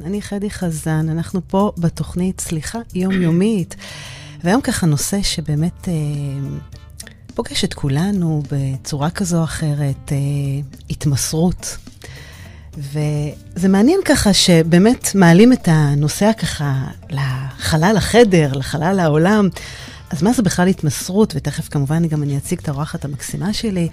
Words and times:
אני 0.00 0.22
חדי 0.22 0.50
חזן, 0.50 1.08
אנחנו 1.08 1.40
פה 1.46 1.72
בתוכנית 1.78 2.40
סליחה 2.40 2.78
יומיומית, 2.94 3.76
והיום 4.44 4.60
ככה 4.60 4.86
נושא 4.86 5.22
שבאמת 5.22 5.88
אה, 5.88 5.94
פוגש 7.34 7.64
את 7.64 7.74
כולנו 7.74 8.42
בצורה 8.50 9.10
כזו 9.10 9.38
או 9.38 9.44
אחרת, 9.44 10.12
אה, 10.12 10.16
התמסרות. 10.90 11.76
וזה 12.76 13.68
מעניין 13.68 14.00
ככה 14.04 14.32
שבאמת 14.32 15.14
מעלים 15.14 15.52
את 15.52 15.68
הנוסע 15.70 16.32
ככה 16.32 16.84
לחלל 17.10 17.96
החדר, 17.96 18.52
לחלל 18.52 19.00
העולם. 19.00 19.48
אז 20.12 20.22
מה 20.22 20.32
זה 20.32 20.42
בכלל 20.42 20.68
התמסרות? 20.68 21.32
ותכף 21.36 21.68
כמובן 21.68 22.08
גם 22.08 22.22
אני 22.22 22.36
אציג 22.36 22.58
את 22.58 22.68
האורחת 22.68 23.04
המקסימה 23.04 23.52
שלי. 23.52 23.88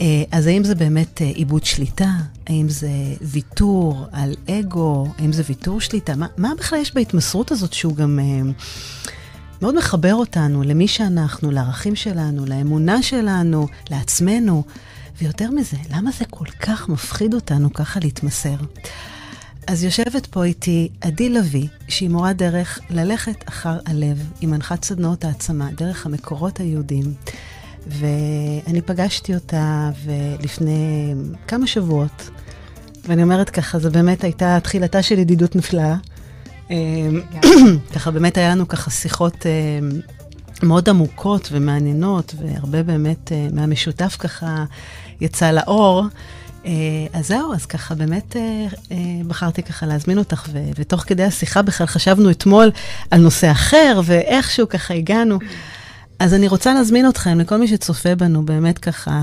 אה, 0.00 0.06
אז 0.30 0.46
האם 0.46 0.64
זה 0.64 0.74
באמת 0.74 1.22
אה, 1.22 1.26
עיבוד 1.26 1.64
שליטה? 1.64 2.10
האם 2.46 2.68
זה 2.68 2.90
ויתור 3.20 4.06
על 4.12 4.34
אגו? 4.50 5.06
האם 5.18 5.32
זה 5.32 5.42
ויתור 5.48 5.80
שליטה? 5.80 6.16
מה, 6.16 6.26
מה 6.36 6.52
בכלל 6.58 6.78
יש 6.78 6.94
בהתמסרות 6.94 7.52
הזאת 7.52 7.72
שהוא 7.72 7.96
גם 7.96 8.18
אה, 8.18 8.50
מאוד 9.62 9.74
מחבר 9.78 10.14
אותנו 10.14 10.62
למי 10.62 10.88
שאנחנו, 10.88 11.50
לערכים 11.50 11.96
שלנו, 11.96 12.46
לאמונה 12.46 13.02
שלנו, 13.02 13.66
לעצמנו? 13.90 14.64
ויותר 15.20 15.50
מזה, 15.50 15.76
למה 15.90 16.10
זה 16.18 16.24
כל 16.30 16.46
כך 16.60 16.88
מפחיד 16.88 17.34
אותנו 17.34 17.72
ככה 17.72 18.00
להתמסר? 18.00 18.56
אז 19.68 19.84
יושבת 19.84 20.26
פה 20.26 20.44
איתי 20.44 20.88
עדי 21.00 21.28
לביא, 21.28 21.68
שהיא 21.88 22.08
מורה 22.10 22.32
דרך 22.32 22.78
ללכת 22.90 23.48
אחר 23.48 23.78
הלב, 23.86 24.30
היא 24.40 24.48
מנחת 24.48 24.84
סדנאות 24.84 25.24
העצמה, 25.24 25.68
דרך 25.76 26.06
המקורות 26.06 26.60
היהודים. 26.60 27.04
ואני 27.86 28.82
פגשתי 28.84 29.34
אותה 29.34 29.90
לפני 30.42 31.14
כמה 31.48 31.66
שבועות, 31.66 32.30
ואני 33.04 33.22
אומרת 33.22 33.50
ככה, 33.50 33.78
זו 33.78 33.90
באמת 33.90 34.24
הייתה 34.24 34.58
תחילתה 34.62 35.02
של 35.02 35.18
ידידות 35.18 35.56
נפלאה. 35.56 35.96
אמ, 36.70 37.20
ככה 37.94 38.10
באמת 38.10 38.36
היה 38.36 38.50
לנו 38.50 38.68
ככה 38.68 38.90
שיחות 38.90 39.46
אמ, 39.46 40.00
מאוד 40.62 40.88
עמוקות 40.88 41.48
ומעניינות, 41.52 42.34
והרבה 42.38 42.82
באמת 42.82 43.32
אה, 43.32 43.48
מהמשותף 43.52 44.16
ככה 44.18 44.64
יצא 45.20 45.50
לאור. 45.50 46.04
אה, 46.68 46.72
אז 47.12 47.28
זהו, 47.28 47.54
אז 47.54 47.66
ככה 47.66 47.94
באמת 47.94 48.36
אה, 48.36 48.96
בחרתי 49.26 49.62
ככה 49.62 49.86
להזמין 49.86 50.18
אותך, 50.18 50.48
ותוך 50.76 51.00
כדי 51.06 51.24
השיחה 51.24 51.62
בכלל 51.62 51.86
חשבנו 51.86 52.30
אתמול 52.30 52.70
על 53.10 53.20
נושא 53.20 53.50
אחר, 53.50 54.00
ואיכשהו 54.04 54.68
ככה 54.68 54.94
הגענו. 54.94 55.38
אז 56.18 56.34
אני 56.34 56.48
רוצה 56.48 56.74
להזמין 56.74 57.08
אתכם, 57.08 57.40
לכל 57.40 57.56
מי 57.56 57.68
שצופה 57.68 58.14
בנו, 58.14 58.46
באמת 58.46 58.78
ככה, 58.78 59.20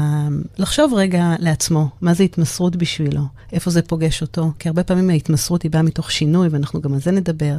לחשוב 0.57 0.93
רגע 0.93 1.33
לעצמו, 1.39 1.89
מה 2.01 2.13
זה 2.13 2.23
התמסרות 2.23 2.75
בשבילו, 2.75 3.21
איפה 3.53 3.71
זה 3.71 3.81
פוגש 3.81 4.21
אותו, 4.21 4.51
כי 4.59 4.69
הרבה 4.69 4.83
פעמים 4.83 5.09
ההתמסרות 5.09 5.63
היא 5.63 5.71
באה 5.71 5.81
מתוך 5.81 6.11
שינוי, 6.11 6.47
ואנחנו 6.47 6.81
גם 6.81 6.93
על 6.93 6.99
זה 6.99 7.11
נדבר. 7.11 7.55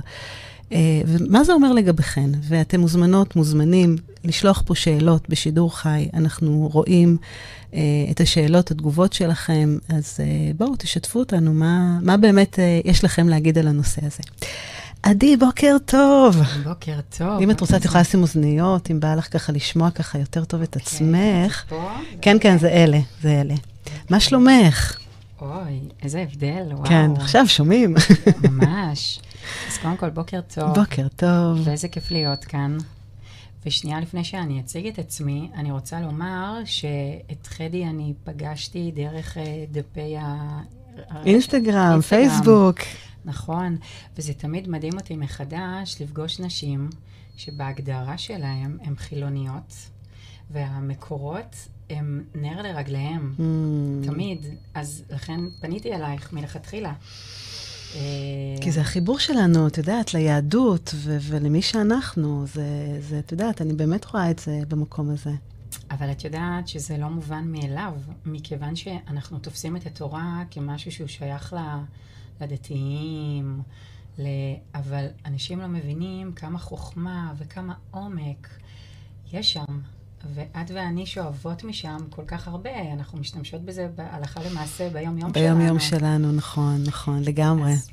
Uh, 0.70 0.74
ומה 1.06 1.44
זה 1.44 1.52
אומר 1.52 1.72
לגביכן? 1.72 2.30
ואתם 2.42 2.80
מוזמנות, 2.80 3.36
מוזמנים, 3.36 3.96
לשלוח 4.24 4.62
פה 4.66 4.74
שאלות 4.74 5.28
בשידור 5.28 5.76
חי. 5.76 6.08
אנחנו 6.14 6.68
רואים 6.72 7.16
uh, 7.70 7.74
את 8.10 8.20
השאלות, 8.20 8.70
התגובות 8.70 9.12
שלכם, 9.12 9.78
אז 9.88 10.16
uh, 10.16 10.56
בואו, 10.56 10.76
תשתפו 10.78 11.18
אותנו, 11.18 11.52
מה, 11.54 11.98
מה 12.02 12.16
באמת 12.16 12.54
uh, 12.54 12.88
יש 12.88 13.04
לכם 13.04 13.28
להגיד 13.28 13.58
על 13.58 13.68
הנושא 13.68 14.06
הזה. 14.06 14.22
עדי, 15.02 15.36
בוקר 15.36 15.76
טוב. 15.84 16.36
בוקר 16.64 16.98
טוב. 17.18 17.40
אם 17.42 17.50
את 17.50 17.60
רוצה, 17.60 17.76
את 17.76 17.84
יכולה 17.84 18.00
לשים 18.00 18.22
אוזניות, 18.22 18.90
אם 18.90 19.00
בא 19.00 19.14
לך 19.14 19.32
ככה 19.32 19.52
לשמוע 19.52 19.90
ככה 19.90 20.18
יותר 20.18 20.44
טוב 20.44 20.62
את 20.62 20.76
עצמך. 20.76 21.72
כן, 22.20 22.36
כן, 22.40 22.58
זה 22.58 22.68
אלה, 22.68 22.98
זה 23.22 23.40
אלה. 23.40 23.54
מה 24.10 24.20
שלומך? 24.20 24.98
אוי, 25.40 25.80
איזה 26.02 26.22
הבדל, 26.22 26.62
וואו. 26.70 26.88
כן, 26.88 27.10
עכשיו 27.16 27.48
שומעים. 27.48 27.94
ממש. 28.42 29.20
אז 29.68 29.78
קודם 29.78 29.96
כל, 29.96 30.10
בוקר 30.10 30.40
טוב. 30.54 30.74
בוקר 30.74 31.08
טוב. 31.16 31.60
ואיזה 31.64 31.88
כיף 31.88 32.10
להיות 32.10 32.44
כאן. 32.44 32.78
ושנייה 33.66 34.00
לפני 34.00 34.24
שאני 34.24 34.60
אציג 34.60 34.86
את 34.86 34.98
עצמי, 34.98 35.50
אני 35.54 35.72
רוצה 35.72 36.00
לומר 36.00 36.58
שאת 36.64 37.46
חדי 37.46 37.84
אני 37.84 38.14
פגשתי 38.24 38.92
דרך 38.94 39.38
אה, 39.38 39.64
דפי 39.72 40.16
ה... 40.16 40.60
אינסטגרם, 41.24 42.00
פייסבוק. 42.00 42.78
נכון, 43.24 43.76
וזה 44.16 44.34
תמיד 44.34 44.68
מדהים 44.68 44.92
אותי 44.94 45.16
מחדש 45.16 45.96
לפגוש 46.00 46.40
נשים 46.40 46.90
שבהגדרה 47.36 48.18
שלהן 48.18 48.78
הן 48.82 48.96
חילוניות, 48.96 49.74
והמקורות 50.50 51.56
הם 51.90 52.24
נר 52.34 52.62
לרגליהם, 52.62 53.34
mm. 53.36 54.06
תמיד. 54.06 54.46
אז 54.74 55.04
לכן 55.10 55.40
פניתי 55.60 55.94
אלייך 55.94 56.32
מלכתחילה. 56.32 56.92
אה, 57.94 58.00
כי 58.60 58.72
זה 58.72 58.80
החיבור 58.80 59.18
שלנו, 59.18 59.66
את 59.66 59.78
יודעת, 59.78 60.14
ליהדות 60.14 60.90
ו- 60.94 61.16
ולמי 61.20 61.62
שאנחנו. 61.62 62.44
זה, 62.46 62.98
זה, 63.00 63.18
את 63.18 63.32
יודעת, 63.32 63.62
אני 63.62 63.72
באמת 63.72 64.04
רואה 64.04 64.30
את 64.30 64.38
זה 64.38 64.60
במקום 64.68 65.10
הזה. 65.10 65.32
אבל 65.90 66.10
את 66.10 66.24
יודעת 66.24 66.68
שזה 66.68 66.98
לא 66.98 67.08
מובן 67.08 67.44
מאליו, 67.46 67.92
מכיוון 68.26 68.76
שאנחנו 68.76 69.38
תופסים 69.38 69.76
את 69.76 69.86
התורה 69.86 70.42
כמשהו 70.50 70.92
שהוא 70.92 71.08
שייך 71.08 71.52
ל... 71.52 71.58
לדתיים, 72.40 73.62
ל... 74.18 74.26
אבל 74.74 75.06
אנשים 75.26 75.60
לא 75.60 75.66
מבינים 75.66 76.32
כמה 76.32 76.58
חוכמה 76.58 77.32
וכמה 77.38 77.74
עומק 77.90 78.48
יש 79.32 79.52
שם. 79.52 79.80
ואת 80.34 80.70
ואני 80.74 81.06
שואבות 81.06 81.64
משם 81.64 81.96
כל 82.10 82.22
כך 82.26 82.48
הרבה, 82.48 82.92
אנחנו 82.92 83.18
משתמשות 83.18 83.62
בזה 83.62 83.88
הלכה 83.98 84.40
למעשה 84.50 84.90
ביום-יום 84.90 85.34
שלנו. 85.34 85.46
ביום-יום 85.46 85.80
שלנו, 85.80 86.32
נכון, 86.32 86.82
נכון, 86.86 87.22
לגמרי. 87.22 87.72
אז, 87.72 87.90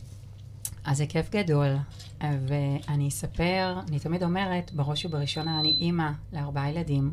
אז 0.86 0.98
זה 0.98 1.06
כיף 1.06 1.30
גדול, 1.32 1.76
ואני 2.22 3.08
אספר, 3.08 3.80
אני 3.90 4.00
תמיד 4.00 4.24
אומרת, 4.24 4.72
בראש 4.74 5.06
ובראשונה 5.06 5.60
אני 5.60 5.70
אימא 5.70 6.12
לארבעה 6.34 6.70
ילדים. 6.70 7.12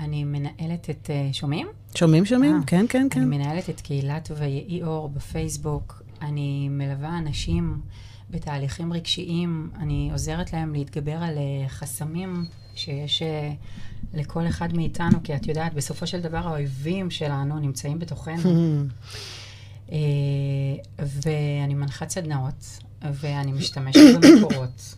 אני 0.00 0.24
מנהלת 0.24 0.90
את, 0.90 1.10
אה, 1.10 1.28
שומעים? 1.32 1.66
שומעים, 1.94 2.24
שומעים, 2.24 2.60
아, 2.62 2.66
כן, 2.66 2.86
כן, 2.88 3.08
כן. 3.10 3.20
אני 3.20 3.38
מנהלת 3.38 3.70
את 3.70 3.80
קהילת 3.80 4.30
ויהי 4.36 4.82
אור 4.82 5.08
בפייסבוק. 5.08 6.02
אני 6.22 6.68
מלווה 6.68 7.18
אנשים 7.18 7.80
בתהליכים 8.30 8.92
רגשיים, 8.92 9.70
אני 9.78 10.08
עוזרת 10.12 10.52
להם 10.52 10.72
להתגבר 10.72 11.16
על 11.16 11.38
אה, 11.38 11.68
חסמים 11.68 12.46
שיש 12.78 13.22
אה, 13.22 13.52
לכל 14.14 14.48
אחד 14.48 14.76
מאיתנו, 14.76 15.22
כי 15.24 15.36
את 15.36 15.46
יודעת, 15.46 15.74
בסופו 15.74 16.06
של 16.06 16.20
דבר 16.20 16.48
האויבים 16.48 17.10
שלנו 17.10 17.58
נמצאים 17.58 17.98
בתוכנו. 17.98 18.50
אה, 19.92 19.98
ואני 20.98 21.74
מנחת 21.74 22.10
סדנאות, 22.10 22.78
ואני 23.02 23.52
משתמשת 23.52 24.00
במקורות. 24.22 24.94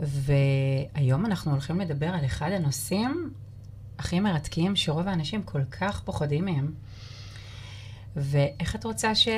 והיום 0.00 1.26
אנחנו 1.26 1.50
הולכים 1.50 1.80
לדבר 1.80 2.06
על 2.06 2.24
אחד 2.24 2.50
הנושאים 2.52 3.30
הכי 3.98 4.20
מרתקים 4.20 4.76
שרוב 4.76 5.08
האנשים 5.08 5.42
כל 5.42 5.64
כך 5.64 6.00
פוחדים 6.00 6.44
מהם. 6.44 6.72
ואיך 8.16 8.74
את 8.74 8.84
רוצה 8.84 9.14
ש... 9.14 9.28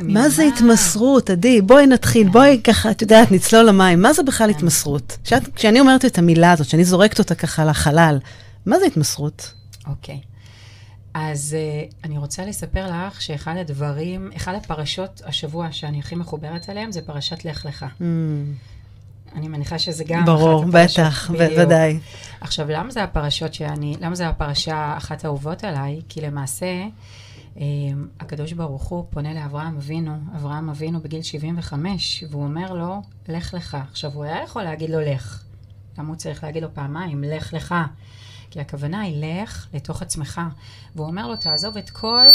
מה 0.00 0.28
זה 0.28 0.44
התמסרות, 0.44 1.30
עדי? 1.30 1.62
בואי 1.62 1.86
נתחיל, 1.86 2.28
בואי 2.28 2.60
ככה, 2.64 2.90
את 2.90 3.02
יודעת, 3.02 3.32
נצלול 3.32 3.68
למים. 3.68 4.02
מה 4.02 4.12
זה 4.12 4.22
בכלל 4.22 4.52
כן. 4.52 4.58
התמסרות? 4.58 5.18
כשאני 5.54 5.80
אומרת 5.80 6.04
את 6.04 6.18
המילה 6.18 6.52
הזאת, 6.52 6.66
כשאני 6.66 6.84
זורקת 6.84 7.18
אותה 7.18 7.34
ככה 7.34 7.64
לחלל, 7.64 8.18
מה 8.66 8.78
זה 8.78 8.86
התמסרות? 8.86 9.52
אוקיי. 9.86 10.20
אז 11.14 11.56
uh, 11.56 11.94
אני 12.04 12.18
רוצה 12.18 12.44
לספר 12.44 12.86
לך 12.86 13.22
שאחד 13.22 13.54
הדברים, 13.56 14.30
אחד 14.36 14.54
הפרשות 14.54 15.22
השבוע 15.24 15.72
שאני 15.72 15.98
הכי 15.98 16.14
מחוברת 16.14 16.70
אליהם, 16.70 16.92
זה 16.92 17.02
פרשת 17.02 17.44
לך 17.44 17.66
לך. 17.66 17.86
Mm. 18.00 18.02
אני 19.36 19.48
מניחה 19.48 19.78
שזה 19.78 20.04
גם 20.06 20.24
ברור, 20.24 20.64
בטח, 20.64 21.30
בוודאי. 21.30 21.98
עכשיו, 22.40 22.70
למה 22.70 22.90
זה 22.90 23.02
הפרשות 23.02 23.54
שאני, 23.54 23.96
למה 24.00 24.14
זה 24.14 24.28
הפרשה 24.28 24.94
אחת 24.96 25.24
האהובות 25.24 25.64
עליי? 25.64 26.00
כי 26.08 26.20
למעשה, 26.20 26.84
הקדוש 28.20 28.52
ברוך 28.52 28.82
הוא 28.82 29.06
פונה 29.10 29.34
לאברהם 29.34 29.76
אבינו, 29.76 30.18
אברהם 30.36 30.70
אבינו 30.70 31.00
בגיל 31.00 31.22
75, 31.22 32.24
והוא 32.30 32.44
אומר 32.44 32.72
לו, 32.72 33.02
לך 33.28 33.54
לך. 33.54 33.76
עכשיו, 33.90 34.12
הוא 34.12 34.24
היה 34.24 34.42
יכול 34.42 34.62
להגיד 34.62 34.90
לו, 34.90 35.00
לך. 35.00 35.42
למה 35.98 36.08
הוא 36.08 36.16
צריך 36.16 36.44
להגיד 36.44 36.62
לו 36.62 36.74
פעמיים, 36.74 37.24
לך 37.24 37.52
לך? 37.52 37.74
כי 38.50 38.60
הכוונה 38.60 39.00
היא, 39.00 39.24
לך 39.24 39.66
לתוך 39.74 40.02
עצמך. 40.02 40.40
והוא 40.96 41.06
אומר 41.06 41.26
לו, 41.26 41.36
תעזוב 41.36 41.76
את 41.76 41.90
כל... 41.90 42.26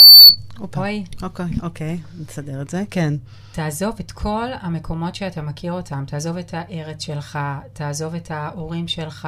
אוי. 0.77 1.05
אוקיי, 1.21 1.45
אוקיי, 1.61 1.99
נסדר 2.19 2.61
את 2.61 2.69
זה, 2.69 2.83
כן. 2.91 3.13
תעזוב 3.51 3.95
את 3.99 4.11
כל 4.11 4.47
המקומות 4.61 5.15
שאתה 5.15 5.41
מכיר 5.41 5.73
אותם. 5.73 6.03
תעזוב 6.07 6.37
את 6.37 6.53
הארץ 6.53 7.03
שלך, 7.03 7.39
תעזוב 7.73 8.15
את 8.15 8.31
ההורים 8.31 8.87
שלך, 8.87 9.27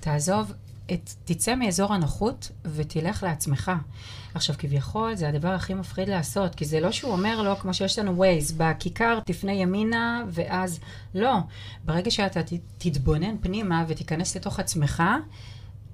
תעזוב 0.00 0.52
את, 0.92 1.10
תצא 1.24 1.54
מאזור 1.54 1.94
הנוחות 1.94 2.50
ותלך 2.64 3.22
לעצמך. 3.22 3.72
עכשיו, 4.34 4.56
כביכול, 4.58 5.14
זה 5.14 5.28
הדבר 5.28 5.48
הכי 5.48 5.74
מפחיד 5.74 6.08
לעשות, 6.08 6.54
כי 6.54 6.64
זה 6.64 6.80
לא 6.80 6.92
שהוא 6.92 7.12
אומר 7.12 7.42
לו, 7.42 7.56
כמו 7.56 7.74
שיש 7.74 7.98
לנו 7.98 8.16
ווייז, 8.16 8.52
בכיכר 8.52 9.20
תפנה 9.26 9.52
ימינה, 9.52 10.24
ואז 10.28 10.80
לא. 11.14 11.36
ברגע 11.84 12.10
שאתה 12.10 12.40
תתבונן 12.78 13.38
פנימה 13.40 13.84
ותיכנס 13.88 14.36
לתוך 14.36 14.60
עצמך, 14.60 15.02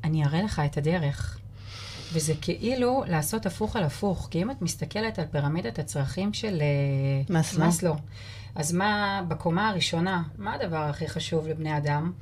אני 0.05 0.25
אראה 0.25 0.43
לך 0.43 0.63
את 0.65 0.77
הדרך. 0.77 1.39
וזה 2.13 2.35
כאילו 2.41 3.05
לעשות 3.07 3.47
הפוך 3.47 3.77
על 3.77 3.85
הפוך, 3.85 4.29
כי 4.31 4.43
אם 4.43 4.51
את 4.51 4.63
מסתכלת 4.63 5.19
על 5.19 5.25
פירמידת 5.31 5.79
הצרכים 5.79 6.33
של 6.35 6.59
אה, 6.61 7.35
מסלו. 7.39 7.67
מסלו, 7.67 7.97
אז 8.55 8.73
מה, 8.73 9.23
בקומה 9.29 9.69
הראשונה, 9.69 10.23
מה 10.39 10.55
הדבר 10.55 10.77
הכי 10.77 11.09
חשוב 11.09 11.49
לבני 11.49 11.77
אדם? 11.77 12.13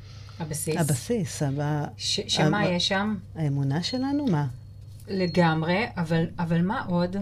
הבסיס. 0.41 0.77
הבסיס, 0.81 1.43
הבא... 1.43 1.85
ש, 1.97 2.21
שמה 2.29 2.61
הבא- 2.61 2.69
יש 2.71 2.89
שם? 2.89 3.17
האמונה 3.35 3.83
שלנו, 3.83 4.27
מה? 4.27 4.47
לגמרי, 5.09 5.85
אבל, 5.97 6.25
אבל 6.39 6.63
מה 6.63 6.83
עוד? 6.89 7.17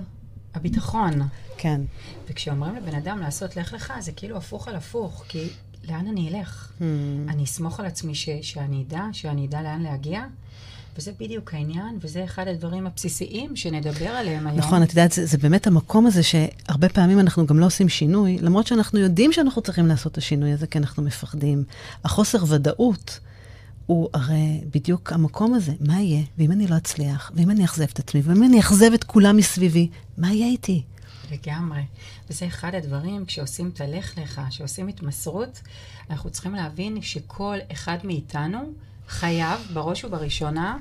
הביטחון. 0.54 1.12
כן. 1.58 1.80
וכשאומרים 2.28 2.74
לבן 2.76 2.94
אדם 2.94 3.18
לעשות 3.18 3.56
לך 3.56 3.72
לך, 3.72 3.92
זה 4.00 4.12
כאילו 4.12 4.36
הפוך 4.36 4.68
על 4.68 4.76
הפוך, 4.76 5.24
כי 5.28 5.48
לאן 5.88 6.06
אני 6.06 6.28
אלך? 6.28 6.72
Hmm. 6.78 6.82
אני 7.28 7.44
אסמוך 7.44 7.80
על 7.80 7.86
עצמי 7.86 8.14
ש, 8.14 8.28
שאני 8.42 8.84
אדע, 8.88 9.02
שאני 9.12 9.46
אדע 9.46 9.62
לאן 9.62 9.82
להגיע, 9.82 10.24
וזה 10.98 11.12
בדיוק 11.20 11.54
העניין, 11.54 11.98
וזה 12.00 12.24
אחד 12.24 12.48
הדברים 12.48 12.86
הבסיסיים 12.86 13.56
שנדבר 13.56 14.08
עליהם 14.08 14.46
היום. 14.46 14.58
נכון, 14.58 14.82
את 14.82 14.90
יודעת, 14.90 15.12
זה, 15.12 15.26
זה 15.26 15.38
באמת 15.38 15.66
המקום 15.66 16.06
הזה 16.06 16.22
שהרבה 16.22 16.88
פעמים 16.88 17.20
אנחנו 17.20 17.46
גם 17.46 17.58
לא 17.58 17.66
עושים 17.66 17.88
שינוי, 17.88 18.38
למרות 18.38 18.66
שאנחנו 18.66 18.98
יודעים 18.98 19.32
שאנחנו 19.32 19.62
צריכים 19.62 19.86
לעשות 19.86 20.12
את 20.12 20.18
השינוי 20.18 20.52
הזה, 20.52 20.66
כי 20.66 20.78
אנחנו 20.78 21.02
מפחדים. 21.02 21.64
החוסר 22.04 22.44
ודאות 22.48 23.20
הוא 23.86 24.08
הרי 24.14 24.60
בדיוק 24.74 25.12
המקום 25.12 25.54
הזה, 25.54 25.72
מה 25.80 26.00
יהיה? 26.00 26.22
ואם 26.38 26.52
אני 26.52 26.66
לא 26.66 26.76
אצליח, 26.76 27.32
ואם 27.34 27.50
אני 27.50 27.62
אאכזב 27.62 27.86
את 27.92 27.98
עצמי, 27.98 28.20
ואם 28.24 28.42
אני 28.42 28.58
אאכזב 28.58 28.92
את 28.94 29.04
כולם 29.04 29.36
מסביבי, 29.36 29.88
מה 30.18 30.32
יהיה 30.32 30.46
איתי? 30.46 30.82
לגמרי. 31.30 31.82
וזה 32.30 32.46
אחד 32.46 32.74
הדברים, 32.74 33.24
כשעושים 33.24 33.70
את 33.74 33.80
הלך 33.80 34.18
לך, 34.18 34.40
כשעושים 34.48 34.88
התמסרות, 34.88 35.60
אנחנו 36.10 36.30
צריכים 36.30 36.54
להבין 36.54 37.02
שכל 37.02 37.56
אחד 37.72 37.98
מאיתנו 38.04 38.58
חייב, 39.08 39.60
בראש 39.72 40.04
ובראשונה, 40.04 40.78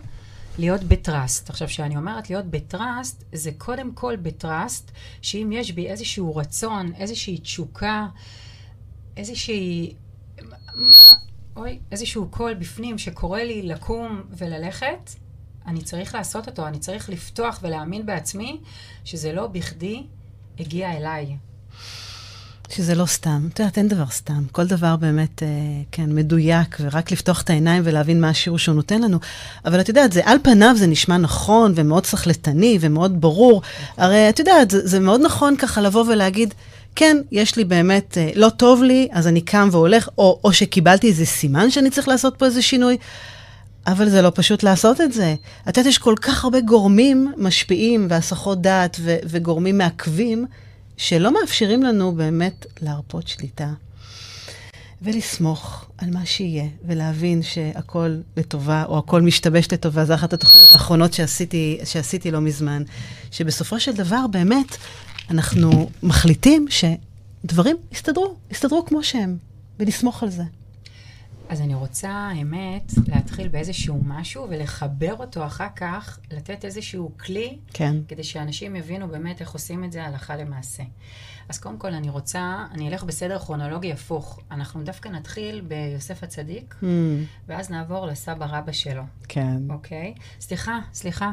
להיות 0.57 0.83
בטראסט. 0.83 1.49
עכשיו, 1.49 1.67
כשאני 1.67 1.97
אומרת 1.97 2.29
להיות 2.29 2.45
בטראסט, 2.45 3.23
זה 3.33 3.51
קודם 3.57 3.93
כל 3.93 4.15
בטראסט, 4.15 4.91
שאם 5.21 5.51
יש 5.53 5.71
בי 5.71 5.87
איזשהו 5.87 6.35
רצון, 6.35 6.93
איזושהי 6.95 7.37
תשוקה, 7.37 8.07
איזושהי... 9.17 9.95
אוי, 11.55 11.79
איזשהו 11.91 12.27
קול 12.29 12.53
בפנים 12.53 12.97
שקורא 12.97 13.39
לי 13.39 13.61
לקום 13.61 14.21
וללכת, 14.29 15.09
אני 15.65 15.81
צריך 15.81 16.15
לעשות 16.15 16.47
אותו, 16.47 16.67
אני 16.67 16.79
צריך 16.79 17.09
לפתוח 17.09 17.59
ולהאמין 17.63 18.05
בעצמי 18.05 18.61
שזה 19.05 19.33
לא 19.33 19.47
בכדי 19.47 20.03
הגיע 20.59 20.97
אליי. 20.97 21.37
שזה 22.73 22.95
לא 22.95 23.05
סתם. 23.05 23.47
את 23.53 23.59
יודעת, 23.59 23.77
אין 23.77 23.87
דבר 23.87 24.07
סתם. 24.11 24.43
כל 24.51 24.67
דבר 24.67 24.95
באמת, 24.95 25.43
אה, 25.43 25.47
כן, 25.91 26.15
מדויק, 26.15 26.77
ורק 26.79 27.11
לפתוח 27.11 27.41
את 27.41 27.49
העיניים 27.49 27.81
ולהבין 27.85 28.21
מה 28.21 28.29
השיעור 28.29 28.59
שהוא 28.59 28.75
נותן 28.75 29.01
לנו. 29.01 29.19
אבל 29.65 29.79
את 29.79 29.89
יודעת, 29.89 30.11
זה 30.11 30.21
על 30.25 30.37
פניו 30.43 30.75
זה 30.77 30.87
נשמע 30.87 31.17
נכון, 31.17 31.73
ומאוד 31.75 32.05
סחלטני, 32.05 32.77
ומאוד 32.81 33.21
ברור. 33.21 33.61
הרי 33.97 34.29
את 34.29 34.39
יודעת, 34.39 34.71
זה, 34.71 34.87
זה 34.87 34.99
מאוד 34.99 35.21
נכון 35.21 35.55
ככה 35.55 35.81
לבוא 35.81 36.05
ולהגיד, 36.07 36.53
כן, 36.95 37.17
יש 37.31 37.55
לי 37.55 37.65
באמת, 37.65 38.17
אה, 38.17 38.29
לא 38.35 38.49
טוב 38.49 38.83
לי, 38.83 39.07
אז 39.11 39.27
אני 39.27 39.41
קם 39.41 39.69
והולך, 39.71 40.09
או, 40.17 40.39
או 40.43 40.53
שקיבלתי 40.53 41.07
איזה 41.07 41.25
סימן 41.25 41.71
שאני 41.71 41.89
צריך 41.89 42.07
לעשות 42.07 42.35
פה 42.37 42.45
איזה 42.45 42.61
שינוי. 42.61 42.97
אבל 43.87 44.09
זה 44.09 44.21
לא 44.21 44.31
פשוט 44.35 44.63
לעשות 44.63 45.01
את 45.01 45.13
זה. 45.13 45.35
את 45.69 45.77
יודעת, 45.77 45.85
יש 45.85 45.97
כל 45.97 46.15
כך 46.21 46.43
הרבה 46.43 46.61
גורמים 46.61 47.31
משפיעים 47.37 48.07
והסחות 48.09 48.61
דעת 48.61 48.97
ו- 48.99 49.17
וגורמים 49.25 49.77
מעכבים, 49.77 50.45
שלא 50.97 51.33
מאפשרים 51.33 51.83
לנו 51.83 52.11
באמת 52.15 52.65
להרפות 52.81 53.27
שליטה. 53.27 53.73
ולסמוך 55.01 55.85
על 55.97 56.09
מה 56.09 56.25
שיהיה, 56.25 56.65
ולהבין 56.85 57.43
שהכל 57.43 58.17
לטובה, 58.37 58.83
או 58.87 58.97
הכל 58.97 59.21
משתבש 59.21 59.67
לטובה. 59.71 60.05
זו 60.05 60.13
אחת 60.13 60.33
התוכניות 60.33 60.69
האחרונות 60.71 61.13
שעשיתי, 61.13 61.79
שעשיתי 61.85 62.31
לא 62.31 62.41
מזמן. 62.41 62.83
שבסופו 63.31 63.79
של 63.79 63.91
דבר, 63.91 64.27
באמת, 64.31 64.77
אנחנו 65.29 65.89
מחליטים 66.03 66.65
שדברים 66.69 67.77
יסתדרו, 67.91 68.35
יסתדרו 68.51 68.85
כמו 68.85 69.03
שהם, 69.03 69.37
ולסמוך 69.79 70.23
על 70.23 70.29
זה. 70.29 70.43
אז 71.53 71.61
אני 71.61 71.75
רוצה, 71.75 72.09
האמת, 72.09 72.91
להתחיל 73.07 73.47
באיזשהו 73.47 74.01
משהו 74.05 74.47
ולחבר 74.50 75.13
אותו 75.19 75.45
אחר 75.45 75.67
כך, 75.75 76.19
לתת 76.31 76.65
איזשהו 76.65 77.11
כלי, 77.19 77.57
כן. 77.73 77.95
כדי 78.07 78.23
שאנשים 78.23 78.75
יבינו 78.75 79.07
באמת 79.07 79.41
איך 79.41 79.51
עושים 79.51 79.83
את 79.83 79.91
זה 79.91 80.03
הלכה 80.03 80.35
למעשה. 80.35 80.83
אז 81.50 81.59
קודם 81.59 81.77
כל 81.77 81.94
אני 81.94 82.09
רוצה, 82.09 82.65
אני 82.71 82.89
אלך 82.89 83.03
בסדר 83.03 83.39
כרונולוגי 83.39 83.91
הפוך. 83.91 84.39
אנחנו 84.51 84.83
דווקא 84.83 85.09
נתחיל 85.09 85.61
ביוסף 85.61 86.23
הצדיק, 86.23 86.75
Hmm, 86.81 86.85
ואז 87.47 87.69
נעבור 87.69 88.07
לסבא 88.07 88.45
רבא 88.50 88.71
שלו, 88.71 89.03
כן. 89.27 89.57
אוקיי? 89.69 90.13
סליחה, 90.39 90.79
סליחה, 90.94 91.31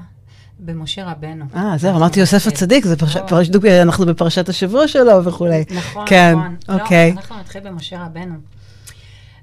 במשה 0.58 1.10
רבנו. 1.10 1.44
אה, 1.54 1.78
זהו, 1.78 1.96
אמרתי 1.96 2.20
יוסף 2.20 2.46
הצדיק, 2.46 2.86
זה 2.86 2.96
פרש... 2.96 3.16
לא. 3.16 3.26
פרש... 3.26 3.48
דוק, 3.48 3.64
אנחנו 3.64 4.06
בפרשת 4.06 4.48
השבוע 4.48 4.88
שלו 4.88 5.24
וכולי. 5.24 5.64
נכון, 5.76 6.04
כן, 6.08 6.34
נכון. 6.36 6.56
אוקיי. 6.80 7.12
לא, 7.12 7.20
אנחנו 7.20 7.38
נתחיל 7.38 7.60
במשה 7.60 8.04
רבנו. 8.04 8.34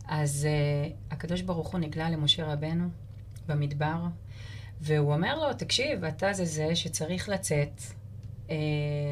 אז 0.07 0.47
uh, 0.47 1.13
הקדוש 1.13 1.41
ברוך 1.41 1.67
הוא 1.67 1.79
נגלה 1.79 2.09
למשה 2.09 2.53
רבנו 2.53 2.89
במדבר, 3.47 4.03
והוא 4.81 5.13
אומר 5.13 5.35
לו, 5.39 5.53
תקשיב, 5.53 6.03
אתה 6.03 6.33
זה 6.33 6.45
זה 6.45 6.75
שצריך 6.75 7.29
לצאת, 7.29 7.81
uh, 8.47 8.51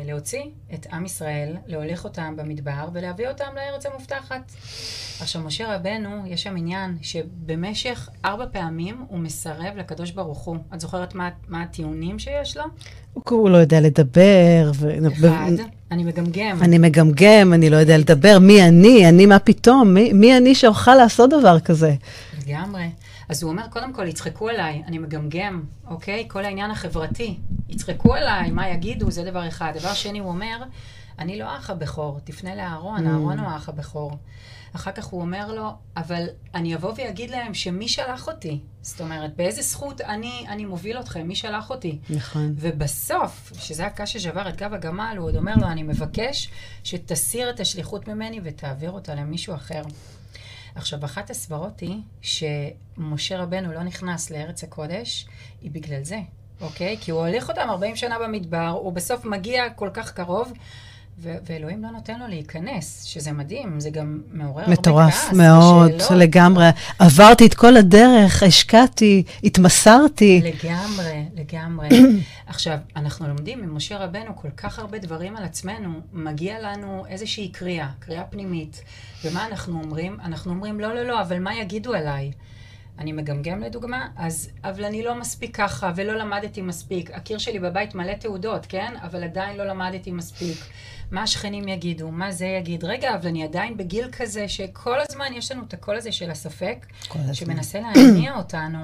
להוציא 0.06 0.44
את 0.74 0.88
עם 0.94 1.06
ישראל, 1.06 1.56
להוליך 1.68 2.04
אותם 2.04 2.34
במדבר 2.38 2.88
ולהביא 2.94 3.28
אותם 3.28 3.46
לארץ 3.56 3.86
המובטחת. 3.86 4.52
עכשיו, 5.20 5.42
משה 5.42 5.76
רבנו, 5.76 6.10
יש 6.28 6.44
שם 6.44 6.58
עניין 6.58 6.98
שבמשך 7.02 8.10
ארבע 8.26 8.46
פעמים 8.52 9.06
הוא 9.08 9.20
מסרב 9.20 9.78
לקדוש 9.78 10.12
ברוך 10.12 10.40
הוא. 10.40 10.58
את 10.74 10.82
זוכרת 10.82 11.16
מה, 11.16 11.30
מה 11.48 11.62
הטיעונים 11.62 12.20
שיש 12.20 12.58
לו? 12.58 12.64
הוא 13.14 13.50
לא 13.50 13.58
יודע 13.58 13.82
לדבר. 13.82 14.72
ו... 14.76 15.08
אחד, 15.08 15.52
אני 15.92 16.04
מגמגם. 16.04 16.58
אני 16.62 16.78
מגמגם, 16.78 17.54
אני 17.54 17.70
לא 17.70 17.78
יודע 17.78 17.98
לדבר, 17.98 18.40
מי 18.40 18.64
אני? 18.64 19.10
אני, 19.10 19.26
מה 19.26 19.40
פתאום? 19.40 19.94
מי, 19.94 20.14
מי 20.14 20.38
אני 20.38 20.56
שאוכל 20.56 20.96
לעשות 20.96 21.30
דבר 21.30 21.60
כזה? 21.60 21.94
לגמרי. 22.48 22.84
אז 23.30 23.44
הוא 23.44 23.52
אומר, 23.52 23.68
קודם 23.70 23.94
כל, 23.94 24.08
יצחקו 24.08 24.50
עליי, 24.50 24.84
אני 24.88 24.98
מגמגם, 24.98 25.64
אוקיי? 25.88 26.26
כל 26.28 26.46
העניין 26.46 26.72
החברתי. 26.72 27.38
יצחקו 27.70 28.14
עליי, 28.16 28.52
מה 28.52 28.70
יגידו, 28.70 29.12
זה 29.12 29.24
דבר 29.24 29.48
אחד. 29.48 29.72
דבר 29.80 29.94
שני, 29.94 30.20
הוא 30.20 30.28
אומר, 30.30 30.64
אני 31.20 31.40
לא 31.40 31.46
האח 31.46 31.70
הבכור, 31.70 32.20
תפנה 32.24 32.56
לאהרון, 32.56 33.06
Mm. 33.06 33.10
אהרון 33.10 33.40
הוא 33.40 33.48
האח 33.48 33.70
הבכור. 33.70 34.12
אחר 34.76 34.92
כך 34.92 35.06
הוא 35.06 35.22
אומר 35.22 35.52
לו, 35.54 35.70
אבל 35.98 36.26
אני 36.56 36.76
אבוא 36.76 36.94
ואגיד 36.98 37.30
להם 37.30 37.54
שמי 37.54 37.88
שלח 37.88 38.28
אותי? 38.28 38.60
זאת 38.82 39.02
אומרת, 39.02 39.36
באיזה 39.36 39.62
זכות 39.62 40.02
אני, 40.02 40.46
אני 40.50 40.66
מוביל 40.66 41.00
אתכם? 41.00 41.28
מי 41.28 41.36
שלח 41.36 41.70
אותי? 41.70 42.00
נכון. 42.10 42.54
ובסוף, 42.58 43.52
שזה 43.60 43.86
הקש 43.86 44.14
ששבר 44.14 44.50
את 44.50 44.56
גב 44.56 44.74
הגמל, 44.74 45.16
הוא 45.18 45.28
עוד 45.28 45.36
אומר 45.36 45.54
לו, 45.62 45.68
אני 45.68 45.84
מבקש 45.84 46.50
שתסיר 46.84 47.50
את 47.50 47.60
השליחות 47.60 48.08
ממני 48.08 48.40
ותעביר 48.44 48.92
אותה 48.92 49.16
למישהו 49.16 49.56
אחר. 49.56 49.82
עכשיו, 50.76 51.06
אחת 51.06 51.30
הסברות 51.30 51.80
היא 51.80 52.02
שמשה 52.22 53.38
רבנו 53.38 53.74
לא 53.74 53.84
נכנס 53.84 54.32
לארץ 54.32 54.64
הקודש, 54.64 55.28
היא 55.62 55.72
בגלל 55.72 56.04
זה, 56.04 56.20
אוקיי? 56.62 56.98
כי 57.02 57.12
הוא 57.12 57.20
הוליך 57.20 57.50
אותם 57.50 57.70
40 57.70 57.96
שנה 57.96 58.20
במדבר, 58.20 58.68
הוא 58.68 58.94
בסוף 58.94 59.26
מגיע 59.26 59.70
כל 59.70 59.90
כך 59.94 60.14
קרוב, 60.14 60.54
ו- 61.20 61.36
ואלוהים 61.46 61.84
לא 61.84 61.90
נותן 61.92 62.20
לו 62.20 62.28
להיכנס, 62.28 63.04
שזה 63.04 63.32
מדהים, 63.32 63.80
זה 63.80 63.90
גם 63.90 64.22
מעורר 64.32 64.62
הרבה 64.62 64.76
כעס. 64.76 64.80
מטורף 64.80 65.34
מאוד, 65.34 65.92
ושאלות. 65.96 66.24
לגמרי. 66.24 66.66
עברתי 67.00 67.46
את 67.46 67.54
כל 67.54 67.78
הדרך, 67.78 68.44
השקעתי, 68.44 69.24
התמסרתי. 69.44 70.42
לגמרי, 70.44 71.24
לגמרי. 71.36 71.90
עכשיו, 72.48 72.78
אנחנו 72.96 73.28
לומדים 73.28 73.62
ממשה 73.62 73.98
רבנו 73.98 74.36
כל 74.36 74.50
כך 74.58 74.80
הרבה 74.80 74.98
דברים 74.98 75.38
על 75.38 75.44
עצמנו, 75.44 75.90
מגיע 76.14 76.60
לנו 76.60 77.06
איזושהי 77.10 77.50
קריאה, 77.50 77.90
קריאה 78.00 78.24
פנימית. 78.24 78.84
ומה 79.26 79.48
אנחנו 79.48 79.82
אומרים? 79.84 80.18
אנחנו 80.24 80.52
אומרים, 80.52 80.80
לא, 80.80 80.96
לא, 80.96 81.04
לא, 81.04 81.22
אבל 81.22 81.40
מה 81.40 81.56
יגידו 81.56 81.94
עליי? 81.94 82.32
אני 83.00 83.12
מגמגם 83.12 83.64
לדוגמה, 83.64 84.08
אז, 84.16 84.50
אבל 84.64 84.86
אני 84.86 85.04
לא 85.04 85.16
מספיק 85.16 85.56
ככה, 85.56 85.92
ולא 85.96 86.14
למדתי 86.14 86.62
מספיק. 86.62 87.12
הקיר 87.12 87.38
שלי 87.38 87.60
בבית 87.60 87.96
מלא 87.96 88.14
תעודות, 88.14 88.66
כן? 88.70 88.94
אבל 89.04 89.24
עדיין 89.24 89.58
לא 89.58 89.64
למדתי 89.64 90.12
מספיק. 90.12 90.58
מה 91.12 91.24
השכנים 91.24 91.68
יגידו? 91.68 92.12
מה 92.12 92.32
זה 92.32 92.46
יגיד? 92.46 92.84
רגע, 92.84 93.16
אבל 93.16 93.28
אני 93.28 93.44
עדיין 93.44 93.78
בגיל 93.78 94.08
כזה 94.12 94.48
שכל 94.48 94.98
הזמן 95.10 95.26
יש 95.36 95.52
לנו 95.52 95.64
את 95.68 95.74
הקול 95.74 95.96
הזה 95.96 96.12
של 96.12 96.32
הספק. 96.32 96.86
שמנסה 97.34 97.80
להניע 97.80 98.38
אותנו. 98.38 98.80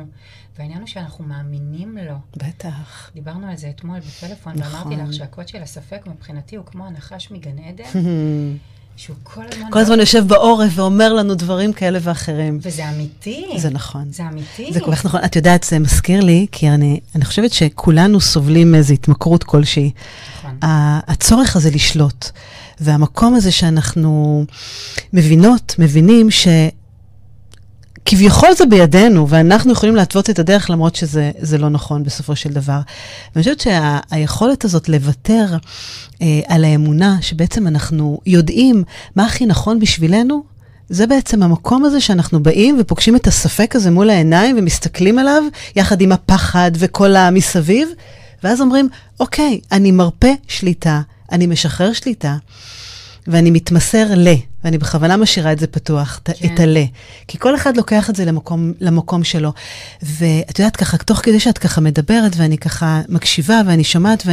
והעניין 0.57 0.79
הוא 0.79 0.87
שאנחנו 0.87 1.25
מאמינים 1.25 1.97
לו. 1.97 2.15
בטח. 2.37 3.11
דיברנו 3.13 3.49
על 3.49 3.57
זה 3.57 3.69
אתמול 3.69 3.99
בטלפון, 3.99 4.53
נכון. 4.55 4.91
ואמרתי 4.91 5.03
לך 5.03 5.13
שהקוד 5.13 5.47
של 5.47 5.61
הספק 5.61 6.07
מבחינתי 6.07 6.55
הוא 6.55 6.65
כמו 6.65 6.87
הנחש 6.87 7.31
מגן 7.31 7.59
עדן, 7.59 7.83
שהוא 8.97 9.15
כל 9.23 9.41
הזמן... 9.51 9.71
כל 9.71 9.79
הזמן 9.79 9.99
יושב 9.99 10.27
בעורף 10.27 10.71
ואומר 10.75 11.13
לנו 11.13 11.35
דברים 11.35 11.73
כאלה 11.73 11.99
ואחרים. 12.01 12.59
וזה 12.61 12.89
אמיתי. 12.89 13.45
זה 13.57 13.69
נכון. 13.69 14.11
זה 14.11 14.23
אמיתי. 14.23 14.73
זה 14.73 14.79
כל 14.79 14.95
כך 14.95 15.05
נכון. 15.05 15.23
את 15.25 15.35
יודעת, 15.35 15.63
זה 15.63 15.79
מזכיר 15.79 16.21
לי, 16.23 16.47
כי 16.51 16.69
אני, 16.69 16.99
אני 17.15 17.25
חושבת 17.25 17.53
שכולנו 17.53 18.21
סובלים 18.21 18.71
מאיזו 18.71 18.93
התמכרות 18.93 19.43
כלשהי. 19.43 19.91
הצורך 20.61 21.55
הזה 21.55 21.69
לשלוט, 21.71 22.29
והמקום 22.79 23.35
הזה 23.35 23.51
שאנחנו 23.51 24.45
מבינות, 25.13 25.75
מבינים 25.79 26.29
כביכול 28.05 28.49
זה 28.57 28.65
בידינו, 28.65 29.29
ואנחנו 29.29 29.71
יכולים 29.71 29.95
להתוות 29.95 30.29
את 30.29 30.39
הדרך 30.39 30.69
למרות 30.69 30.95
שזה 30.95 31.57
לא 31.59 31.69
נכון 31.69 32.03
בסופו 32.03 32.35
של 32.35 32.49
דבר. 32.49 32.79
ואני 33.35 33.43
חושבת 33.43 33.59
שהיכולת 33.59 34.61
שה, 34.61 34.67
הזאת 34.67 34.89
לוותר 34.89 35.45
אה, 36.21 36.39
על 36.47 36.63
האמונה, 36.63 37.17
שבעצם 37.21 37.67
אנחנו 37.67 38.21
יודעים 38.25 38.83
מה 39.15 39.25
הכי 39.25 39.45
נכון 39.45 39.79
בשבילנו, 39.79 40.43
זה 40.89 41.07
בעצם 41.07 41.43
המקום 41.43 41.85
הזה 41.85 42.01
שאנחנו 42.01 42.43
באים 42.43 42.77
ופוגשים 42.79 43.15
את 43.15 43.27
הספק 43.27 43.75
הזה 43.75 43.91
מול 43.91 44.09
העיניים 44.09 44.55
ומסתכלים 44.59 45.19
עליו, 45.19 45.43
יחד 45.75 46.01
עם 46.01 46.11
הפחד 46.11 46.71
וכל 46.75 47.15
המסביב, 47.15 47.89
ואז 48.43 48.61
אומרים, 48.61 48.89
אוקיי, 49.19 49.59
אני 49.71 49.91
מרפה 49.91 50.31
שליטה, 50.47 51.01
אני 51.31 51.47
משחרר 51.47 51.93
שליטה, 51.93 52.35
ואני 53.27 53.51
מתמסר 53.51 54.05
ל, 54.15 54.27
ואני 54.63 54.77
בכוונה 54.77 55.17
משאירה 55.17 55.51
את 55.51 55.59
זה 55.59 55.67
פתוח, 55.67 56.19
כן. 56.25 56.33
את 56.45 56.59
הלה. 56.59 56.85
כי 57.27 57.39
כל 57.39 57.55
אחד 57.55 57.77
לוקח 57.77 58.09
את 58.09 58.15
זה 58.15 58.25
למקום, 58.25 58.73
למקום 58.81 59.23
שלו. 59.23 59.53
ואת 60.01 60.59
יודעת, 60.59 60.75
ככה, 60.75 60.97
תוך 60.97 61.19
כדי 61.23 61.39
שאת 61.39 61.57
ככה 61.57 61.81
מדברת, 61.81 62.31
ואני 62.37 62.57
ככה 62.57 63.01
מקשיבה, 63.09 63.61
ואני 63.67 63.83
שומעת, 63.83 64.23
ו... 64.25 64.31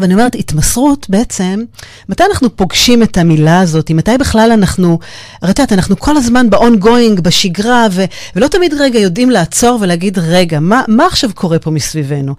ואני 0.00 0.14
אומרת, 0.14 0.34
התמסרות 0.34 1.10
בעצם, 1.10 1.64
מתי 2.08 2.22
אנחנו 2.30 2.56
פוגשים 2.56 3.02
את 3.02 3.18
המילה 3.18 3.60
הזאת? 3.60 3.90
מתי 3.90 4.18
בכלל 4.18 4.50
אנחנו, 4.52 4.98
הרי 5.42 5.52
את 5.52 5.58
יודעת, 5.58 5.72
אנחנו 5.72 5.96
כל 5.98 6.16
הזמן 6.16 6.50
ב-ongoing, 6.50 7.20
בשגרה, 7.20 7.86
ו, 7.90 8.04
ולא 8.36 8.48
תמיד 8.48 8.74
רגע 8.78 8.98
יודעים 8.98 9.30
לעצור 9.30 9.78
ולהגיד, 9.80 10.18
רגע, 10.18 10.60
מה, 10.60 10.82
מה 10.88 11.06
עכשיו 11.06 11.30
קורה 11.34 11.58
פה 11.58 11.70
מסביבנו? 11.70 12.34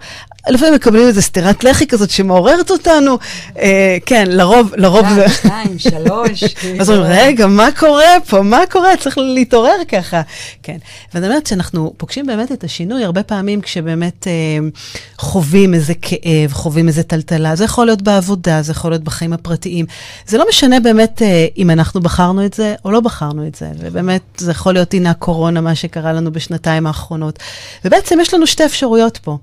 לפעמים 0.48 0.74
מקבלים 0.74 1.06
איזו 1.06 1.22
סטירת 1.22 1.64
לחי 1.64 1.86
כזאת 1.86 2.10
שמעוררת 2.10 2.70
אותנו. 2.70 3.18
אה, 3.58 3.96
כן, 4.06 4.24
לרוב, 4.28 4.74
לרוב 4.76 5.06
זה... 5.14 5.28
שתיים, 5.28 5.78
שלוש. 5.78 6.44
אז 6.80 6.90
אומרים, 6.90 7.12
רגע, 7.12 7.46
מה 7.46 7.68
קורה 7.78 8.20
פה? 8.28 8.42
מה 8.42 8.60
קורה? 8.70 8.96
צריך 8.96 9.18
להתעורר 9.18 9.84
ככה. 9.88 10.22
כן. 10.62 10.76
ואני 11.14 11.26
אומרת 11.26 11.46
שאנחנו 11.46 11.92
פוגשים 11.96 12.26
באמת 12.26 12.52
את 12.52 12.64
השינוי 12.64 13.04
הרבה 13.04 13.22
פעמים 13.22 13.60
כשבאמת 13.60 14.26
אה, 14.26 14.32
חווים 15.18 15.74
איזה 15.74 15.94
כאב, 16.02 16.52
חווים 16.52 16.88
איזה 16.88 17.02
טלטלה. 17.02 17.56
זה 17.56 17.64
יכול 17.64 17.86
להיות 17.86 18.02
בעבודה, 18.02 18.62
זה 18.62 18.72
יכול 18.72 18.90
להיות 18.90 19.04
בחיים 19.04 19.32
הפרטיים. 19.32 19.86
זה 20.26 20.38
לא 20.38 20.44
משנה 20.48 20.80
באמת 20.80 21.22
אה, 21.22 21.46
אם 21.58 21.70
אנחנו 21.70 22.00
בחרנו 22.00 22.44
את 22.44 22.54
זה 22.54 22.74
או 22.84 22.90
לא 22.90 23.00
בחרנו 23.00 23.46
את 23.46 23.54
זה. 23.54 23.70
ובאמת, 23.78 24.22
זה 24.36 24.50
יכול 24.50 24.74
להיות, 24.74 24.94
הנה 24.94 25.10
הקורונה, 25.10 25.60
מה 25.60 25.74
שקרה 25.74 26.12
לנו 26.12 26.32
בשנתיים 26.32 26.86
האחרונות. 26.86 27.38
ובעצם 27.84 28.18
יש 28.20 28.34
לנו 28.34 28.46
שתי 28.46 28.64
אפשרויות 28.64 29.18
פה. 29.18 29.38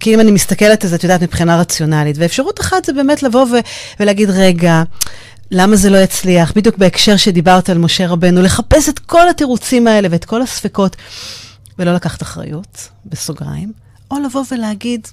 כי 0.00 0.14
אם 0.14 0.20
אני 0.20 0.30
מסתכלת 0.30 0.84
על 0.84 0.90
זה, 0.90 0.96
את 0.96 1.02
יודעת, 1.04 1.22
מבחינה 1.22 1.60
רציונלית. 1.60 2.16
ואפשרות 2.18 2.60
אחת 2.60 2.84
זה 2.84 2.92
באמת 2.92 3.22
לבוא 3.22 3.42
ו- 3.42 3.60
ולהגיד, 4.00 4.30
רגע, 4.30 4.82
למה 5.50 5.76
זה 5.76 5.90
לא 5.90 5.98
יצליח? 5.98 6.52
בדיוק 6.56 6.78
בהקשר 6.78 7.16
שדיברת 7.16 7.70
על 7.70 7.78
משה 7.78 8.06
רבנו, 8.06 8.42
לחפש 8.42 8.88
את 8.88 8.98
כל 8.98 9.28
התירוצים 9.28 9.86
האלה 9.86 10.08
ואת 10.10 10.24
כל 10.24 10.42
הספקות, 10.42 10.96
ולא 11.78 11.94
לקחת 11.94 12.22
אחריות, 12.22 12.88
בסוגריים, 13.06 13.72
או 14.10 14.16
לבוא 14.18 14.42
ולהגיד, 14.50 15.08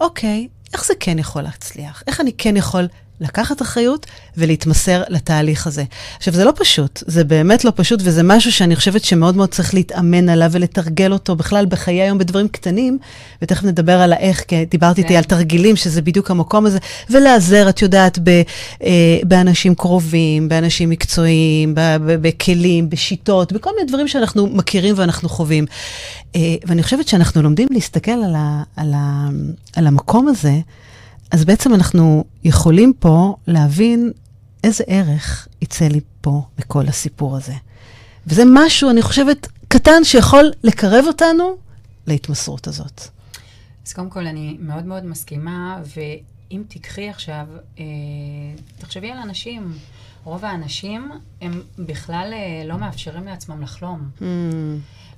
אוקיי, 0.00 0.48
איך 0.72 0.84
זה 0.86 0.94
כן 1.00 1.18
יכול 1.18 1.42
להצליח? 1.42 2.02
איך 2.06 2.20
אני 2.20 2.32
כן 2.38 2.56
יכול 2.56 2.88
לקחת 3.22 3.62
אחריות 3.62 4.06
ולהתמסר 4.36 5.02
לתהליך 5.08 5.66
הזה. 5.66 5.84
עכשיו, 6.16 6.34
זה 6.34 6.44
לא 6.44 6.52
פשוט, 6.56 7.02
זה 7.06 7.24
באמת 7.24 7.64
לא 7.64 7.72
פשוט, 7.76 8.00
וזה 8.04 8.22
משהו 8.22 8.52
שאני 8.52 8.76
חושבת 8.76 9.04
שמאוד 9.04 9.36
מאוד 9.36 9.48
צריך 9.48 9.74
להתאמן 9.74 10.28
עליו 10.28 10.48
ולתרגל 10.52 11.12
אותו 11.12 11.36
בכלל 11.36 11.66
בחיי 11.66 12.02
היום 12.02 12.18
בדברים 12.18 12.48
קטנים, 12.48 12.98
ותכף 13.42 13.64
נדבר 13.64 14.00
על 14.00 14.12
האיך, 14.12 14.44
כי 14.48 14.64
דיברת 14.64 14.98
איתי 14.98 15.08
כן. 15.08 15.16
על 15.16 15.24
תרגילים, 15.24 15.76
שזה 15.76 16.02
בדיוק 16.02 16.30
המקום 16.30 16.66
הזה, 16.66 16.78
ולהיעזר, 17.10 17.68
את 17.68 17.82
יודעת, 17.82 18.18
ב, 18.24 18.42
אה, 18.82 19.18
באנשים 19.24 19.74
קרובים, 19.74 20.48
באנשים 20.48 20.90
מקצועיים, 20.90 21.74
ב, 21.74 21.80
ב, 21.80 22.28
בכלים, 22.28 22.90
בשיטות, 22.90 23.52
בכל 23.52 23.70
מיני 23.76 23.88
דברים 23.88 24.08
שאנחנו 24.08 24.46
מכירים 24.46 24.94
ואנחנו 24.98 25.28
חווים. 25.28 25.66
אה, 26.36 26.54
ואני 26.66 26.82
חושבת 26.82 27.08
שאנחנו 27.08 27.42
לומדים 27.42 27.68
להסתכל 27.70 28.10
על, 28.10 28.34
ה, 28.36 28.62
על, 28.76 28.92
ה, 28.96 29.28
על 29.76 29.86
המקום 29.86 30.28
הזה, 30.28 30.58
אז 31.32 31.44
בעצם 31.44 31.74
אנחנו 31.74 32.24
יכולים 32.44 32.92
פה 32.98 33.36
להבין 33.46 34.12
איזה 34.64 34.84
ערך 34.86 35.48
יצא 35.62 35.84
לי 35.84 36.00
פה 36.20 36.42
מכל 36.58 36.86
הסיפור 36.88 37.36
הזה. 37.36 37.54
וזה 38.26 38.42
משהו, 38.46 38.90
אני 38.90 39.02
חושבת, 39.02 39.48
קטן 39.68 40.04
שיכול 40.04 40.50
לקרב 40.64 41.04
אותנו 41.06 41.56
להתמסרות 42.06 42.66
הזאת. 42.66 43.00
אז 43.86 43.92
קודם 43.92 44.10
כל, 44.10 44.26
אני 44.26 44.56
מאוד 44.60 44.84
מאוד 44.84 45.04
מסכימה, 45.04 45.82
ואם 45.96 46.62
תיקחי 46.68 47.08
עכשיו, 47.08 47.46
אה, 47.78 47.84
תחשבי 48.78 49.10
על 49.10 49.18
אנשים. 49.18 49.72
רוב 50.24 50.44
האנשים, 50.44 51.10
הם 51.40 51.62
בכלל 51.78 52.30
אה, 52.32 52.66
לא 52.66 52.78
מאפשרים 52.78 53.24
לעצמם 53.24 53.62
לחלום. 53.62 54.08
Mm. 54.18 54.22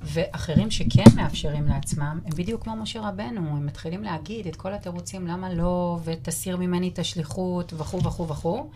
ואחרים 0.05 0.71
שכן 0.71 1.05
מאפשרים 1.17 1.67
לעצמם, 1.69 2.21
הם 2.25 2.31
בדיוק 2.37 2.63
כמו 2.63 2.77
משה 2.77 3.01
רבנו, 3.01 3.41
הם 3.41 3.67
מתחילים 3.67 4.03
להגיד 4.03 4.47
את 4.47 4.57
כל 4.57 4.75
התירוצים 4.75 5.27
למה 5.27 5.55
לא, 5.55 5.99
ותסיר 6.05 6.57
ממני 6.57 6.89
את 6.89 6.99
השליחות, 6.99 7.73
וכו' 7.77 8.05
וכו' 8.05 8.29
וכו'. 8.29 8.71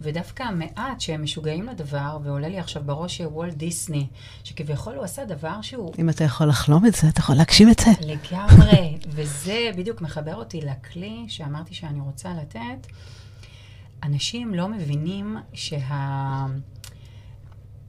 ודווקא 0.00 0.42
המעט 0.42 1.00
שהם 1.00 1.22
משוגעים 1.22 1.66
לדבר, 1.66 2.18
ועולה 2.22 2.48
לי 2.48 2.58
עכשיו 2.58 2.82
בראש 2.84 3.20
וולט 3.20 3.54
דיסני, 3.54 4.06
שכביכול 4.44 4.94
הוא 4.94 5.04
עשה 5.04 5.24
דבר 5.24 5.62
שהוא... 5.62 5.92
אם 5.98 6.10
אתה 6.10 6.24
יכול 6.24 6.48
לחלום 6.48 6.86
את 6.86 6.94
זה, 6.94 7.08
אתה 7.08 7.20
יכול 7.20 7.34
להגשים 7.36 7.70
את 7.70 7.78
זה. 7.78 7.90
לגמרי, 8.00 8.98
וזה 9.08 9.70
בדיוק 9.76 10.00
מחבר 10.00 10.34
אותי 10.34 10.60
לכלי 10.60 11.24
שאמרתי 11.28 11.74
שאני 11.74 12.00
רוצה 12.00 12.28
לתת. 12.34 12.86
אנשים 14.02 14.54
לא 14.54 14.68
מבינים 14.68 15.36
שה... 15.52 16.46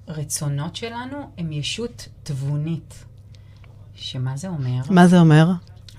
הרצונות 0.08 0.76
שלנו 0.76 1.32
הם 1.38 1.52
ישות 1.52 2.08
תבונית. 2.24 3.06
שמה 3.96 4.38
זה 4.38 4.48
אומר? 4.48 4.82
מה 4.90 5.08
זה 5.08 5.20
אומר? 5.20 5.48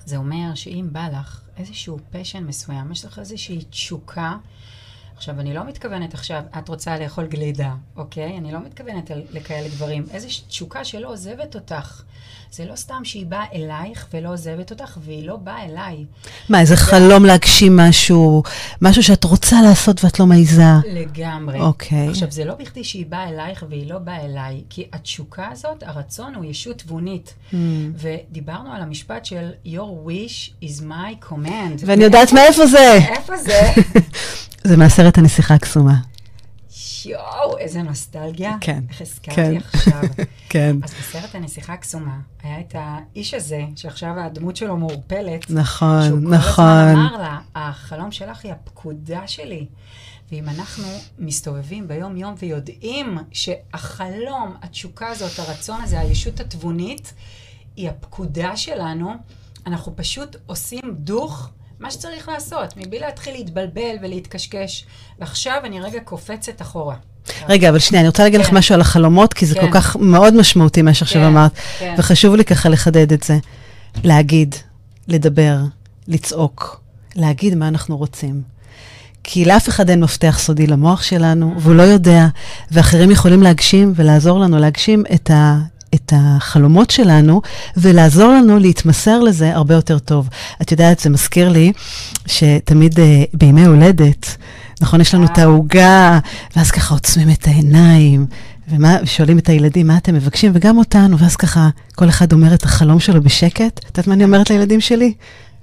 זה 0.05 0.17
אומר 0.17 0.55
שאם 0.55 0.87
בא 0.91 1.07
לך 1.07 1.41
איזשהו 1.57 1.99
פשן 2.11 2.43
מסוים, 2.43 2.91
יש 2.91 3.05
לך 3.05 3.19
איזושהי 3.19 3.65
תשוקה, 3.69 4.37
עכשיו, 5.19 5.39
אני 5.39 5.53
לא 5.53 5.63
מתכוונת 5.67 6.13
עכשיו, 6.13 6.41
את 6.57 6.69
רוצה 6.69 6.99
לאכול 6.99 7.27
גלידה, 7.27 7.73
אוקיי? 7.97 8.37
אני 8.37 8.51
לא 8.51 8.59
מתכוונת 8.59 9.11
לכאלה 9.31 9.67
דברים. 9.67 10.05
איזו 10.13 10.27
תשוקה 10.47 10.85
שלא 10.85 11.07
עוזבת 11.11 11.55
אותך. 11.55 12.01
זה 12.51 12.65
לא 12.65 12.75
סתם 12.75 13.01
שהיא 13.03 13.25
באה 13.25 13.43
אלייך 13.53 14.07
ולא 14.13 14.33
עוזבת 14.33 14.71
אותך, 14.71 14.97
והיא 15.05 15.27
לא 15.27 15.35
באה 15.35 15.65
אליי. 15.65 16.05
מה, 16.49 16.61
איזה 16.61 16.75
חלום 16.75 17.25
להגשים 17.25 17.77
משהו, 17.77 18.43
משהו 18.81 19.03
שאת 19.03 19.23
רוצה 19.23 19.61
לעשות 19.61 20.03
ואת 20.03 20.19
לא 20.19 20.25
מעיזה? 20.25 20.63
לגמרי. 20.93 21.59
אוקיי. 21.59 22.07
עכשיו, 22.07 22.31
זה 22.31 22.45
לא 22.45 22.55
בכדי 22.55 22.83
שהיא 22.83 23.05
באה 23.05 23.29
אלייך 23.29 23.63
והיא 23.69 23.89
לא 23.89 23.99
באה 23.99 24.25
אליי, 24.25 24.63
כי 24.69 24.87
התשוקה 24.93 25.47
הזאת, 25.51 25.83
הרצון 25.83 26.35
הוא 26.35 26.45
ישות 26.45 26.77
תבונית. 26.77 27.33
Mm. 27.51 27.55
ודיברנו 27.95 28.73
על 28.73 28.81
המשפט 28.81 29.25
של 29.25 29.51
Your 29.65 30.07
wish 30.07 30.63
is 30.63 30.81
my 30.81 31.25
command. 31.29 31.83
ואני 31.85 32.03
יודעת 32.03 32.33
מאיפה 32.33 32.67
זה. 32.67 32.99
איפה 33.09 33.37
זה? 33.37 33.61
זה 34.63 34.77
מהסרט 34.77 35.17
הנסיכה 35.17 35.53
הקסומה. 35.53 35.95
יואו, 37.05 37.57
איזה 37.57 37.81
נוסטלגיה. 37.81 38.57
כן. 38.61 38.83
איך 38.89 39.01
הזכרתי 39.01 39.35
כן. 39.35 39.57
עכשיו. 39.73 40.01
כן. 40.49 40.75
אז 40.83 40.93
בסרט 40.93 41.35
הנסיכה 41.35 41.73
הקסומה, 41.73 42.19
היה 42.43 42.59
את 42.59 42.75
האיש 42.79 43.33
הזה, 43.33 43.61
שעכשיו 43.75 44.19
הדמות 44.19 44.55
שלו 44.55 44.77
מעורפלת. 44.77 45.49
נכון, 45.49 46.07
שהוא 46.07 46.19
נכון. 46.19 46.41
שהוא 46.41 46.55
כל 46.55 46.61
הזמן 46.61 46.95
אמר 46.95 47.17
לה, 47.17 47.39
החלום 47.55 48.11
שלך 48.11 48.45
היא 48.45 48.51
הפקודה 48.51 49.27
שלי. 49.27 49.65
ואם 50.31 50.49
אנחנו 50.49 50.87
מסתובבים 51.19 51.87
ביום-יום 51.87 52.35
ויודעים 52.39 53.17
שהחלום, 53.31 54.55
התשוקה 54.61 55.07
הזאת, 55.07 55.39
הרצון 55.39 55.81
הזה, 55.81 55.99
הישות 55.99 56.39
התבונית, 56.39 57.13
היא 57.75 57.89
הפקודה 57.89 58.57
שלנו, 58.57 59.13
אנחנו 59.67 59.95
פשוט 59.95 60.35
עושים 60.45 60.81
דוך 60.97 61.49
מה 61.79 61.91
שצריך 61.91 62.29
לעשות, 62.29 62.77
מבלי 62.77 62.99
להתחיל 62.99 63.33
להתבלבל 63.33 63.95
ולהתקשקש. 64.01 64.85
ועכשיו 65.19 65.61
אני 65.65 65.81
רגע 65.81 65.99
קופצת 65.99 66.61
אחורה. 66.61 66.95
רגע, 67.49 67.69
אבל 67.69 67.79
שנייה, 67.79 68.01
אני 68.01 68.07
רוצה 68.07 68.23
להגיד 68.23 68.41
כן. 68.41 68.47
לך 68.47 68.53
משהו 68.53 68.75
על 68.75 68.81
החלומות, 68.81 69.33
כי 69.33 69.45
זה 69.45 69.55
כן. 69.55 69.61
כל 69.61 69.71
כך 69.71 69.95
מאוד 69.95 70.33
משמעותי 70.33 70.81
מה 70.81 70.93
שעכשיו 70.93 71.21
כן, 71.21 71.27
אמרת, 71.27 71.51
כן. 71.79 71.95
וחשוב 71.97 72.35
לי 72.35 72.45
ככה 72.45 72.69
לחדד 72.69 73.13
את 73.13 73.23
זה. 73.23 73.37
להגיד, 74.03 74.55
לדבר, 75.07 75.57
לצעוק, 76.07 76.81
להגיד 77.15 77.55
מה 77.55 77.67
אנחנו 77.67 77.97
רוצים. 77.97 78.41
כי 79.23 79.45
לאף 79.45 79.69
אחד 79.69 79.89
אין 79.89 79.99
מפתח 79.99 80.39
סודי 80.39 80.67
למוח 80.67 81.01
שלנו, 81.01 81.53
והוא 81.57 81.75
לא 81.75 81.83
יודע, 81.83 82.27
ואחרים 82.71 83.11
יכולים 83.11 83.43
להגשים 83.43 83.93
ולעזור 83.95 84.39
לנו 84.39 84.59
להגשים 84.59 85.03
את, 85.13 85.31
ה, 85.31 85.57
את 85.95 86.13
החלומות 86.15 86.89
שלנו 86.89 87.41
ולעזור 87.77 88.31
לנו 88.31 88.59
להתמסר 88.59 89.19
לזה 89.19 89.55
הרבה 89.55 89.75
יותר 89.75 89.99
טוב. 89.99 90.29
את 90.61 90.71
יודעת, 90.71 90.99
זה 90.99 91.09
מזכיר 91.09 91.49
לי 91.49 91.71
שתמיד 92.25 92.93
uh, 92.93 93.01
בימי 93.33 93.65
הולדת, 93.65 94.37
נכון, 94.81 95.01
יש 95.01 95.13
לנו 95.13 95.25
את 95.25 95.37
העוגה, 95.37 96.19
ואז 96.55 96.71
ככה 96.71 96.93
עוצמים 96.93 97.29
את 97.29 97.47
העיניים, 97.47 98.25
ומה, 98.71 98.97
ושואלים 99.03 99.37
את 99.37 99.49
הילדים, 99.49 99.87
מה 99.87 99.97
אתם 99.97 100.13
מבקשים? 100.13 100.51
וגם 100.55 100.77
אותנו, 100.77 101.19
ואז 101.19 101.35
ככה 101.35 101.69
כל 101.95 102.09
אחד 102.09 102.33
אומר 102.33 102.53
את 102.53 102.63
החלום 102.63 102.99
שלו 102.99 103.21
בשקט. 103.21 103.79
את 103.79 103.97
יודעת 103.97 104.07
מה 104.07 104.13
אני 104.13 104.23
אומרת 104.23 104.49
לילדים 104.49 104.81
שלי? 104.81 105.13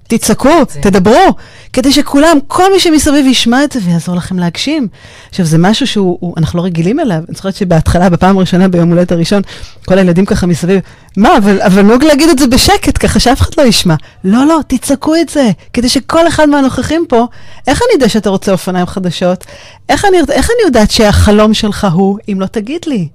תצעקו, 0.06 0.64
תדברו, 0.80 1.34
כדי 1.72 1.92
שכולם, 1.92 2.38
כל 2.46 2.72
מי 2.72 2.80
שמסביב 2.80 3.26
ישמע 3.26 3.64
את 3.64 3.72
זה 3.72 3.80
ויעזור 3.84 4.14
לכם 4.14 4.38
להגשים. 4.38 4.88
עכשיו, 5.28 5.46
זה 5.46 5.58
משהו 5.58 5.86
שהוא, 5.86 6.34
אנחנו 6.36 6.58
לא 6.58 6.64
רגילים 6.64 7.00
אליו. 7.00 7.16
אני 7.28 7.34
זוכרת 7.36 7.54
שבהתחלה, 7.54 8.10
בפעם 8.10 8.36
הראשונה, 8.36 8.68
ביום 8.68 8.88
הולדת 8.88 9.12
הראשון, 9.12 9.42
כל 9.86 9.98
הילדים 9.98 10.26
ככה 10.26 10.46
מסביב, 10.46 10.80
מה, 11.16 11.36
אבל, 11.36 11.62
אבל 11.62 11.82
נהוג 11.82 12.04
להגיד 12.04 12.28
את 12.28 12.38
זה 12.38 12.46
בשקט, 12.46 12.98
ככה 13.06 13.20
שאף 13.20 13.40
אחד 13.40 13.50
לא 13.58 13.62
ישמע. 13.62 13.94
לא, 14.24 14.46
לא, 14.46 14.60
תצעקו 14.66 15.16
את 15.16 15.28
זה, 15.28 15.50
כדי 15.72 15.88
שכל 15.88 16.28
אחד 16.28 16.48
מהנוכחים 16.48 17.04
פה, 17.08 17.26
איך 17.66 17.82
אני 17.82 17.94
יודע 17.94 18.08
שאתה 18.08 18.30
רוצה 18.30 18.52
אופניים 18.52 18.86
חדשות? 18.86 19.44
איך 19.88 20.04
אני, 20.04 20.16
איך 20.32 20.50
אני 20.50 20.66
יודעת 20.66 20.90
שהחלום 20.90 21.54
שלך 21.54 21.86
הוא, 21.92 22.18
אם 22.32 22.40
לא 22.40 22.46
תגיד 22.46 22.80
לי? 22.86 23.08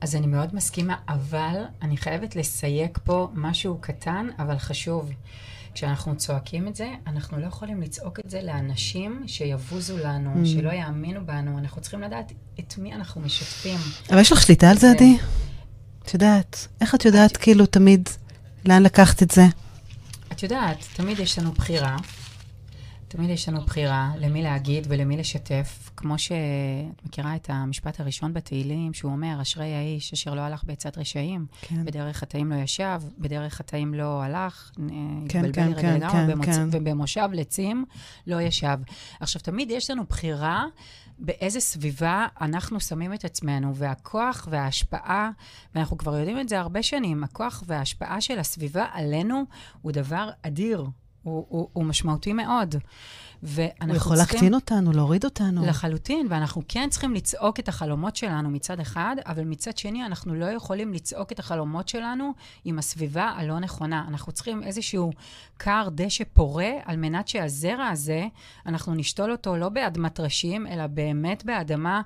אז 0.00 0.14
אני 0.14 0.26
מאוד 0.26 0.48
מסכימה, 0.52 0.94
אבל 1.08 1.56
אני 1.82 1.96
חייבת 1.96 2.36
לסייג 2.36 2.90
פה 3.04 3.28
משהו 3.34 3.78
קטן, 3.80 4.26
אבל 4.38 4.58
חשוב. 4.58 5.10
כשאנחנו 5.76 6.16
צועקים 6.16 6.68
את 6.68 6.76
זה, 6.76 6.94
אנחנו 7.06 7.38
לא 7.38 7.46
יכולים 7.46 7.82
לצעוק 7.82 8.20
את 8.20 8.30
זה 8.30 8.42
לאנשים 8.42 9.22
שיבוזו 9.26 9.98
לנו, 9.98 10.34
mm. 10.34 10.46
שלא 10.46 10.70
יאמינו 10.70 11.26
בנו. 11.26 11.58
אנחנו 11.58 11.82
צריכים 11.82 12.02
לדעת 12.02 12.32
את 12.60 12.78
מי 12.78 12.94
אנחנו 12.94 13.20
משתפים. 13.20 13.78
אבל 14.10 14.20
יש 14.20 14.32
לך 14.32 14.42
שליטה 14.42 14.70
על 14.70 14.78
זה, 14.78 14.90
עדי? 14.90 15.16
את 16.04 16.14
יודעת. 16.14 16.68
איך 16.80 16.94
את 16.94 17.04
יודעת, 17.04 17.32
את... 17.32 17.36
כאילו, 17.36 17.66
תמיד, 17.66 18.08
לאן 18.64 18.82
לקחת 18.82 19.22
את 19.22 19.30
זה? 19.30 19.46
את 20.32 20.42
יודעת, 20.42 20.86
תמיד 20.96 21.18
יש 21.18 21.38
לנו 21.38 21.52
בחירה. 21.52 21.96
תמיד 23.16 23.30
יש 23.30 23.48
לנו 23.48 23.60
בחירה 23.60 24.12
למי 24.18 24.42
להגיד 24.42 24.86
ולמי 24.88 25.16
לשתף. 25.16 25.90
כמו 25.96 26.18
שאת 26.18 27.04
מכירה 27.04 27.36
את 27.36 27.50
המשפט 27.50 28.00
הראשון 28.00 28.34
בתהילים, 28.34 28.94
שהוא 28.94 29.12
אומר, 29.12 29.38
אשרי 29.42 29.74
האיש 29.74 30.12
אשר 30.12 30.34
לא 30.34 30.40
הלך 30.40 30.64
בעצת 30.64 30.98
רשעים, 30.98 31.46
כן. 31.60 31.84
בדרך 31.84 32.16
חטאים 32.16 32.52
לא 32.52 32.56
ישב, 32.56 33.02
בדרך 33.18 33.54
חטאים 33.54 33.94
לא 33.94 34.22
הלך, 34.22 34.70
כן, 34.74 34.82
התבלבל 35.24 35.52
כן, 35.52 35.68
רגע 35.68 35.80
כן, 35.80 35.94
לגמרי, 35.94 36.12
כן, 36.12 36.30
במוצ... 36.30 36.46
כן. 36.46 36.68
ובמושב 36.72 37.28
לצים 37.32 37.84
לא 38.26 38.40
ישב. 38.40 38.78
עכשיו, 39.20 39.42
תמיד 39.42 39.70
יש 39.70 39.90
לנו 39.90 40.04
בחירה 40.04 40.64
באיזה 41.18 41.60
סביבה 41.60 42.26
אנחנו 42.40 42.80
שמים 42.80 43.14
את 43.14 43.24
עצמנו, 43.24 43.74
והכוח 43.76 44.48
וההשפעה, 44.50 45.30
ואנחנו 45.74 45.98
כבר 45.98 46.16
יודעים 46.16 46.40
את 46.40 46.48
זה 46.48 46.60
הרבה 46.60 46.82
שנים, 46.82 47.24
הכוח 47.24 47.62
וההשפעה 47.66 48.20
של 48.20 48.38
הסביבה 48.38 48.86
עלינו 48.92 49.44
הוא 49.82 49.92
דבר 49.92 50.30
אדיר. 50.42 50.86
הוא, 51.26 51.46
הוא, 51.48 51.68
הוא 51.72 51.84
משמעותי 51.84 52.32
מאוד. 52.32 52.74
ואנחנו 53.42 53.88
הוא 53.88 53.96
יכול 53.96 54.16
צריכים... 54.16 54.36
להקטין 54.36 54.54
אותנו, 54.54 54.92
להוריד 54.92 55.24
אותנו. 55.24 55.66
לחלוטין, 55.66 56.26
ואנחנו 56.30 56.62
כן 56.68 56.88
צריכים 56.90 57.14
לצעוק 57.14 57.60
את 57.60 57.68
החלומות 57.68 58.16
שלנו 58.16 58.50
מצד 58.50 58.80
אחד, 58.80 59.16
אבל 59.26 59.44
מצד 59.44 59.76
שני, 59.78 60.06
אנחנו 60.06 60.34
לא 60.34 60.46
יכולים 60.46 60.92
לצעוק 60.92 61.32
את 61.32 61.38
החלומות 61.38 61.88
שלנו 61.88 62.32
עם 62.64 62.78
הסביבה 62.78 63.24
הלא 63.36 63.58
נכונה. 63.58 64.04
אנחנו 64.08 64.32
צריכים 64.32 64.62
איזשהו 64.62 65.10
כר 65.58 65.88
דשא 65.92 66.24
פורה, 66.32 66.70
על 66.84 66.96
מנת 66.96 67.28
שהזרע 67.28 67.88
הזה, 67.88 68.26
אנחנו 68.66 68.94
נשתול 68.94 69.32
אותו 69.32 69.56
לא 69.56 69.68
באדמת 69.68 70.20
ראשים, 70.20 70.66
אלא 70.66 70.86
באמת 70.86 71.44
באדמה... 71.44 72.02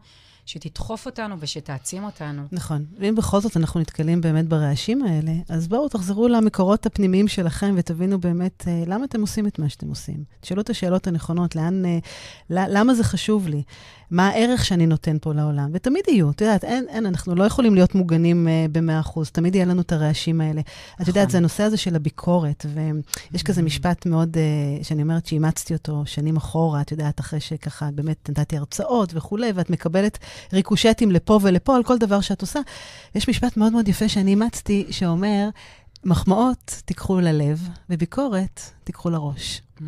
שתדחוף 0.50 1.06
אותנו 1.06 1.36
ושתעצים 1.40 2.04
אותנו. 2.04 2.42
נכון. 2.52 2.84
ואם 2.98 3.14
בכל 3.14 3.40
זאת 3.40 3.56
אנחנו 3.56 3.80
נתקלים 3.80 4.20
באמת 4.20 4.48
ברעשים 4.48 5.02
האלה, 5.02 5.32
אז 5.48 5.68
בואו 5.68 5.88
תחזרו 5.88 6.28
למקורות 6.28 6.86
הפנימיים 6.86 7.28
שלכם 7.28 7.74
ותבינו 7.76 8.20
באמת 8.20 8.64
אה, 8.68 8.82
למה 8.86 9.04
אתם 9.04 9.20
עושים 9.20 9.46
את 9.46 9.58
מה 9.58 9.68
שאתם 9.68 9.88
עושים. 9.88 10.24
תשאלו 10.40 10.60
את 10.60 10.70
השאלות 10.70 11.06
הנכונות, 11.06 11.56
לאן, 11.56 11.84
אה, 11.84 11.98
למה 12.50 12.94
זה 12.94 13.04
חשוב 13.04 13.48
לי? 13.48 13.62
מה 14.10 14.28
הערך 14.28 14.64
שאני 14.64 14.86
נותן 14.86 15.16
פה 15.20 15.34
לעולם? 15.34 15.70
ותמיד 15.72 16.04
יהיו, 16.08 16.30
את 16.30 16.40
יודעת, 16.40 16.64
אין, 16.64 16.86
אין, 16.88 17.06
אנחנו 17.06 17.34
לא 17.34 17.44
יכולים 17.44 17.74
להיות 17.74 17.94
מוגנים 17.94 18.48
uh, 18.48 18.72
ב-100%, 18.72 19.20
תמיד 19.32 19.54
יהיה 19.54 19.64
לנו 19.64 19.80
את 19.80 19.92
הרעשים 19.92 20.40
האלה. 20.40 20.60
נכון. 20.60 21.02
את 21.02 21.08
יודעת, 21.08 21.22
נכון. 21.22 21.30
זה 21.32 21.38
הנושא 21.38 21.62
הזה 21.62 21.76
של 21.76 21.96
הביקורת, 21.96 22.66
ויש 22.74 23.42
כזה 23.42 23.60
mm-hmm. 23.60 23.64
משפט 23.64 24.06
מאוד, 24.06 24.36
uh, 24.36 24.84
שאני 24.84 25.02
אומרת 25.02 25.26
שאימצתי 25.26 25.74
אותו 25.74 26.02
שנים 26.06 26.36
אחורה, 26.36 26.80
את 26.80 26.92
יודעת, 26.92 27.20
אחרי 27.20 27.40
שככה 27.40 27.88
באמת 27.94 28.30
נתתי 28.30 28.56
הרצאות 28.56 29.12
וכולי, 29.14 29.52
ואת 29.54 29.70
מקבלת 29.70 30.18
ריקושטים 30.52 31.10
לפה 31.10 31.38
ולפה 31.42 31.76
על 31.76 31.82
כל 31.82 31.98
דבר 31.98 32.20
שאת 32.20 32.40
עושה. 32.40 32.60
יש 33.14 33.28
משפט 33.28 33.56
מאוד 33.56 33.72
מאוד 33.72 33.88
יפה 33.88 34.08
שאני 34.08 34.30
אימצתי, 34.30 34.86
שאומר, 34.90 35.48
מחמאות 36.04 36.82
תיקחו 36.84 37.20
ללב, 37.20 37.68
וביקורת 37.90 38.60
תיקחו 38.84 39.10
לראש. 39.10 39.62
Mm. 39.78 39.82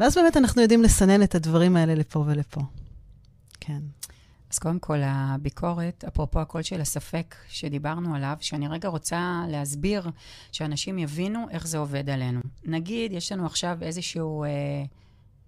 ואז 0.00 0.14
באמת 0.14 0.36
אנחנו 0.36 0.62
יודעים 0.62 0.82
לסנן 0.82 1.22
את 1.22 1.34
הדברים 1.34 1.76
האלה 1.76 1.94
לפה 1.94 2.24
ולפה. 2.26 2.60
כן. 3.60 3.80
אז 4.52 4.58
קודם 4.58 4.78
כל, 4.78 4.98
הביקורת, 5.04 6.04
אפרופו 6.08 6.40
הקול 6.40 6.62
של 6.62 6.80
הספק 6.80 7.34
שדיברנו 7.48 8.14
עליו, 8.14 8.36
שאני 8.40 8.68
רגע 8.68 8.88
רוצה 8.88 9.44
להסביר, 9.48 10.10
שאנשים 10.52 10.98
יבינו 10.98 11.46
איך 11.50 11.66
זה 11.66 11.78
עובד 11.78 12.10
עלינו. 12.10 12.40
נגיד, 12.64 13.12
יש 13.12 13.32
לנו 13.32 13.46
עכשיו 13.46 13.78
איזשהו 13.82 14.44
אה, 14.44 14.48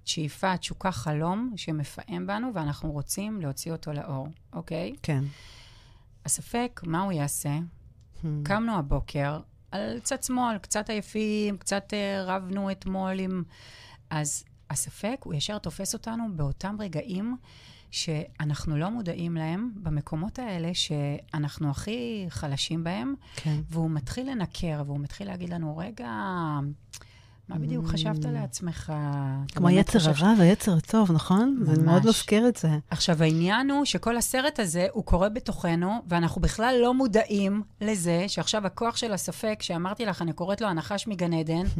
שאיפה, 0.05 0.57
תשוקה, 0.57 0.93
חלום 0.93 1.53
שמפעם 1.57 2.27
בנו, 2.27 2.51
ואנחנו 2.55 2.93
רוצים 2.93 3.41
להוציא 3.41 3.73
אותו 3.73 3.93
לאור, 3.93 4.29
אוקיי? 4.53 4.95
כן. 5.03 5.25
הספק, 6.25 6.81
מה 6.87 7.03
הוא 7.03 7.13
יעשה? 7.13 7.59
Hmm. 7.59 8.27
קמנו 8.43 8.79
הבוקר, 8.79 9.41
על 9.71 10.01
צד 10.03 10.23
שמאל, 10.23 10.59
קצת 10.59 10.91
עייפים, 10.91 11.57
קצת 11.57 11.93
uh, 11.93 12.29
רבנו 12.29 12.71
אתמול 12.71 13.19
עם... 13.19 13.43
אז 14.11 14.45
הספק, 14.71 15.21
הוא 15.25 15.35
ישר 15.35 15.59
תופס 15.59 15.95
אותנו 15.95 16.25
באותם 16.37 16.77
רגעים 16.81 17.37
שאנחנו 17.91 18.77
לא 18.77 18.91
מודעים 18.91 19.37
להם 19.37 19.71
במקומות 19.77 20.39
האלה 20.39 20.71
שאנחנו 20.75 21.71
הכי 21.71 22.27
חלשים 22.29 22.85
בהם, 22.85 23.15
כן. 23.37 23.61
והוא 23.69 23.91
מתחיל 23.91 24.31
לנקר, 24.31 24.83
והוא 24.87 25.01
מתחיל 25.01 25.27
להגיד 25.27 25.49
לנו, 25.51 25.77
רגע, 25.77 26.11
מה 27.49 27.59
בדיוק 27.59 27.87
חשבת 27.87 28.25
mm. 28.25 28.29
לעצמך? 28.29 28.93
כמו 29.55 29.71
יצר 29.71 29.99
הרע 30.11 30.33
ויצר 30.39 30.77
הטוב, 30.77 31.13
נכון? 31.13 31.57
ממש. 31.61 31.77
זה 31.77 31.83
מאוד 31.83 32.07
מזכיר 32.07 32.49
את 32.49 32.57
זה. 32.57 32.69
עכשיו, 32.91 33.23
העניין 33.23 33.71
הוא 33.71 33.85
שכל 33.85 34.17
הסרט 34.17 34.61
הזה, 34.61 34.87
הוא 34.93 35.05
קורה 35.05 35.29
בתוכנו, 35.29 36.03
ואנחנו 36.09 36.41
בכלל 36.41 36.77
לא 36.83 36.95
מודעים 36.95 37.63
לזה 37.81 38.25
שעכשיו 38.29 38.67
הכוח 38.67 38.97
של 38.97 39.13
הספק, 39.13 39.59
שאמרתי 39.63 40.07
לך, 40.07 40.23
אני 40.23 40.33
קוראת 40.33 40.61
לו 40.61 40.69
הנחש 40.69 41.07
מגן 41.07 41.33
עדן, 41.33 41.65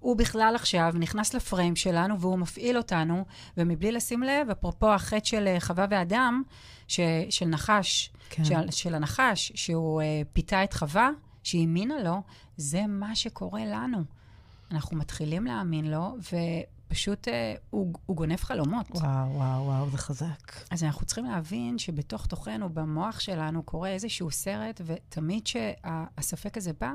הוא 0.00 0.16
בכלל 0.16 0.52
עכשיו 0.54 0.92
נכנס 0.98 1.34
לפריים 1.34 1.76
שלנו 1.76 2.20
והוא 2.20 2.38
מפעיל 2.38 2.76
אותנו, 2.76 3.24
ומבלי 3.56 3.92
לשים 3.92 4.22
לב, 4.22 4.50
אפרופו 4.50 4.92
החטא 4.92 5.24
של 5.24 5.46
אה, 5.46 5.60
חווה 5.60 5.86
ואדם, 5.90 6.42
ש, 6.88 7.00
של 7.30 7.46
נחש, 7.46 8.10
כן. 8.30 8.44
של, 8.44 8.70
של 8.70 8.94
הנחש, 8.94 9.52
שהוא 9.54 10.02
uh, 10.02 10.04
פיתה 10.32 10.64
את 10.64 10.72
חווה, 10.72 11.10
שהאמינה 11.42 12.02
לו, 12.02 12.22
זה 12.56 12.86
מה 12.88 13.16
שקורה 13.16 13.64
לנו. 13.66 14.04
אנחנו 14.74 14.96
מתחילים 14.96 15.44
להאמין 15.44 15.90
לו, 15.90 16.16
ופשוט 16.18 17.28
uh, 17.28 17.30
הוא, 17.70 17.92
הוא 18.06 18.16
גונב 18.16 18.36
חלומות. 18.36 18.90
וואו, 18.90 19.34
וואו, 19.34 19.64
וואו, 19.64 19.90
זה 19.90 19.98
חזק. 19.98 20.52
אז 20.70 20.84
אנחנו 20.84 21.06
צריכים 21.06 21.24
להבין 21.24 21.78
שבתוך 21.78 22.26
תוכנו, 22.26 22.68
במוח 22.68 23.20
שלנו, 23.20 23.62
קורה 23.62 23.88
איזשהו 23.88 24.30
סרט, 24.30 24.80
ותמיד 24.84 25.46
שהספק 25.46 26.56
הזה 26.56 26.72
בא, 26.80 26.92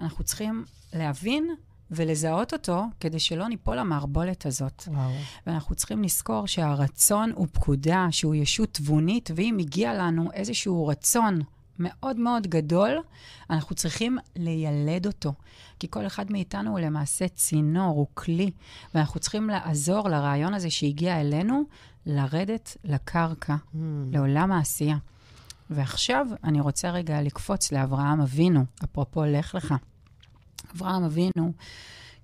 אנחנו 0.00 0.24
צריכים 0.24 0.64
להבין 0.92 1.54
ולזהות 1.90 2.52
אותו 2.52 2.82
כדי 3.00 3.18
שלא 3.18 3.48
ניפול 3.48 3.76
למערבולת 3.76 4.46
הזאת. 4.46 4.82
וואו. 4.86 5.10
ואנחנו 5.46 5.74
צריכים 5.74 6.02
לזכור 6.02 6.46
שהרצון 6.46 7.32
הוא 7.34 7.46
פקודה, 7.52 8.06
שהוא 8.10 8.34
ישות 8.34 8.74
תבונית, 8.74 9.30
ואם 9.34 9.56
הגיע 9.60 9.94
לנו 9.94 10.32
איזשהו 10.32 10.86
רצון 10.86 11.40
מאוד 11.78 12.16
מאוד 12.16 12.46
גדול, 12.46 12.90
אנחנו 13.50 13.74
צריכים 13.74 14.18
לילד 14.36 15.06
אותו. 15.06 15.32
כי 15.78 15.86
כל 15.90 16.06
אחד 16.06 16.32
מאיתנו 16.32 16.70
הוא 16.70 16.80
למעשה 16.80 17.28
צינור, 17.28 17.96
הוא 17.96 18.06
כלי, 18.14 18.50
ואנחנו 18.94 19.20
צריכים 19.20 19.50
לעזור 19.50 20.08
לרעיון 20.08 20.54
הזה 20.54 20.70
שהגיע 20.70 21.20
אלינו, 21.20 21.62
לרדת 22.06 22.76
לקרקע, 22.84 23.54
mm. 23.54 23.76
לעולם 24.12 24.52
העשייה. 24.52 24.96
ועכשיו 25.70 26.26
אני 26.44 26.60
רוצה 26.60 26.90
רגע 26.90 27.22
לקפוץ 27.22 27.72
לאברהם 27.72 28.20
אבינו, 28.20 28.64
אפרופו 28.84 29.24
לך 29.24 29.54
לך. 29.54 29.74
אברהם 30.74 31.04
אבינו, 31.04 31.52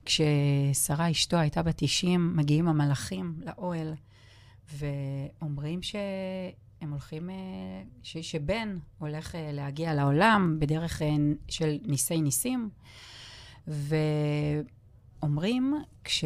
כששרה 0.05 1.11
אשתו 1.11 1.37
הייתה 1.37 1.63
בת 1.63 1.75
90, 1.77 2.37
מגיעים 2.37 2.69
המלאכים 2.69 3.35
לאוהל, 3.47 3.95
ואומרים 4.73 5.81
שהם 6.85 6.93
הולכים, 6.93 7.31
אה, 7.31 7.35
ש, 8.03 8.17
שבן 8.17 8.79
הולך 8.99 9.35
אה, 9.35 9.51
להגיע 9.53 9.95
לעולם 9.95 10.57
בדרך 10.59 11.03
אה, 11.03 11.09
של 11.49 11.77
ניסי 11.87 12.21
ניסים, 12.21 12.71
ואומרים, 15.23 15.75
כש... 16.05 16.25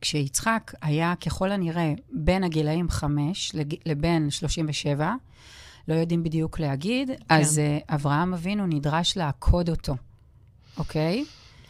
כשיצחק 0.00 0.74
היה 0.82 1.14
ככל 1.16 1.52
הנראה 1.52 1.92
בין 2.12 2.44
הגילאים 2.44 2.88
5 2.88 3.52
לבין 3.86 4.30
37, 4.30 5.14
לא 5.88 5.94
יודעים 5.94 6.22
בדיוק 6.22 6.60
להגיד, 6.60 7.08
כן. 7.08 7.14
אז 7.28 7.58
uh, 7.58 7.62
אברהם 7.94 8.34
אבינו 8.34 8.66
נדרש 8.66 9.16
לעקוד 9.16 9.70
אותו, 9.70 9.96
אוקיי? 10.76 11.24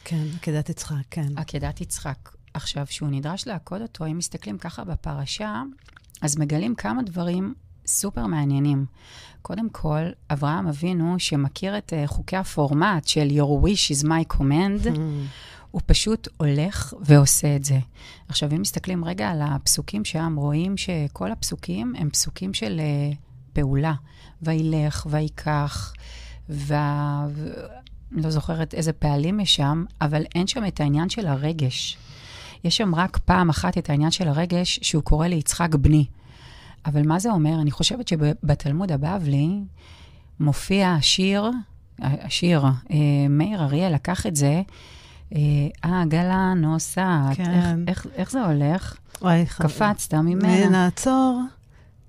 כן, 0.04 0.24
עקדת 0.34 0.68
יצחק, 0.68 1.04
כן. 1.10 1.38
עקדת 1.38 1.80
יצחק. 1.80 2.30
עכשיו, 2.54 2.86
כשהוא 2.86 3.08
נדרש 3.08 3.46
לעקוד 3.46 3.82
אותו, 3.82 4.06
אם 4.06 4.18
מסתכלים 4.18 4.58
ככה 4.58 4.84
בפרשה, 4.84 5.62
אז 6.22 6.38
מגלים 6.38 6.74
כמה 6.74 7.02
דברים 7.02 7.54
סופר 7.86 8.26
מעניינים. 8.26 8.86
קודם 9.42 9.70
כל, 9.70 10.02
אברהם 10.30 10.68
אבינו, 10.68 11.14
שמכיר 11.18 11.78
את 11.78 11.92
uh, 11.92 12.06
חוקי 12.06 12.36
הפורמט 12.36 13.06
של 13.08 13.28
Your 13.30 13.66
wish 13.66 13.96
is 13.96 14.04
my 14.04 14.36
command, 14.36 14.86
Mm. 14.86 14.98
הוא 15.70 15.80
פשוט 15.86 16.28
הולך 16.36 16.94
ועושה 17.00 17.56
את 17.56 17.64
זה. 17.64 17.78
עכשיו, 18.28 18.52
אם 18.52 18.60
מסתכלים 18.60 19.04
רגע 19.04 19.28
על 19.28 19.42
הפסוקים 19.42 20.04
שם, 20.04 20.34
רואים 20.36 20.76
שכל 20.76 21.32
הפסוקים 21.32 21.94
הם 21.98 22.10
פסוקים 22.10 22.54
של 22.54 22.80
uh, 22.80 23.16
פעולה. 23.52 23.94
וילך, 24.42 25.06
ויקח. 25.10 25.92
ו... 26.48 26.74
לא 28.10 28.30
זוכרת 28.30 28.74
איזה 28.74 28.92
פעלים 28.92 29.40
יש 29.40 29.54
שם, 29.56 29.84
אבל 30.00 30.22
אין 30.34 30.46
שם 30.46 30.66
את 30.66 30.80
העניין 30.80 31.08
של 31.08 31.26
הרגש. 31.26 31.96
יש 32.66 32.76
שם 32.76 32.94
רק 32.94 33.18
פעם 33.18 33.48
אחת 33.48 33.78
את 33.78 33.90
העניין 33.90 34.10
של 34.10 34.28
הרגש, 34.28 34.78
שהוא 34.82 35.02
קורא 35.02 35.26
ליצחק 35.26 35.74
בני. 35.74 36.04
אבל 36.86 37.02
מה 37.06 37.18
זה 37.18 37.30
אומר? 37.30 37.60
אני 37.60 37.70
חושבת 37.70 38.08
שבתלמוד 38.08 38.92
הבבלי 38.92 39.60
מופיע 40.40 40.90
השיר, 40.90 41.50
השיר, 42.00 42.64
אה, 42.64 42.96
מאיר 43.30 43.62
אריאל 43.62 43.94
לקח 43.94 44.26
את 44.26 44.36
זה, 44.36 44.62
אה, 45.34 45.40
העגלה 45.82 46.54
נוסעת. 46.56 47.36
כן. 47.36 47.84
איך, 47.88 48.06
איך, 48.06 48.06
איך 48.16 48.30
זה 48.30 48.44
הולך? 48.44 48.96
וואי, 49.22 49.46
קפצת 49.46 50.14
ממנה. 50.14 50.68
נעצור, 50.68 51.40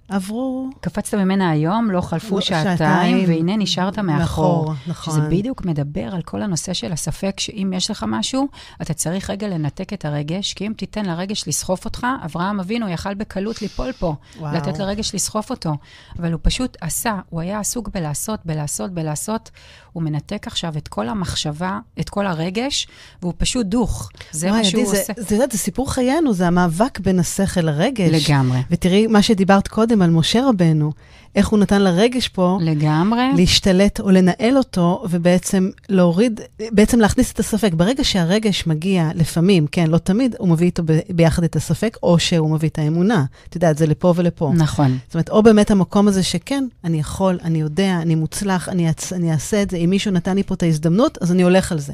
עברו. 0.10 0.70
קפצת 0.82 1.14
ממנה 1.14 1.50
היום, 1.50 1.92
לא 1.92 2.02
חלפו 2.02 2.36
לא, 2.36 2.42
שעתיים, 2.42 2.78
שעתיים. 2.78 3.30
והנה 3.30 3.58
נשארת 3.58 4.00
מאחור. 4.00 4.20
מאחור, 4.66 4.74
נכון. 4.88 5.14
שזה 5.14 5.22
בדיוק 5.30 5.66
מדבר 5.66 6.16
על 6.16 6.22
כל 6.22 6.42
הנושא 6.42 6.74
של 6.74 6.92
הספק, 6.92 7.40
שאם 7.40 7.72
יש 7.76 7.92
לך 7.92 8.06
משהו, 8.08 8.48
אתה 8.82 8.94
צריך 8.94 9.30
רגע 9.30 9.48
לנתק 9.48 9.94
את 9.94 10.06
הרגש, 10.06 10.54
כי 10.54 10.68
אם 10.68 10.74
תיתן 10.78 11.06
לרגש 11.06 11.48
לסחוף 11.48 11.86
אותך, 11.86 12.08
אברהם 12.26 12.60
אבינו 12.60 12.90
יכל 12.90 13.14
בקלות 13.14 13.62
ליפול 13.62 13.92
פה, 13.92 14.16
וואו. 14.40 14.56
לתת 14.56 14.80
לרגש 14.80 15.16
לסחוף 15.16 15.50
אותו. 15.50 15.74
אבל 16.20 16.32
הוא 16.32 16.40
פשוט 16.44 16.78
עשה, 16.82 17.16
הוא 17.30 17.42
היה 17.42 17.60
עסוק 17.60 17.90
בלעשות, 17.94 18.40
בלעשות, 18.46 18.92
בלעשות. 18.92 19.52
הוא 19.94 20.04
מנתק 20.04 20.48
עכשיו 20.48 20.74
את 20.78 20.88
כל 20.88 21.10
המחשבה, 21.10 21.80
את 22.00 22.10
כל 22.10 22.28
הרגש, 22.28 22.88
והוא 23.22 23.34
פשוט 23.38 23.66
דוך. 23.66 24.10
זה 24.32 24.48
וואי, 24.48 24.58
מה 24.58 24.64
שהוא 24.64 24.86
זה- 24.86 25.00
עושה. 25.00 25.14
זה, 25.18 25.36
יודעת, 25.36 25.52
זה 25.52 25.58
סיפור 25.58 25.94
חיינו, 25.94 26.34
זה 26.34 26.48
המאבק 26.48 27.00
בין 27.00 27.20
השכל 27.20 27.62
לרגש. 27.62 28.30
לגמרי. 28.30 28.60
ותראי 28.72 29.08
מה 29.08 29.22
שדיברת 29.22 29.68
קודם 29.68 29.97
על 30.02 30.10
משה 30.10 30.50
רבנו, 30.50 30.92
איך 31.36 31.48
הוא 31.48 31.60
נתן 31.60 31.82
לרגש 31.82 32.28
פה 32.28 32.58
לגמרי. 32.62 33.24
להשתלט 33.36 34.00
או 34.00 34.10
לנהל 34.10 34.58
אותו, 34.58 35.04
ובעצם 35.10 35.70
להוריד, 35.90 36.42
בעצם 36.72 37.00
להכניס 37.00 37.32
את 37.32 37.40
הספק. 37.40 37.74
ברגע 37.74 38.04
שהרגש 38.04 38.68
מגיע, 38.68 39.10
לפעמים, 39.16 39.68
כן, 39.68 39.90
לא 39.90 39.98
תמיד, 39.98 40.36
הוא 40.40 40.50
מביא 40.50 40.66
איתו 40.66 40.84
ב- 40.86 41.00
ביחד 41.10 41.44
את 41.44 41.56
הספק, 41.56 41.98
או 42.04 42.20
שהוא 42.20 42.52
מביא 42.52 42.70
את 42.70 42.80
האמונה. 42.80 43.26
את 43.50 43.56
יודעת, 43.56 43.78
זה 43.78 43.88
לפה 43.88 44.14
ולפה. 44.16 44.52
נכון. 44.56 44.98
זאת 45.06 45.16
אומרת, 45.16 45.30
או 45.30 45.44
באמת 45.44 45.72
המקום 45.72 46.08
הזה 46.08 46.24
שכן, 46.24 46.64
אני 46.84 47.00
יכול, 47.00 47.40
אני 47.44 47.62
יודע, 47.62 48.00
אני 48.02 48.16
מוצלח, 48.16 48.70
אני, 48.70 48.90
אצ... 48.90 49.14
אני 49.14 49.32
אעשה 49.32 49.62
את 49.62 49.70
זה, 49.70 49.78
אם 49.78 49.90
מישהו 49.90 50.12
נתן 50.12 50.36
לי 50.36 50.44
פה 50.44 50.54
את 50.54 50.64
ההזדמנות, 50.64 51.18
אז 51.22 51.32
אני 51.32 51.44
הולך 51.44 51.72
על 51.72 51.80
זה. 51.80 51.94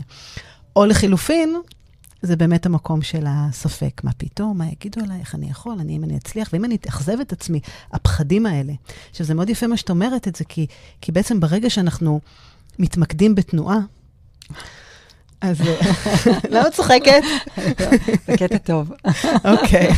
או 0.75 0.85
לחילופין, 0.85 1.55
זה 2.23 2.35
באמת 2.35 2.65
המקום 2.65 3.01
של 3.01 3.25
הספק. 3.27 4.01
מה 4.03 4.11
פתאום, 4.17 4.57
מה 4.57 4.65
יגידו 4.67 5.01
עליי, 5.01 5.19
איך 5.19 5.35
אני 5.35 5.49
יכול, 5.49 5.77
אני, 5.79 5.97
אם 5.97 6.03
אני 6.03 6.17
אצליח, 6.17 6.49
ואם 6.53 6.65
אני 6.65 6.77
אאכזב 6.85 7.19
את 7.19 7.31
עצמי, 7.31 7.59
הפחדים 7.91 8.45
האלה. 8.45 8.73
עכשיו, 9.09 9.25
זה 9.25 9.33
מאוד 9.33 9.49
יפה 9.49 9.67
מה 9.67 9.77
שאת 9.77 9.89
אומרת 9.89 10.27
את 10.27 10.35
זה, 10.35 10.45
כי, 10.45 10.67
כי 11.01 11.11
בעצם 11.11 11.39
ברגע 11.39 11.69
שאנחנו 11.69 12.19
מתמקדים 12.79 13.35
בתנועה, 13.35 13.79
אז... 15.41 15.61
אה, 15.61 15.79
למה 16.51 16.67
את 16.67 16.73
צוחקת? 16.73 17.21
זה 18.27 18.37
קטע 18.37 18.57
טוב. 18.57 18.91
אוקיי. 19.45 19.89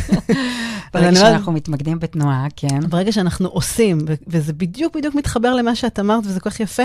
ברגע 0.94 1.14
שאנחנו 1.14 1.52
מתמקדים 1.52 1.98
בתנועה, 1.98 2.46
כן. 2.56 2.80
ברגע 2.88 3.12
שאנחנו 3.12 3.48
עושים, 3.48 3.98
וזה 4.26 4.52
בדיוק 4.52 4.96
בדיוק 4.96 5.14
מתחבר 5.14 5.54
למה 5.54 5.74
שאת 5.74 5.98
אמרת, 5.98 6.26
וזה 6.26 6.40
כל 6.40 6.50
כך 6.50 6.60
יפה, 6.60 6.82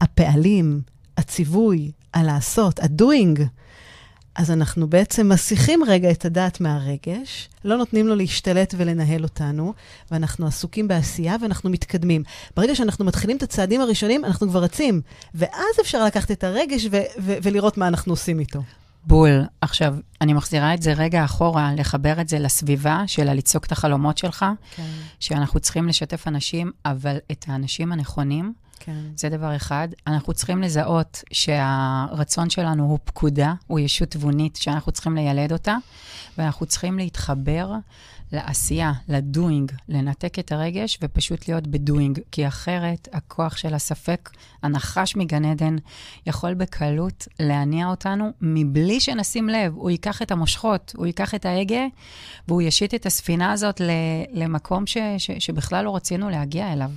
הפעלים, 0.00 0.80
הציווי, 1.16 1.90
הלעשות, 2.14 2.78
ה-doing, 2.78 3.40
אז 4.34 4.50
אנחנו 4.50 4.86
בעצם 4.86 5.28
מסיחים 5.28 5.84
רגע 5.84 6.10
את 6.10 6.24
הדעת 6.24 6.60
מהרגש, 6.60 7.48
לא 7.64 7.76
נותנים 7.76 8.08
לו 8.08 8.14
להשתלט 8.14 8.74
ולנהל 8.76 9.22
אותנו, 9.22 9.74
ואנחנו 10.10 10.46
עסוקים 10.46 10.88
בעשייה 10.88 11.36
ואנחנו 11.42 11.70
מתקדמים. 11.70 12.22
ברגע 12.56 12.74
שאנחנו 12.74 13.04
מתחילים 13.04 13.36
את 13.36 13.42
הצעדים 13.42 13.80
הראשונים, 13.80 14.24
אנחנו 14.24 14.48
כבר 14.48 14.62
רצים, 14.62 15.00
ואז 15.34 15.80
אפשר 15.80 16.04
לקחת 16.04 16.30
את 16.30 16.44
הרגש 16.44 16.86
ו- 16.90 16.96
ו- 17.20 17.36
ולראות 17.42 17.78
מה 17.78 17.88
אנחנו 17.88 18.12
עושים 18.12 18.40
איתו. 18.40 18.62
בול. 19.04 19.44
עכשיו, 19.60 19.94
אני 20.20 20.32
מחזירה 20.32 20.74
את 20.74 20.82
זה 20.82 20.92
רגע 20.92 21.24
אחורה, 21.24 21.72
לחבר 21.76 22.20
את 22.20 22.28
זה 22.28 22.38
לסביבה 22.38 23.02
של 23.06 23.28
הלצעוק 23.28 23.66
את 23.66 23.72
החלומות 23.72 24.18
שלך, 24.18 24.44
כן, 24.76 24.82
שאנחנו 25.20 25.60
צריכים 25.60 25.88
לשתף 25.88 26.28
אנשים, 26.28 26.72
אבל 26.84 27.16
את 27.32 27.44
האנשים 27.48 27.92
הנכונים, 27.92 28.52
כן. 28.80 29.00
זה 29.16 29.28
דבר 29.28 29.56
אחד. 29.56 29.88
אנחנו 30.06 30.32
צריכים 30.32 30.62
לזהות 30.62 31.22
שהרצון 31.32 32.50
שלנו 32.50 32.84
הוא 32.84 32.98
פקודה, 33.04 33.54
הוא 33.66 33.80
ישות 33.80 34.10
תבונית 34.10 34.56
שאנחנו 34.56 34.92
צריכים 34.92 35.14
לילד 35.14 35.52
אותה, 35.52 35.76
ואנחנו 36.38 36.66
צריכים 36.66 36.98
להתחבר 36.98 37.72
לעשייה, 38.32 38.92
לדוינג, 39.08 39.72
לנתק 39.88 40.38
את 40.38 40.52
הרגש 40.52 40.98
ופשוט 41.02 41.48
להיות 41.48 41.66
בדוינג, 41.66 42.18
כי 42.32 42.48
אחרת 42.48 43.08
הכוח 43.12 43.56
של 43.56 43.74
הספק, 43.74 44.30
הנחש 44.62 45.16
מגן 45.16 45.44
עדן, 45.44 45.76
יכול 46.26 46.54
בקלות 46.54 47.28
להניע 47.40 47.86
אותנו 47.86 48.30
מבלי 48.40 49.00
שנשים 49.00 49.48
לב. 49.48 49.72
הוא 49.74 49.90
ייקח 49.90 50.22
את 50.22 50.30
המושכות, 50.30 50.92
הוא 50.96 51.06
ייקח 51.06 51.34
את 51.34 51.46
ההגה, 51.46 51.84
והוא 52.48 52.62
ישית 52.62 52.94
את 52.94 53.06
הספינה 53.06 53.52
הזאת 53.52 53.80
למקום 54.32 54.86
ש- 54.86 54.96
ש- 55.18 55.30
שבכלל 55.38 55.84
לא 55.84 55.96
רצינו 55.96 56.30
להגיע 56.30 56.72
אליו. 56.72 56.90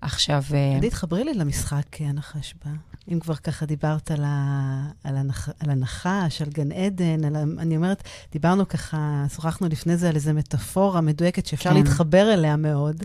עכשיו... 0.00 0.42
אה, 0.54 0.76
עדי, 0.76 0.90
תחברי 0.90 1.24
לי 1.24 1.34
למשחק 1.34 2.00
הנחש 2.00 2.54
בה. 2.64 2.70
אם 3.12 3.20
כבר 3.20 3.34
ככה 3.34 3.66
דיברת 3.66 4.10
על, 4.10 4.24
ה... 4.24 4.86
על, 5.04 5.16
הנח... 5.16 5.48
על 5.60 5.70
הנחש, 5.70 6.42
על 6.42 6.48
גן 6.48 6.72
עדן, 6.72 7.24
על. 7.24 7.36
אני 7.58 7.76
אומרת, 7.76 8.02
דיברנו 8.32 8.68
ככה, 8.68 9.24
שוחחנו 9.34 9.68
לפני 9.68 9.96
זה 9.96 10.08
על 10.08 10.14
איזו 10.14 10.34
מטאפורה 10.34 11.00
מדויקת 11.00 11.46
שאפשר 11.46 11.70
כן. 11.70 11.76
להתחבר 11.76 12.34
אליה 12.34 12.56
מאוד, 12.56 12.96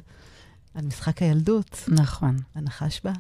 על 0.75 0.85
משחק 0.85 1.21
הילדות, 1.21 1.83
נכון. 1.87 2.37
הנחש 2.55 3.01
בה. 3.03 3.11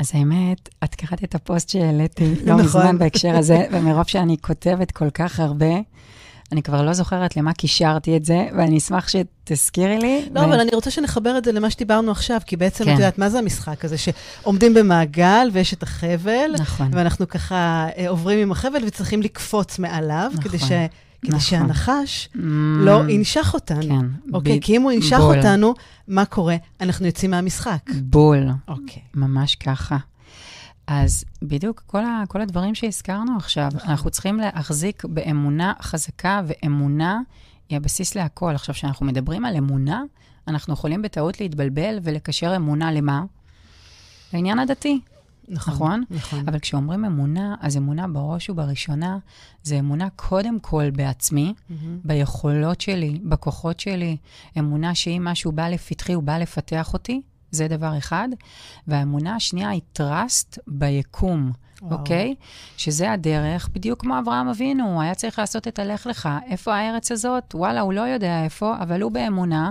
אז 0.00 0.10
האמת, 0.14 0.68
את 0.84 0.94
קראת 0.94 1.24
את 1.24 1.34
הפוסט 1.34 1.68
שהעליתי 1.68 2.34
לא 2.46 2.54
נכון. 2.54 2.64
מזמן 2.64 2.98
בהקשר 2.98 3.36
הזה, 3.36 3.66
ומרוב 3.72 4.06
שאני 4.06 4.36
כותבת 4.40 4.90
כל 4.90 5.10
כך 5.10 5.40
הרבה, 5.40 5.74
אני 6.52 6.62
כבר 6.62 6.82
לא 6.82 6.92
זוכרת 6.92 7.36
למה 7.36 7.52
קישרתי 7.52 8.16
את 8.16 8.24
זה, 8.24 8.48
ואני 8.56 8.78
אשמח 8.78 9.08
שתזכירי 9.08 9.98
לי. 9.98 10.28
לא, 10.34 10.40
ו- 10.40 10.44
אבל 10.44 10.60
אני 10.60 10.70
רוצה 10.74 10.90
שנחבר 10.90 11.38
את 11.38 11.44
זה 11.44 11.52
למה 11.52 11.70
שדיברנו 11.70 12.10
עכשיו, 12.10 12.40
כי 12.46 12.56
בעצם, 12.56 12.84
כן. 12.84 12.90
את 12.92 12.98
יודעת, 12.98 13.18
מה 13.18 13.28
זה 13.28 13.38
המשחק 13.38 13.84
הזה? 13.84 13.96
שעומדים 13.98 14.74
במעגל 14.74 15.48
ויש 15.52 15.72
את 15.74 15.82
החבל, 15.82 16.50
נכון. 16.58 16.88
ואנחנו 16.92 17.28
ככה 17.28 17.86
אה, 17.98 18.08
עוברים 18.08 18.38
עם 18.38 18.52
החבל 18.52 18.82
וצריכים 18.86 19.22
לקפוץ 19.22 19.78
מעליו, 19.78 20.30
נכון. 20.32 20.44
כדי, 20.44 20.58
ש... 20.58 20.62
כדי 20.62 20.78
נכון. 21.28 21.40
שהנחש 21.40 22.28
Mm, 22.34 22.38
לא 22.78 23.02
ינשך 23.08 23.50
אותנו. 23.54 24.00
כן. 24.00 24.06
אוקיי, 24.34 24.58
ב- 24.58 24.62
כי 24.62 24.76
אם 24.76 24.82
הוא 24.82 24.92
ינשך 24.92 25.16
בול. 25.18 25.36
אותנו, 25.38 25.74
מה 26.08 26.24
קורה? 26.24 26.56
אנחנו 26.80 27.06
יוצאים 27.06 27.30
מהמשחק. 27.30 27.90
בול. 28.02 28.48
אוקיי. 28.68 29.02
ממש 29.14 29.54
ככה. 29.54 29.96
אז 31.00 31.24
בדיוק 31.42 31.82
כל, 31.86 32.04
ה, 32.04 32.22
כל 32.28 32.40
הדברים 32.40 32.74
שהזכרנו 32.74 33.36
עכשיו, 33.36 33.68
אנחנו 33.84 34.10
צריכים 34.10 34.36
להחזיק 34.36 35.04
באמונה 35.04 35.72
חזקה, 35.82 36.40
ואמונה 36.46 37.20
היא 37.68 37.76
הבסיס 37.76 38.14
להכל. 38.14 38.54
עכשיו, 38.54 38.74
כשאנחנו 38.74 39.06
מדברים 39.06 39.44
על 39.44 39.56
אמונה, 39.56 40.02
אנחנו 40.48 40.72
יכולים 40.72 41.02
בטעות 41.02 41.40
להתבלבל 41.40 41.98
ולקשר 42.02 42.56
אמונה 42.56 42.92
למה? 42.92 43.22
לעניין 44.32 44.58
הדתי. 44.58 45.00
נכון? 45.48 46.04
נכון. 46.10 46.48
אבל 46.48 46.58
כשאומרים 46.58 47.04
אמונה, 47.04 47.54
אז 47.60 47.76
אמונה 47.76 48.08
בראש 48.08 48.50
ובראשונה, 48.50 49.18
זה 49.62 49.78
אמונה 49.78 50.08
קודם 50.16 50.60
כל 50.60 50.90
בעצמי, 50.90 51.54
מהמם. 51.70 51.98
ביכולות 52.04 52.80
שלי, 52.80 53.18
בכוחות 53.24 53.80
שלי. 53.80 54.16
אמונה 54.58 54.94
שאם 54.94 55.22
משהו 55.24 55.52
בא 55.52 55.68
לפתחי, 55.68 56.12
הוא 56.12 56.22
בא 56.22 56.38
לפתח 56.38 56.92
אותי, 56.92 57.22
זה 57.52 57.68
דבר 57.68 57.98
אחד. 57.98 58.28
והאמונה 58.86 59.36
השנייה 59.36 59.68
היא 59.68 59.80
trust 59.98 60.58
ביקום, 60.66 61.52
וואו. 61.82 61.98
אוקיי? 61.98 62.34
שזה 62.76 63.12
הדרך, 63.12 63.68
בדיוק 63.72 64.00
כמו 64.00 64.18
אברהם 64.18 64.48
אבינו, 64.48 64.92
הוא 64.92 65.02
היה 65.02 65.14
צריך 65.14 65.38
לעשות 65.38 65.68
את 65.68 65.78
הלך 65.78 66.06
לך. 66.06 66.28
איפה 66.50 66.74
הארץ 66.76 67.12
הזאת? 67.12 67.54
וואלה, 67.54 67.80
הוא 67.80 67.92
לא 67.92 68.00
יודע 68.00 68.44
איפה, 68.44 68.74
אבל 68.82 69.02
הוא 69.02 69.12
באמונה. 69.12 69.70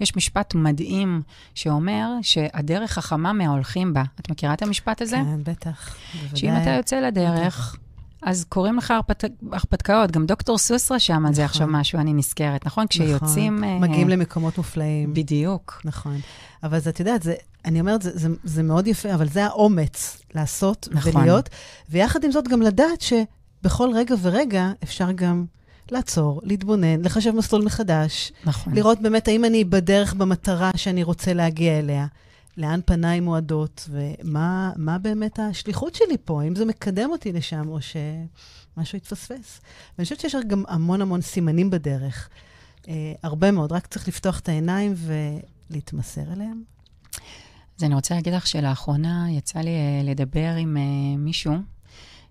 יש 0.00 0.16
משפט 0.16 0.54
מדהים 0.54 1.22
שאומר 1.54 2.08
שהדרך 2.22 2.90
חכמה 2.92 3.32
מההולכים 3.32 3.92
בה. 3.92 4.02
את 4.20 4.30
מכירה 4.30 4.54
את 4.54 4.62
המשפט 4.62 5.02
הזה? 5.02 5.16
כן, 5.16 5.52
בטח. 5.52 5.96
שאם 6.34 6.48
בוודאי. 6.48 6.62
אתה 6.62 6.70
יוצא 6.70 7.00
לדרך, 7.00 7.76
אז 8.22 8.44
קוראים 8.48 8.76
לך 8.76 8.90
הרפת... 8.90 9.24
הרפתקאות. 9.52 10.10
גם 10.10 10.26
דוקטור 10.26 10.58
סוס 10.58 10.92
רשם 10.92 11.26
על 11.26 11.34
זה 11.34 11.44
נכון. 11.44 11.50
עכשיו 11.52 11.66
משהו, 11.80 11.98
אני 11.98 12.12
נזכרת, 12.12 12.66
נכון? 12.66 12.86
כשיוצאים... 12.86 13.56
נכון. 13.56 13.68
אה, 13.68 13.78
מגיעים 13.78 14.08
למקומות 14.08 14.58
מופלאים. 14.58 15.14
בדיוק. 15.14 15.80
נכון. 15.84 16.20
אבל 16.62 16.78
את 16.88 17.00
יודעת, 17.00 17.22
זה, 17.22 17.34
אני 17.64 17.80
אומרת, 17.80 18.02
זה, 18.02 18.10
זה, 18.14 18.28
זה 18.44 18.62
מאוד 18.62 18.86
יפה, 18.86 19.14
אבל 19.14 19.28
זה 19.28 19.44
האומץ 19.44 20.22
לעשות 20.34 20.88
נכון. 20.92 21.16
ולהיות, 21.16 21.48
ויחד 21.90 22.24
עם 22.24 22.32
זאת 22.32 22.48
גם 22.48 22.62
לדעת 22.62 23.00
שבכל 23.00 23.90
רגע 23.94 24.14
ורגע 24.22 24.70
אפשר 24.82 25.12
גם 25.12 25.44
לעצור, 25.90 26.40
להתבונן, 26.44 27.04
לחשב 27.04 27.30
מסלול 27.30 27.62
מחדש. 27.64 28.32
נכון. 28.44 28.74
לראות 28.74 29.00
באמת 29.00 29.28
האם 29.28 29.44
אני 29.44 29.64
בדרך 29.64 30.14
במטרה 30.14 30.70
שאני 30.76 31.02
רוצה 31.02 31.32
להגיע 31.32 31.78
אליה. 31.78 32.06
לאן 32.56 32.80
פניי 32.84 33.20
מועדות, 33.20 33.88
ומה 33.90 34.72
מה 34.76 34.98
באמת 34.98 35.38
השליחות 35.38 35.94
שלי 35.94 36.16
פה, 36.24 36.42
האם 36.42 36.54
זה 36.54 36.64
מקדם 36.64 37.10
אותי 37.10 37.32
לשם, 37.32 37.68
או 37.68 37.78
שמשהו 37.82 38.96
התפספס. 38.96 39.60
ואני 39.98 40.04
חושבת 40.04 40.20
שיש 40.20 40.36
גם 40.46 40.64
המון 40.68 41.00
המון 41.00 41.20
סימנים 41.20 41.70
בדרך. 41.70 42.28
אה, 42.88 43.12
הרבה 43.22 43.50
מאוד, 43.50 43.72
רק 43.72 43.86
צריך 43.86 44.08
לפתוח 44.08 44.40
את 44.40 44.48
העיניים 44.48 44.94
ולהתמסר 44.96 46.32
אליהם. 46.32 46.62
אז 47.78 47.84
אני 47.84 47.94
רוצה 47.94 48.14
להגיד 48.14 48.34
לך 48.34 48.46
שלאחרונה 48.46 49.26
יצא 49.30 49.58
לי 49.58 49.70
אה, 49.70 50.02
לדבר 50.04 50.54
עם 50.58 50.76
אה, 50.76 51.16
מישהו 51.18 51.54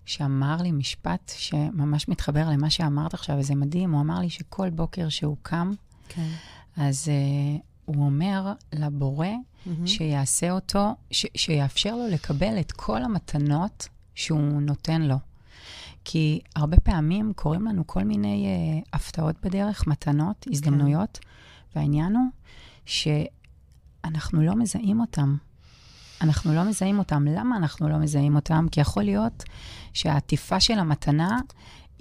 שאמר 0.04 0.56
לי 0.62 0.72
משפט 0.72 1.32
שממש 1.36 2.08
מתחבר 2.08 2.48
למה 2.48 2.70
שאמרת 2.70 3.14
עכשיו, 3.14 3.36
וזה 3.38 3.54
מדהים. 3.54 3.92
הוא 3.92 4.00
אמר 4.00 4.18
לי 4.18 4.30
שכל 4.30 4.70
בוקר 4.70 5.08
שהוא 5.08 5.36
קם, 5.42 5.72
כן. 6.08 6.28
אז 6.76 7.08
uh, 7.08 7.62
הוא 7.84 8.04
אומר 8.04 8.52
לבורא 8.72 9.26
mm-hmm. 9.26 9.70
שיעשה 9.86 10.50
אותו, 10.50 10.94
ש, 11.10 11.26
שיאפשר 11.36 11.96
לו 11.96 12.08
לקבל 12.08 12.60
את 12.60 12.72
כל 12.72 13.02
המתנות 13.02 13.88
שהוא 14.14 14.62
נותן 14.62 15.02
לו. 15.02 15.16
כי 16.04 16.40
הרבה 16.56 16.80
פעמים 16.80 17.32
קורים 17.36 17.66
לנו 17.66 17.86
כל 17.86 18.02
מיני 18.02 18.46
uh, 18.82 18.88
הפתעות 18.92 19.36
בדרך, 19.42 19.86
מתנות, 19.86 20.46
הזדמנויות, 20.50 21.18
כן. 21.22 21.28
והעניין 21.78 22.16
הוא 22.16 22.24
שאנחנו 22.86 24.42
לא 24.42 24.54
מזהים 24.54 25.00
אותם. 25.00 25.36
אנחנו 26.22 26.54
לא 26.54 26.64
מזהים 26.64 26.98
אותם. 26.98 27.24
למה 27.24 27.56
אנחנו 27.56 27.88
לא 27.88 27.98
מזהים 27.98 28.36
אותם? 28.36 28.66
כי 28.70 28.80
יכול 28.80 29.02
להיות 29.02 29.42
שהעטיפה 29.92 30.60
של 30.60 30.78
המתנה 30.78 31.38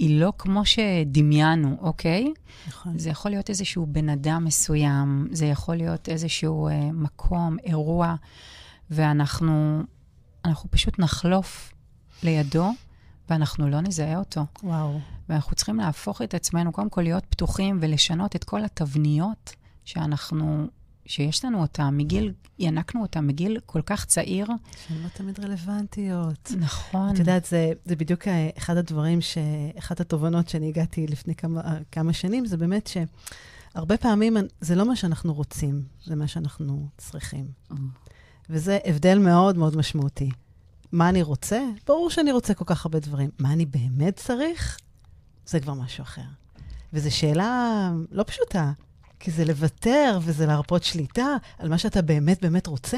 היא 0.02 0.20
לא 0.20 0.34
כמו 0.38 0.66
שדמיינו, 0.66 1.78
אוקיי? 1.80 2.34
נכון. 2.68 2.98
זה 2.98 3.10
יכול 3.10 3.32
להיות 3.32 3.50
איזשהו 3.50 3.86
בן 3.86 4.10
אדם 4.10 4.46
מסוים, 4.46 5.28
זה 5.32 5.46
יכול 5.46 5.76
להיות 5.76 6.10
איזשהו 6.10 6.68
אה, 6.68 6.92
מקום, 6.94 7.58
אירוע, 7.64 8.16
ואנחנו 8.90 9.84
אנחנו 10.46 10.72
פשוט 10.72 11.00
נחלוף 11.00 11.74
לידו, 12.24 12.72
ואנחנו 13.30 13.70
לא 13.70 13.82
נזהה 13.82 14.18
אותו. 14.18 14.46
וואו. 14.64 15.00
ואנחנו 15.30 15.56
צריכים 15.56 15.78
להפוך 15.78 16.22
את 16.22 16.34
עצמנו, 16.34 16.72
קודם 16.72 16.90
כל 16.90 17.02
להיות 17.02 17.26
פתוחים 17.26 17.78
ולשנות 17.82 18.36
את 18.36 18.44
כל 18.44 18.66
התבניות 18.66 19.56
שאנחנו 19.86 20.68
שיש 21.06 21.46
לנו 21.46 21.62
אותם 21.62 21.98
מגיל, 21.98 22.34
ינקנו 22.60 23.02
אותם 23.02 23.28
מגיל 23.28 23.60
כל 23.66 23.82
כך 23.82 24.06
צעיר. 24.06 24.48
שהן 24.88 24.98
לא 25.04 25.08
תמיד 25.08 25.40
רלוונטיות. 25.40 26.52
נכון. 26.60 27.14
את 27.14 27.20
יודעת, 27.20 27.46
זה, 27.46 27.72
זה 27.86 27.96
בדיוק 27.96 28.28
אחד 28.58 28.78
הדברים, 28.78 29.22
ש... 29.22 29.38
אחת 29.80 30.00
התובנות 30.00 30.50
שאני 30.50 30.68
הגעתי 30.68 31.08
לפני 31.08 31.36
כמה, 31.36 31.62
כמה 31.92 32.14
שנים, 32.14 32.46
זה 32.46 32.58
באמת 32.58 32.88
שהרבה 32.88 33.98
פעמים 33.98 34.38
זה 34.62 34.76
לא 34.76 34.86
מה 34.86 34.96
שאנחנו 34.96 35.34
רוצים, 35.34 35.84
זה 36.06 36.16
מה 36.16 36.28
שאנחנו 36.28 36.88
צריכים. 36.98 37.46
Mm. 37.72 37.76
וזה 38.50 38.80
הבדל 38.86 39.18
מאוד 39.18 39.58
מאוד 39.58 39.78
משמעותי. 39.78 40.30
מה 40.92 41.10
אני 41.10 41.22
רוצה? 41.22 41.62
ברור 41.88 42.10
שאני 42.10 42.32
רוצה 42.32 42.54
כל 42.54 42.66
כך 42.66 42.86
הרבה 42.86 43.00
דברים. 43.00 43.30
מה 43.40 43.54
אני 43.54 43.66
באמת 43.66 44.16
צריך? 44.16 44.78
זה 45.46 45.60
כבר 45.60 45.74
משהו 45.74 46.02
אחר. 46.02 46.22
וזו 46.94 47.16
שאלה 47.16 47.92
לא 48.12 48.24
פשוטה. 48.24 48.72
כי 49.22 49.32
זה 49.32 49.46
לוותר 49.46 50.20
וזה 50.22 50.46
להרפות 50.46 50.84
שליטה 50.84 51.28
על 51.60 51.70
מה 51.70 51.78
שאתה 51.78 52.02
באמת 52.02 52.42
באמת 52.42 52.68
רוצה. 52.68 52.98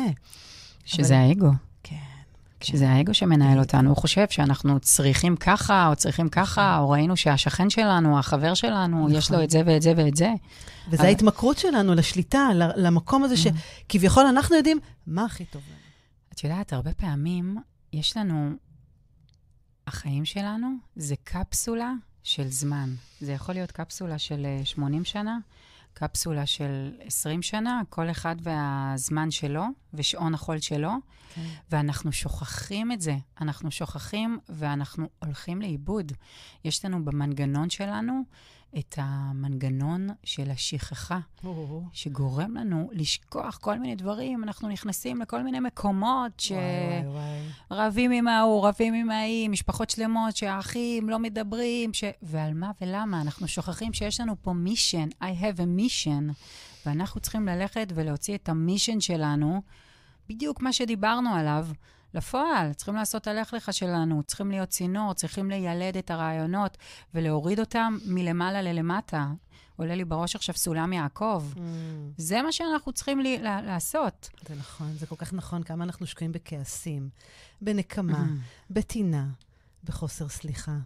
שזה 0.85 1.15
אבל... 1.15 1.23
האגו. 1.23 1.49
כן. 1.83 1.95
שזה 2.61 2.89
האגו 2.89 3.13
שמנהל 3.13 3.59
אותנו. 3.59 3.89
הוא 3.89 3.97
חושב 3.97 4.25
שאנחנו 4.29 4.79
צריכים 4.79 5.35
ככה, 5.35 5.87
או 5.87 5.95
צריכים 5.95 6.29
ככה, 6.29 6.71
נכון. 6.71 6.83
או 6.83 6.89
ראינו 6.89 7.17
שהשכן 7.17 7.69
שלנו, 7.69 8.19
החבר 8.19 8.53
שלנו, 8.53 8.97
נכון. 8.97 9.15
יש 9.15 9.31
לו 9.31 9.43
את 9.43 9.49
זה 9.49 9.61
ואת 9.65 9.81
זה 9.81 9.93
ואת 9.97 10.15
זה. 10.15 10.33
וזו 10.87 10.97
אבל... 10.97 11.05
ההתמכרות 11.05 11.57
שלנו 11.57 11.95
לשליטה, 11.95 12.49
למקום 12.75 13.23
הזה 13.23 13.35
שכביכול 13.37 14.25
אנחנו 14.25 14.55
יודעים 14.55 14.79
מה 15.07 15.25
הכי 15.25 15.45
טוב 15.45 15.61
לנו. 15.67 15.77
את 16.33 16.43
יודעת, 16.43 16.73
הרבה 16.73 16.93
פעמים 16.93 17.57
יש 17.93 18.17
לנו, 18.17 18.51
החיים 19.87 20.25
שלנו 20.25 20.67
זה 20.95 21.15
קפסולה 21.23 21.93
של 22.23 22.47
זמן. 22.47 22.89
זה 23.21 23.31
יכול 23.31 23.55
להיות 23.55 23.71
קפסולה 23.71 24.17
של 24.17 24.45
80 24.63 24.99
אה, 24.99 25.05
שנה, 25.05 25.37
קפסולה 25.93 26.45
של 26.45 26.91
20 26.99 27.41
שנה, 27.41 27.81
כל 27.89 28.11
אחד 28.11 28.35
והזמן 28.41 29.31
שלו 29.31 29.63
ושעון 29.93 30.33
החול 30.33 30.59
שלו, 30.59 30.91
כן. 31.35 31.41
ואנחנו 31.71 32.11
שוכחים 32.11 32.91
את 32.91 33.01
זה. 33.01 33.15
אנחנו 33.41 33.71
שוכחים 33.71 34.39
ואנחנו 34.49 35.07
הולכים 35.19 35.61
לאיבוד. 35.61 36.11
יש 36.65 36.85
לנו 36.85 37.05
במנגנון 37.05 37.69
שלנו 37.69 38.21
את 38.77 38.95
המנגנון 38.97 40.07
של 40.23 40.51
השכחה. 40.51 41.19
שגורם 41.93 42.57
לנו 42.57 42.89
לשכוח 42.93 43.57
כל 43.57 43.79
מיני 43.79 43.95
דברים. 43.95 44.43
אנחנו 44.43 44.69
נכנסים 44.69 45.21
לכל 45.21 45.43
מיני 45.43 45.59
מקומות 45.59 46.43
שרבים 47.69 48.11
עם 48.11 48.27
ההוא, 48.27 48.67
רבים 48.67 48.93
עם 48.93 49.11
ההיא, 49.11 49.49
משפחות 49.49 49.89
שלמות 49.89 50.35
שהאחים 50.35 51.09
לא 51.09 51.19
מדברים, 51.19 51.93
ש... 51.93 52.03
ועל 52.21 52.53
מה 52.53 52.71
ולמה? 52.81 53.21
אנחנו 53.21 53.47
שוכחים 53.47 53.93
שיש 53.93 54.19
לנו 54.19 54.35
פה 54.41 54.53
מישן, 54.53 55.07
I 55.21 55.41
have 55.41 55.59
a 55.59 55.79
mission, 55.79 56.33
ואנחנו 56.85 57.21
צריכים 57.21 57.47
ללכת 57.47 57.87
ולהוציא 57.95 58.35
את 58.35 58.49
המישן 58.49 58.99
שלנו, 58.99 59.61
בדיוק 60.29 60.61
מה 60.61 60.73
שדיברנו 60.73 61.29
עליו. 61.29 61.67
לפועל. 62.13 62.73
צריכים 62.73 62.95
לעשות 62.95 63.27
הלך 63.27 63.53
לך 63.53 63.73
שלנו, 63.73 64.23
צריכים 64.23 64.51
להיות 64.51 64.69
צינור, 64.69 65.13
צריכים 65.13 65.49
לילד 65.49 65.97
את 65.97 66.11
הרעיונות 66.11 66.77
ולהוריד 67.13 67.59
אותם 67.59 67.97
מלמעלה 68.05 68.61
ללמטה. 68.61 69.27
עולה 69.75 69.95
לי 69.95 70.05
בראש 70.05 70.35
עכשיו 70.35 70.55
סולם 70.55 70.93
יעקב. 70.93 71.43
Mm. 71.55 71.59
זה 72.17 72.41
מה 72.41 72.51
שאנחנו 72.51 72.93
צריכים 72.93 73.19
לי, 73.19 73.37
לעשות. 73.41 74.29
זה 74.47 74.55
נכון, 74.55 74.93
זה 74.93 75.05
כל 75.07 75.15
כך 75.15 75.33
נכון, 75.33 75.63
כמה 75.63 75.83
אנחנו 75.83 76.05
שקועים 76.05 76.31
בכעסים, 76.31 77.09
בנקמה, 77.61 78.23
mm. 78.23 78.63
בטינה, 78.69 79.27
בחוסר 79.83 80.29
סליחה. 80.29 80.77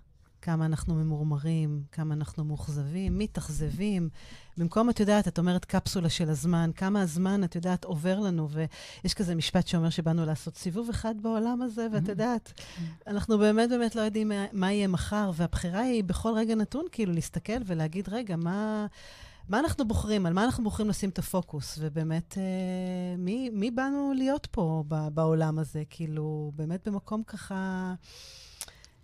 כמה 0.42 0.66
אנחנו 0.66 0.96
ממורמרים, 0.96 1.84
כמה 1.92 2.14
אנחנו 2.14 2.44
מאוכזבים, 2.44 3.18
מתאכזבים. 3.18 4.10
במקום, 4.58 4.90
את 4.90 5.00
יודעת, 5.00 5.28
את 5.28 5.40
אומרת 5.40 5.66
קפסולה 5.66 6.10
של 6.10 6.30
הזמן, 6.30 6.72
כמה 6.76 7.02
הזמן, 7.02 7.44
את 7.44 7.56
יודעת, 7.56 7.84
עובר 7.84 8.20
לנו, 8.20 8.50
ויש 8.50 9.14
כזה 9.14 9.36
משפט 9.36 9.68
שאומר 9.68 9.90
שבאנו 9.90 10.26
לעשות 10.26 10.58
סיבוב 10.58 10.90
אחד 10.90 11.16
בעולם 11.22 11.62
הזה, 11.62 11.88
ואת 11.94 12.04
mm-hmm. 12.04 12.10
יודעת, 12.10 12.54
mm-hmm. 12.56 12.82
אנחנו 13.08 13.38
באמת 13.38 13.70
באמת 13.70 13.96
לא 13.96 14.02
יודעים 14.02 14.28
מה, 14.28 14.46
מה 14.52 14.72
יהיה 14.72 14.88
מחר, 14.88 15.32
והבחירה 15.36 15.82
היא 15.82 16.04
בכל 16.04 16.34
רגע 16.36 16.56
נתון, 16.56 16.86
כאילו, 16.92 17.14
להסתכל 17.14 17.62
ולהגיד, 17.66 18.10
רגע, 18.10 18.36
מה... 18.36 18.86
מה 19.50 19.60
אנחנו 19.60 19.88
בוחרים? 19.88 20.26
על 20.26 20.34
מה 20.34 20.44
אנחנו 20.44 20.64
בוחרים 20.64 20.90
לשים 20.90 21.10
את 21.10 21.20
הפוקוס? 21.20 21.78
ובאמת, 21.82 22.38
אה, 22.38 23.16
מי, 23.18 23.50
מי 23.50 23.72
באנו 23.72 24.14
להיות 24.16 24.48
פה 24.52 24.84
בעולם 25.14 25.60
הזה? 25.60 25.84
כאילו, 25.90 26.52
באמת 26.56 26.88
במקום 26.88 27.24
ככה... 27.24 27.94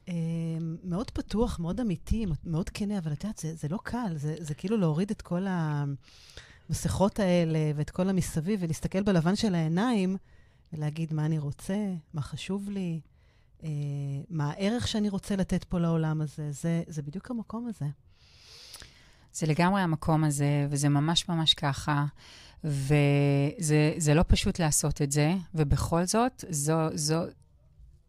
אמ, 0.08 0.78
מאוד 0.84 1.12
פתוח, 1.12 1.60
מאוד 1.60 1.80
אמיתי, 1.80 2.26
מאוד 2.44 2.70
כנה, 2.70 2.98
אבל 2.98 3.14
את 3.14 3.24
יודעת, 3.24 3.38
זה, 3.38 3.56
זה 3.56 3.68
לא 3.68 3.80
קל, 3.84 4.14
זה, 4.16 4.36
זה 4.40 4.54
כאילו 4.54 4.78
להוריד 4.78 5.12
את 5.12 5.22
כל 5.22 5.46
המסכות 6.70 7.20
האלה 7.20 7.72
ואת 7.76 7.90
כל 7.90 8.10
המסביב, 8.10 8.60
ולהסתכל 8.64 9.04
בלבן 9.04 9.36
של 9.36 9.56
העיניים 9.56 10.18
ולהגיד 10.74 11.14
מה 11.14 11.26
אני 11.26 11.40
רוצה, 11.40 11.94
מה 12.14 12.22
חשוב 12.22 12.70
לי, 12.70 13.00
אה, 13.64 13.70
מה 14.30 14.50
הערך 14.52 14.88
שאני 14.88 15.10
רוצה 15.10 15.36
לתת 15.36 15.64
פה 15.64 15.80
לעולם 15.80 16.22
הזה. 16.22 16.52
זה, 16.52 16.84
זה 16.88 17.02
בדיוק 17.02 17.32
המקום 17.32 17.68
הזה. 17.68 17.86
זה 19.34 19.48
לגמרי 19.48 19.82
המקום 19.82 20.24
הזה, 20.24 20.68
וזה 20.70 20.90
ממש 20.90 21.30
ממש 21.30 21.54
ככה. 21.54 22.06
וזה 22.64 24.14
לא 24.16 24.24
פשוט 24.28 24.60
לעשות 24.60 25.02
את 25.02 25.12
זה, 25.12 25.34
ובכל 25.56 26.06
זאת, 26.06 26.46
זו, 26.50 26.74
זו, 26.94 27.22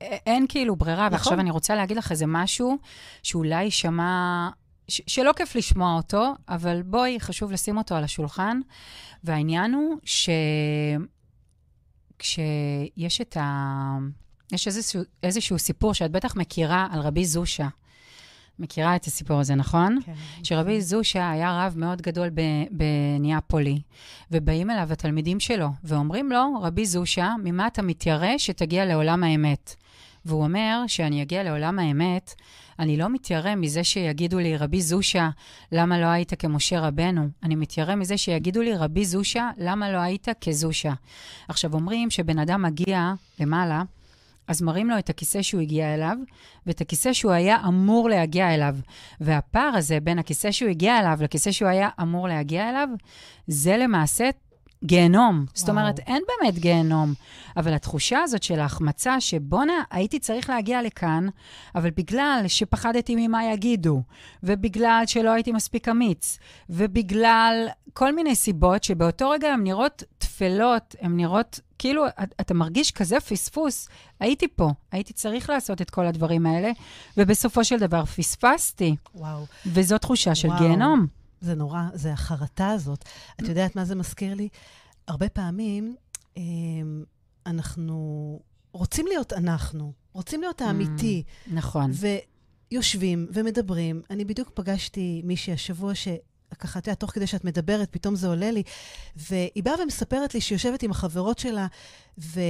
אין 0.00 0.46
כאילו 0.48 0.76
ברירה, 0.76 1.06
נכון. 1.06 1.12
ועכשיו 1.12 1.40
אני 1.40 1.50
רוצה 1.50 1.74
להגיד 1.74 1.96
לך 1.96 2.10
איזה 2.10 2.26
משהו 2.28 2.76
שאולי 3.22 3.64
יישמע, 3.64 4.48
ש- 4.88 5.00
שלא 5.06 5.32
כיף 5.36 5.56
לשמוע 5.56 5.96
אותו, 5.96 6.32
אבל 6.48 6.82
בואי, 6.82 7.20
חשוב 7.20 7.52
לשים 7.52 7.76
אותו 7.78 7.94
על 7.94 8.04
השולחן. 8.04 8.60
והעניין 9.24 9.74
הוא 9.74 9.96
שכשיש 12.18 13.20
את 13.20 13.36
ה... 13.36 13.98
יש 14.52 14.66
איזשהו, 14.66 15.02
איזשהו 15.22 15.58
סיפור 15.58 15.94
שאת 15.94 16.10
בטח 16.10 16.36
מכירה 16.36 16.86
על 16.90 17.00
רבי 17.00 17.24
זושה. 17.24 17.68
מכירה 18.58 18.96
את 18.96 19.04
הסיפור 19.04 19.40
הזה, 19.40 19.54
נכון? 19.54 19.98
כן. 20.06 20.12
שרבי 20.42 20.80
זושה 20.80 21.30
היה 21.30 21.66
רב 21.66 21.74
מאוד 21.76 22.02
גדול 22.02 22.28
בניאפולי, 22.70 23.80
ובאים 24.30 24.70
אליו 24.70 24.92
התלמידים 24.92 25.40
שלו, 25.40 25.68
ואומרים 25.84 26.32
לו, 26.32 26.60
רבי 26.62 26.86
זושה, 26.86 27.34
ממה 27.44 27.66
אתה 27.66 27.82
מתיירא 27.82 28.38
שתגיע 28.38 28.84
לעולם 28.84 29.24
האמת? 29.24 29.74
והוא 30.26 30.44
אומר 30.44 30.84
שאני 30.86 31.22
אגיע 31.22 31.42
לעולם 31.42 31.78
האמת, 31.78 32.34
אני 32.78 32.96
לא 32.96 33.08
מתיירא 33.08 33.54
מזה 33.54 33.84
שיגידו 33.84 34.38
לי, 34.38 34.56
רבי 34.56 34.80
זושה, 34.80 35.30
למה 35.72 36.00
לא 36.00 36.06
היית 36.06 36.34
כמשה 36.34 36.80
רבנו? 36.80 37.28
אני 37.42 37.56
מתיירא 37.56 37.94
מזה 37.94 38.16
שיגידו 38.16 38.62
לי, 38.62 38.76
רבי 38.76 39.04
זושה, 39.04 39.50
למה 39.58 39.92
לא 39.92 39.98
היית 39.98 40.28
כזושה? 40.40 40.92
עכשיו, 41.48 41.74
אומרים 41.74 42.10
שבן 42.10 42.38
אדם 42.38 42.62
מגיע 42.62 43.12
למעלה, 43.40 43.82
אז 44.48 44.62
מראים 44.62 44.90
לו 44.90 44.98
את 44.98 45.10
הכיסא 45.10 45.42
שהוא 45.42 45.60
הגיע 45.60 45.94
אליו, 45.94 46.16
ואת 46.66 46.80
הכיסא 46.80 47.12
שהוא 47.12 47.32
היה 47.32 47.56
אמור 47.68 48.08
להגיע 48.08 48.54
אליו. 48.54 48.76
והפער 49.20 49.72
הזה 49.76 50.00
בין 50.00 50.18
הכיסא 50.18 50.50
שהוא 50.50 50.70
הגיע 50.70 50.98
אליו 50.98 51.18
לכיסא 51.20 51.52
שהוא 51.52 51.68
היה 51.68 51.88
אמור 52.02 52.28
להגיע 52.28 52.70
אליו, 52.70 52.88
זה 53.46 53.76
למעשה 53.76 54.30
גיהנום. 54.84 55.34
וואו. 55.34 55.46
זאת 55.54 55.68
אומרת, 55.68 55.98
אין 55.98 56.22
באמת 56.28 56.58
גיהנום. 56.58 57.14
אבל 57.56 57.74
התחושה 57.74 58.20
הזאת 58.22 58.42
של 58.42 58.60
ההחמצה, 58.60 59.20
שבואנה, 59.20 59.82
הייתי 59.90 60.18
צריך 60.18 60.50
להגיע 60.50 60.82
לכאן, 60.82 61.28
אבל 61.74 61.90
בגלל 61.90 62.44
שפחדתי 62.46 63.14
ממה 63.16 63.44
יגידו, 63.44 64.02
ובגלל 64.42 65.02
שלא 65.06 65.30
הייתי 65.30 65.52
מספיק 65.52 65.88
אמיץ, 65.88 66.38
ובגלל 66.70 67.66
כל 67.92 68.14
מיני 68.14 68.36
סיבות 68.36 68.84
שבאותו 68.84 69.30
רגע 69.30 69.48
הן 69.52 69.62
נראות 69.62 70.02
טפלות, 70.18 70.94
הן 71.00 71.16
נראות 71.16 71.60
כאילו, 71.78 72.04
אתה 72.40 72.54
מרגיש 72.54 72.90
כזה 72.90 73.20
פספוס. 73.20 73.88
הייתי 74.20 74.48
פה, 74.48 74.70
הייתי 74.92 75.12
צריך 75.12 75.50
לעשות 75.50 75.82
את 75.82 75.90
כל 75.90 76.06
הדברים 76.06 76.46
האלה, 76.46 76.70
ובסופו 77.16 77.64
של 77.64 77.78
דבר 77.78 78.04
פספסתי. 78.04 78.96
וואו. 79.14 79.46
וזו 79.66 79.98
תחושה 79.98 80.34
של 80.34 80.48
וואו. 80.48 80.58
גיהנום. 80.58 81.06
זה 81.44 81.54
נורא, 81.54 81.82
זה 81.94 82.12
החרטה 82.12 82.70
הזאת. 82.70 83.04
את 83.40 83.48
יודעת 83.48 83.76
מה 83.76 83.84
זה 83.84 83.94
מזכיר 83.94 84.34
לי? 84.34 84.48
הרבה 85.08 85.28
פעמים 85.28 85.96
אה, 86.36 86.42
אנחנו 87.46 88.40
רוצים 88.72 89.06
להיות 89.06 89.32
אנחנו, 89.32 89.92
רוצים 90.12 90.40
להיות 90.40 90.60
האמיתי. 90.60 91.22
Mm, 91.26 91.54
נכון. 91.54 91.90
ויושבים 92.70 93.26
ומדברים. 93.32 94.02
אני 94.10 94.24
בדיוק 94.24 94.50
פגשתי 94.54 95.22
מישהי 95.24 95.52
השבוע 95.52 95.94
ש... 95.94 96.08
ככה, 96.58 96.78
את 96.78 96.86
יודעת, 96.86 97.00
תוך 97.00 97.10
כדי 97.10 97.26
שאת 97.26 97.44
מדברת, 97.44 97.88
פתאום 97.90 98.16
זה 98.16 98.28
עולה 98.28 98.50
לי. 98.50 98.62
והיא 99.16 99.62
באה 99.64 99.74
ומספרת 99.82 100.34
לי 100.34 100.40
שהיא 100.40 100.56
יושבת 100.56 100.82
עם 100.82 100.90
החברות 100.90 101.38
שלה, 101.38 101.66
ו... 102.18 102.40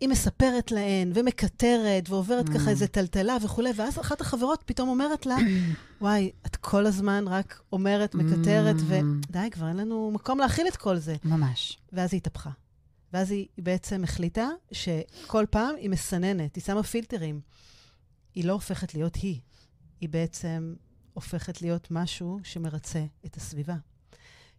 היא 0.00 0.08
מספרת 0.08 0.72
להן, 0.72 1.12
ומקטרת, 1.14 2.10
ועוברת 2.10 2.48
mm. 2.48 2.54
ככה 2.54 2.70
איזה 2.70 2.86
טלטלה 2.86 3.36
וכולי, 3.42 3.70
ואז 3.76 3.98
אחת 3.98 4.20
החברות 4.20 4.62
פתאום 4.66 4.88
אומרת 4.88 5.26
לה, 5.26 5.36
וואי, 6.00 6.30
את 6.46 6.56
כל 6.56 6.86
הזמן 6.86 7.24
רק 7.28 7.60
אומרת, 7.72 8.14
מקטרת, 8.14 8.76
mm. 8.76 8.82
ודי, 8.88 9.48
כבר 9.50 9.68
אין 9.68 9.76
לנו 9.76 10.10
מקום 10.14 10.38
להכיל 10.38 10.68
את 10.68 10.76
כל 10.76 10.98
זה. 10.98 11.16
ממש. 11.24 11.78
ואז 11.92 12.12
היא 12.12 12.18
התהפכה. 12.18 12.50
ואז 13.12 13.30
היא 13.30 13.46
בעצם 13.58 14.04
החליטה 14.04 14.48
שכל 14.72 15.44
פעם 15.50 15.76
היא 15.76 15.90
מסננת, 15.90 16.56
היא 16.56 16.64
שמה 16.64 16.82
פילטרים. 16.82 17.40
היא 18.34 18.44
לא 18.44 18.52
הופכת 18.52 18.94
להיות 18.94 19.16
היא, 19.16 19.40
היא 20.00 20.08
בעצם 20.08 20.74
הופכת 21.12 21.62
להיות 21.62 21.90
משהו 21.90 22.38
שמרצה 22.42 23.04
את 23.26 23.36
הסביבה. 23.36 23.76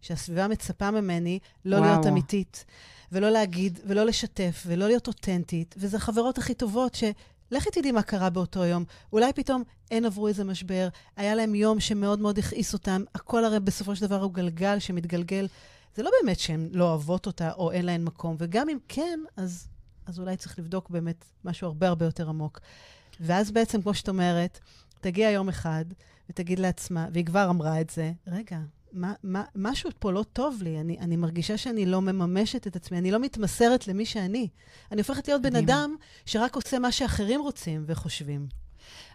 שהסביבה 0.00 0.48
מצפה 0.48 0.90
ממני 0.90 1.38
לא 1.64 1.76
וואו. 1.76 1.90
להיות 1.90 2.06
אמיתית, 2.06 2.64
ולא 3.12 3.30
להגיד, 3.30 3.80
ולא 3.86 4.06
לשתף, 4.06 4.62
ולא 4.66 4.86
להיות 4.86 5.06
אותנטית, 5.06 5.74
וזה 5.78 5.96
החברות 5.96 6.38
הכי 6.38 6.54
טובות 6.54 6.94
ש... 6.94 7.04
לכי 7.50 7.70
תדעי 7.70 7.92
מה 7.92 8.02
קרה 8.02 8.30
באותו 8.30 8.64
יום. 8.64 8.84
אולי 9.12 9.32
פתאום 9.32 9.62
הן 9.90 10.04
עברו 10.04 10.28
איזה 10.28 10.44
משבר, 10.44 10.88
היה 11.16 11.34
להם 11.34 11.54
יום 11.54 11.80
שמאוד 11.80 12.20
מאוד 12.20 12.38
הכעיס 12.38 12.72
אותם, 12.72 13.02
הכל 13.14 13.44
הרי 13.44 13.60
בסופו 13.60 13.96
של 13.96 14.06
דבר 14.06 14.22
הוא 14.22 14.32
גלגל 14.32 14.78
שמתגלגל. 14.78 15.46
זה 15.96 16.02
לא 16.02 16.10
באמת 16.20 16.38
שהן 16.40 16.68
לא 16.72 16.84
אוהבות 16.88 17.26
אותה 17.26 17.52
או 17.52 17.72
אין 17.72 17.84
להן 17.84 18.04
מקום, 18.04 18.36
וגם 18.38 18.68
אם 18.68 18.78
כן, 18.88 19.20
אז, 19.36 19.68
אז 20.06 20.18
אולי 20.18 20.36
צריך 20.36 20.58
לבדוק 20.58 20.90
באמת 20.90 21.24
משהו 21.44 21.66
הרבה 21.66 21.88
הרבה 21.88 22.04
יותר 22.04 22.28
עמוק. 22.28 22.60
ואז 23.20 23.50
בעצם, 23.50 23.82
כמו 23.82 23.94
שאת 23.94 24.08
אומרת, 24.08 24.60
תגיע 25.00 25.30
יום 25.30 25.48
אחד 25.48 25.84
ותגיד 26.30 26.58
לעצמה, 26.58 27.08
והיא 27.12 27.24
כבר 27.24 27.50
אמרה 27.50 27.80
את 27.80 27.90
זה, 27.90 28.12
רגע, 28.26 28.58
מה, 28.92 29.12
מה, 29.22 29.44
משהו 29.54 29.90
פה 29.98 30.12
לא 30.12 30.24
טוב 30.32 30.62
לי, 30.62 30.80
אני, 30.80 30.98
אני 30.98 31.16
מרגישה 31.16 31.56
שאני 31.56 31.86
לא 31.86 32.02
מממשת 32.02 32.66
את 32.66 32.76
עצמי, 32.76 32.98
אני 32.98 33.10
לא 33.10 33.18
מתמסרת 33.18 33.88
למי 33.88 34.06
שאני. 34.06 34.48
אני 34.92 35.00
הופכת 35.00 35.28
להיות 35.28 35.42
בן 35.42 35.56
אדם 35.56 35.94
שרק 36.26 36.56
עושה 36.56 36.78
מה 36.78 36.92
שאחרים 36.92 37.40
רוצים 37.40 37.84
וחושבים. 37.86 38.46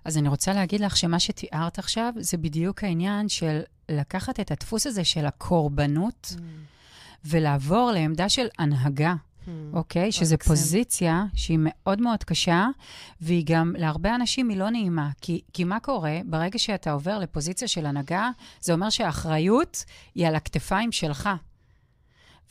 אז 0.06 0.18
אני 0.18 0.30
רוצה 0.30 0.54
להגיד 0.54 0.82
לך 0.82 0.98
שמה 0.98 1.20
שתיארת 1.20 1.80
עכשיו, 1.80 2.14
זה 2.18 2.38
בדיוק 2.38 2.84
העניין 2.84 3.30
של 3.30 3.62
לקחת 3.90 4.40
את 4.40 4.52
הדפוס 4.52 4.88
הזה 4.88 5.04
של 5.04 5.26
הקורבנות, 5.26 6.34
mm. 6.36 6.42
ולעבור 7.26 7.92
לעמדה 7.92 8.30
של 8.30 8.48
הנהגה. 8.60 9.14
Hmm. 9.52 9.78
אוקיי? 9.78 10.10
Okay, 10.10 10.12
שזו 10.12 10.36
פוזיציה 10.48 11.26
שהיא 11.36 11.58
מאוד 11.62 12.02
מאוד 12.02 12.24
קשה, 12.24 12.68
והיא 13.22 13.44
גם, 13.46 13.74
להרבה 13.78 14.16
אנשים 14.16 14.50
היא 14.50 14.58
לא 14.58 14.70
נעימה. 14.70 15.10
כי, 15.22 15.42
כי 15.54 15.64
מה 15.64 15.80
קורה? 15.80 16.20
ברגע 16.26 16.60
שאתה 16.60 16.92
עובר 16.92 17.20
לפוזיציה 17.20 17.68
של 17.68 17.86
הנהגה, 17.86 18.30
זה 18.62 18.74
אומר 18.74 18.90
שהאחריות 18.90 19.86
היא 20.16 20.28
על 20.28 20.36
הכתפיים 20.36 20.92
שלך. 20.92 21.30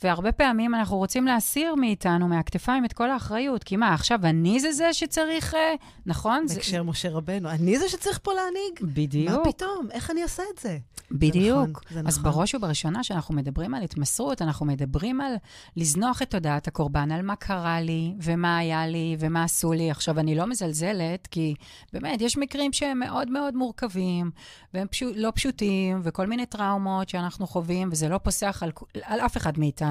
והרבה 0.03 0.31
פעמים 0.31 0.75
אנחנו 0.75 0.97
רוצים 0.97 1.25
להסיר 1.25 1.75
מאיתנו, 1.75 2.27
מהכתפיים, 2.27 2.85
את 2.85 2.93
כל 2.93 3.09
האחריות. 3.09 3.63
כי 3.63 3.75
מה, 3.75 3.93
עכשיו 3.93 4.19
אני 4.23 4.59
זה 4.59 4.71
זה 4.71 4.93
שצריך, 4.93 5.53
אה, 5.53 5.75
נכון? 6.05 6.45
בהקשר 6.49 6.71
זה... 6.71 6.81
משה 6.83 7.09
רבנו, 7.09 7.49
אני 7.49 7.79
זה 7.79 7.89
שצריך 7.89 8.19
פה 8.23 8.31
להנהיג? 8.33 8.93
בדיוק. 8.95 9.29
מה 9.29 9.51
פתאום? 9.51 9.87
איך 9.91 10.11
אני 10.11 10.23
אעשה 10.23 10.43
את 10.53 10.59
זה? 10.59 10.77
בדיוק. 11.11 11.45
זה 11.55 11.71
נכון, 11.71 11.83
זה 11.89 11.99
נכון. 11.99 12.07
אז 12.07 12.17
בראש 12.17 12.55
ובראשונה, 12.55 13.01
כשאנחנו 13.01 13.35
מדברים 13.35 13.73
על 13.73 13.83
התמסרות, 13.83 14.41
אנחנו 14.41 14.65
מדברים 14.65 15.21
על 15.21 15.35
לזנוח 15.77 16.21
את 16.21 16.31
תודעת 16.31 16.67
הקורבן, 16.67 17.11
על 17.11 17.21
מה 17.21 17.35
קרה 17.35 17.81
לי, 17.81 18.13
ומה 18.21 18.57
היה 18.57 18.87
לי, 18.87 19.15
ומה 19.19 19.43
עשו 19.43 19.73
לי. 19.73 19.91
עכשיו, 19.91 20.19
אני 20.19 20.35
לא 20.35 20.47
מזלזלת, 20.47 21.27
כי 21.27 21.53
באמת, 21.93 22.21
יש 22.21 22.37
מקרים 22.37 22.73
שהם 22.73 22.99
מאוד 22.99 23.29
מאוד 23.29 23.55
מורכבים, 23.55 24.31
והם 24.73 24.87
פשוט, 24.87 25.13
לא 25.15 25.31
פשוטים, 25.35 25.99
וכל 26.03 26.27
מיני 26.27 26.45
טראומות 26.45 27.09
שאנחנו 27.09 27.47
חווים, 27.47 27.89
וזה 27.91 28.09
לא 28.09 28.17
פוסח 28.17 28.63
על, 28.63 28.71
על 29.03 29.19
אף 29.19 29.37
אחד 29.37 29.59
מאיתנו. 29.59 29.90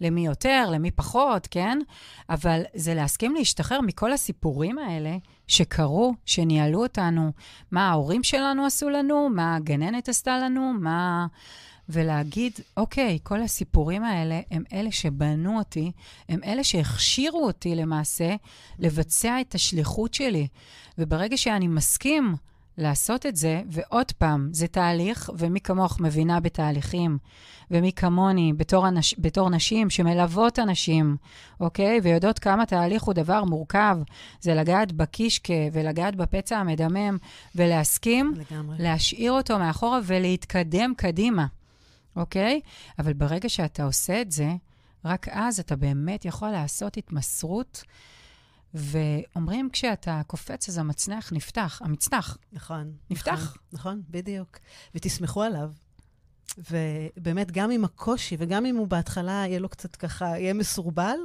למי 0.00 0.26
יותר, 0.26 0.68
למי 0.72 0.90
פחות, 0.90 1.48
כן? 1.50 1.78
אבל 2.30 2.62
זה 2.74 2.94
להסכים 2.94 3.34
להשתחרר 3.34 3.80
מכל 3.80 4.12
הסיפורים 4.12 4.78
האלה. 4.78 5.16
שקרו, 5.48 6.14
שניהלו 6.24 6.82
אותנו, 6.82 7.32
מה 7.70 7.90
ההורים 7.90 8.22
שלנו 8.22 8.66
עשו 8.66 8.90
לנו, 8.90 9.28
מה 9.28 9.56
הגננת 9.56 10.08
עשתה 10.08 10.38
לנו, 10.38 10.72
מה... 10.80 11.26
ולהגיד, 11.88 12.52
אוקיי, 12.76 13.18
כל 13.22 13.42
הסיפורים 13.42 14.04
האלה 14.04 14.40
הם 14.50 14.62
אלה 14.72 14.92
שבנו 14.92 15.58
אותי, 15.58 15.92
הם 16.28 16.40
אלה 16.44 16.64
שהכשירו 16.64 17.46
אותי 17.46 17.74
למעשה 17.74 18.34
לבצע 18.78 19.40
את 19.40 19.54
השליחות 19.54 20.14
שלי. 20.14 20.48
וברגע 20.98 21.36
שאני 21.36 21.68
מסכים 21.68 22.34
לעשות 22.78 23.26
את 23.26 23.36
זה, 23.36 23.62
ועוד 23.68 24.12
פעם, 24.12 24.48
זה 24.52 24.66
תהליך, 24.66 25.30
ומי 25.38 25.60
כמוך 25.60 26.00
מבינה 26.00 26.40
בתהליכים, 26.40 27.18
ומי 27.70 27.92
כמוני, 27.92 28.52
בתור, 28.56 28.88
אנש, 28.88 29.14
בתור 29.18 29.50
נשים 29.50 29.90
שמלוות 29.90 30.58
אנשים, 30.58 31.16
אוקיי? 31.60 32.00
ויודעות 32.02 32.38
כמה 32.38 32.66
תהליך 32.66 33.02
הוא 33.02 33.14
דבר 33.14 33.44
מורכב, 33.44 33.98
זה 34.40 34.54
לגעת 34.54 34.92
בקישקה 34.92 35.54
ולגעת 35.72 36.16
בפצע 36.16 36.58
המדמם, 36.58 37.16
ולהסכים, 37.54 38.34
לגמרי. 38.50 38.76
להשאיר 38.78 39.32
אותו 39.32 39.58
מאחורה 39.58 40.00
ולהתקדם 40.04 40.92
קדימה, 40.96 41.46
אוקיי? 42.16 42.60
אבל 42.98 43.12
ברגע 43.12 43.48
שאתה 43.48 43.84
עושה 43.84 44.20
את 44.20 44.32
זה, 44.32 44.48
רק 45.04 45.28
אז 45.30 45.60
אתה 45.60 45.76
באמת 45.76 46.24
יכול 46.24 46.50
לעשות 46.50 46.96
התמסרות. 46.96 47.84
ואומרים, 48.74 49.70
כשאתה 49.72 50.22
קופץ, 50.26 50.68
אז 50.68 50.78
המצנח 50.78 51.32
נפתח, 51.32 51.80
המצנח. 51.84 52.38
נכון. 52.52 52.92
נפתח. 53.10 53.32
נכון, 53.32 53.56
נכון, 53.72 54.02
בדיוק. 54.10 54.58
ותסמכו 54.94 55.42
עליו. 55.42 55.72
ובאמת, 56.70 57.50
גם 57.50 57.70
עם 57.70 57.84
הקושי, 57.84 58.36
וגם 58.38 58.66
אם 58.66 58.76
הוא 58.76 58.88
בהתחלה 58.88 59.44
יהיה 59.46 59.58
לו 59.58 59.68
קצת 59.68 59.96
ככה, 59.96 60.26
יהיה 60.26 60.54
מסורבל, 60.54 61.18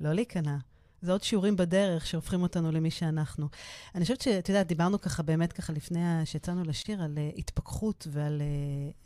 לא 0.00 0.12
להיכנע. 0.12 0.56
זה 1.02 1.12
עוד 1.12 1.22
שיעורים 1.22 1.56
בדרך 1.56 2.06
שהופכים 2.06 2.42
אותנו 2.42 2.72
למי 2.72 2.90
שאנחנו. 2.90 3.48
אני 3.94 4.02
חושבת 4.04 4.20
שאת 4.20 4.48
יודעת, 4.48 4.66
דיברנו 4.66 5.00
ככה 5.00 5.22
באמת 5.22 5.52
ככה 5.52 5.72
לפני 5.72 6.00
שיצאנו 6.24 6.64
לשיר 6.64 7.02
על 7.02 7.14
uh, 7.14 7.38
התפכחות 7.38 8.06
ועל 8.10 8.42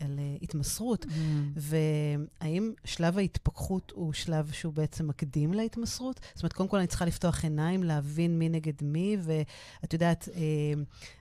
uh, 0.01 0.05
על, 0.05 0.19
uh, 0.19 0.45
התמסרות, 0.45 1.05
mm. 1.05 1.09
והאם 1.57 2.73
שלב 2.85 3.19
ההתפכחות 3.19 3.93
הוא 3.95 4.13
שלב 4.13 4.51
שהוא 4.53 4.73
בעצם 4.73 5.09
מקדים 5.09 5.55
להתמסרות? 5.55 6.21
זאת 6.35 6.43
אומרת, 6.43 6.53
קודם 6.53 6.69
כל 6.69 6.79
אני 6.79 6.87
צריכה 6.87 7.05
לפתוח 7.05 7.45
עיניים, 7.45 7.83
להבין 7.83 8.39
מי 8.39 8.49
נגד 8.49 8.83
מי, 8.83 9.17
ואת 9.21 9.93
יודעת, 9.93 10.29
uh, 10.29 10.39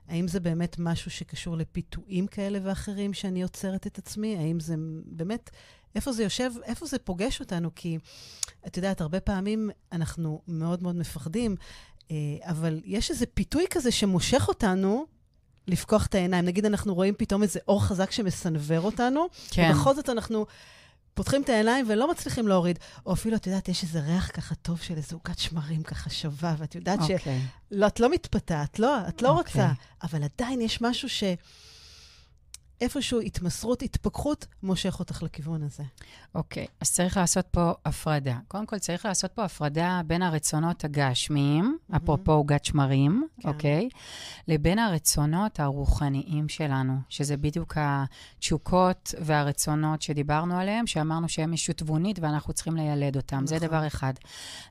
האם 0.08 0.28
זה 0.28 0.40
באמת 0.40 0.76
משהו 0.80 1.12
שקשור 1.12 1.58
לפיתויים 1.58 2.28
כאלה 2.28 2.60
ואחרים 2.64 3.14
שאני 3.14 3.44
עוצרת 3.44 3.88
את 3.88 3.98
עצמי? 3.98 4.38
האם 4.38 4.60
זה 4.60 4.76
באמת... 5.06 5.50
איפה 5.96 6.12
זה 6.12 6.24
יושב, 6.24 6.52
איפה 6.64 6.86
זה 6.86 7.00
פוגש 7.00 7.40
אותנו, 7.40 7.70
כי 7.76 7.98
את 8.68 8.78
יודעת, 8.78 9.02
הרבה 9.02 9.20
פעמים 9.20 9.70
אנחנו 9.92 10.42
מאוד 10.48 10.84
מאוד 10.84 10.96
מפחדים, 10.96 11.56
אה, 12.12 12.16
אבל 12.42 12.82
יש 12.86 13.12
איזה 13.12 13.26
פיתוי 13.26 13.66
כזה 13.70 13.92
שמושך 13.92 14.46
אותנו 14.48 15.06
לפקוח 15.68 16.06
את 16.06 16.16
העיניים. 16.16 16.46
נגיד, 16.46 16.66
אנחנו 16.66 16.96
רואים 16.96 17.14
פתאום 17.18 17.44
איזה 17.44 17.60
אור 17.68 17.84
חזק 17.84 18.12
שמסנוור 18.12 18.86
אותנו, 18.86 19.28
כן. 19.52 19.72
ובכל 19.72 19.96
זאת 19.96 20.10
אנחנו... 20.10 20.46
פותחים 21.16 21.42
את 21.42 21.50
העיניים 21.50 21.86
ולא 21.90 22.12
מצליחים 22.12 22.48
להוריד. 22.48 22.80
או 23.06 23.14
אפילו, 23.14 23.36
את 23.36 23.48
יודעת, 23.48 23.70
יש 23.70 23.84
איזה 23.84 24.00
ריח 24.00 24.32
ככה 24.34 24.56
טוב 24.56 24.82
של 24.82 24.98
איזה 24.98 25.16
עוגת 25.16 25.40
שמרים 25.40 25.84
ככה 25.84 26.10
שווה, 26.10 26.56
ואת 26.58 26.76
יודעת 26.76 27.00
okay. 27.00 27.14
אוקיי. 27.14 27.42
שלא, 27.70 27.88
את 27.88 28.00
לא 28.00 28.10
מתפתה, 28.10 28.64
את 28.64 28.80
לא, 28.80 28.98
את 29.08 29.22
לא 29.22 29.28
okay. 29.28 29.32
אוקיי. 29.32 29.62
רוצה, 29.62 29.74
אבל 30.04 30.24
עדיין 30.24 30.62
יש 30.62 30.82
משהו 30.82 31.10
ש... 31.10 31.24
איפשהו 32.86 33.20
התמסרות, 33.20 33.82
התפכחות, 33.82 34.46
מושך 34.64 35.00
אותך 35.00 35.24
לכיוון 35.24 35.64
הזה. 35.64 35.84
אוקיי, 36.36 36.66
אז 36.82 36.92
צריך 36.92 37.18
לעשות 37.18 37.46
פה 37.52 37.72
הפרדה. 37.86 38.38
קודם 38.48 38.66
כל, 38.66 38.80
צריך 38.80 39.06
לעשות 39.06 39.32
פה 39.32 39.44
הפרדה 39.44 40.02
בין 40.08 40.22
הרצונות 40.22 40.84
הגשמיים, 40.84 41.78
mm-hmm. 41.78 41.98
אפרופו 41.98 42.32
עוגת 42.32 42.66
שמרים, 42.66 43.28
כן. 43.42 43.50
אוקיי? 43.50 43.90
לבין 44.48 44.80
הרצונות 44.80 45.60
הרוחניים 45.60 46.50
שלנו, 46.50 46.98
שזה 47.10 47.38
בדיוק 47.38 47.78
התשוקות 47.78 49.14
והרצונות 49.22 50.02
שדיברנו 50.02 50.58
עליהם, 50.60 50.88
שאמרנו 50.88 51.30
שהם 51.30 51.54
ישות 51.54 51.78
תבונית 51.78 52.20
ואנחנו 52.20 52.54
צריכים 52.54 52.76
לילד 52.76 53.16
אותם. 53.16 53.36
נכון. 53.36 53.48
זה 53.48 53.60
דבר 53.60 53.88
אחד. 53.88 54.14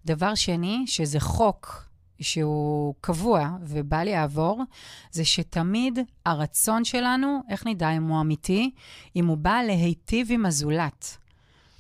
דבר 0.07 0.35
שני, 0.35 0.85
שזה 0.87 1.21
חוק. 1.21 1.94
שהוא 2.21 2.95
קבוע 3.01 3.51
ובל 3.63 4.09
יעבור, 4.09 4.63
זה 5.11 5.25
שתמיד 5.25 5.99
הרצון 6.27 6.85
שלנו, 6.85 7.41
איך 7.49 7.67
נדע 7.67 7.91
אם 7.91 8.03
הוא 8.09 8.21
אמיתי? 8.21 8.71
אם 9.17 9.27
הוא 9.27 9.37
בא 9.37 9.61
להיטיב 9.67 10.29
עם 10.31 10.47
הזולת, 10.47 11.17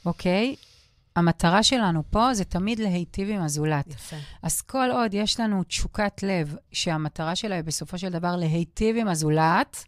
אוקיי? 0.06 0.56
המטרה 1.16 1.62
שלנו 1.62 2.02
פה 2.10 2.34
זה 2.34 2.44
תמיד 2.44 2.78
להיטיב 2.78 3.30
עם 3.30 3.42
הזולת. 3.42 3.86
יפה. 3.86 4.16
אז 4.42 4.60
כל 4.60 4.90
עוד 4.90 5.14
יש 5.14 5.40
לנו 5.40 5.62
תשוקת 5.62 6.22
לב, 6.22 6.56
שהמטרה 6.72 7.36
שלה 7.36 7.54
היא 7.54 7.64
בסופו 7.64 7.98
של 7.98 8.08
דבר 8.08 8.36
להיטיב 8.36 8.96
עם 8.96 9.08
הזולת, 9.08 9.84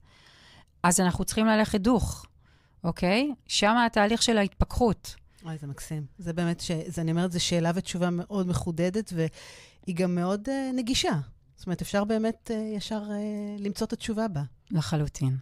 אז 0.82 1.00
אנחנו 1.00 1.24
צריכים 1.24 1.46
ללכת 1.46 1.80
דוך, 1.80 2.26
אוקיי? 2.84 3.32
שם 3.46 3.76
התהליך 3.86 4.22
של 4.22 4.38
ההתפכחות. 4.38 5.14
וואי, 5.42 5.58
זה 5.58 5.66
מקסים. 5.66 6.06
זה 6.18 6.32
באמת, 6.32 6.60
ש... 6.60 6.70
זה, 6.86 7.00
אני 7.00 7.10
אומרת, 7.10 7.32
זו 7.32 7.44
שאלה 7.44 7.70
ותשובה 7.74 8.10
מאוד 8.10 8.48
מחודדת, 8.48 9.12
והיא 9.86 9.96
גם 9.96 10.14
מאוד 10.14 10.48
uh, 10.48 10.76
נגישה. 10.76 11.20
זאת 11.56 11.66
אומרת, 11.66 11.82
אפשר 11.82 12.04
באמת 12.04 12.50
uh, 12.54 12.76
ישר 12.76 13.02
uh, 13.02 13.62
למצוא 13.62 13.86
את 13.86 13.92
התשובה 13.92 14.28
בה. 14.28 14.42
לחלוטין. 14.70 15.36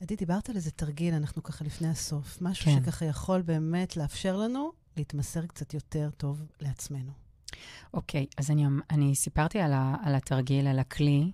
עדי, 0.00 0.16
דיברת 0.16 0.50
על 0.50 0.56
איזה 0.56 0.70
תרגיל, 0.70 1.14
אנחנו 1.14 1.42
ככה 1.42 1.64
לפני 1.64 1.88
הסוף. 1.88 2.38
משהו 2.40 2.64
כן. 2.64 2.82
שככה 2.82 3.04
יכול 3.04 3.42
באמת 3.42 3.96
לאפשר 3.96 4.36
לנו 4.36 4.72
להתמסר 4.96 5.46
קצת 5.46 5.74
יותר 5.74 6.10
טוב 6.16 6.42
לעצמנו. 6.60 7.12
אוקיי, 7.94 8.26
okay, 8.30 8.34
אז 8.38 8.50
אני, 8.50 8.64
אני 8.90 9.14
סיפרתי 9.14 9.60
על, 9.60 9.72
ה, 9.72 9.94
על 10.04 10.14
התרגיל, 10.14 10.66
על 10.66 10.78
הכלי. 10.78 11.30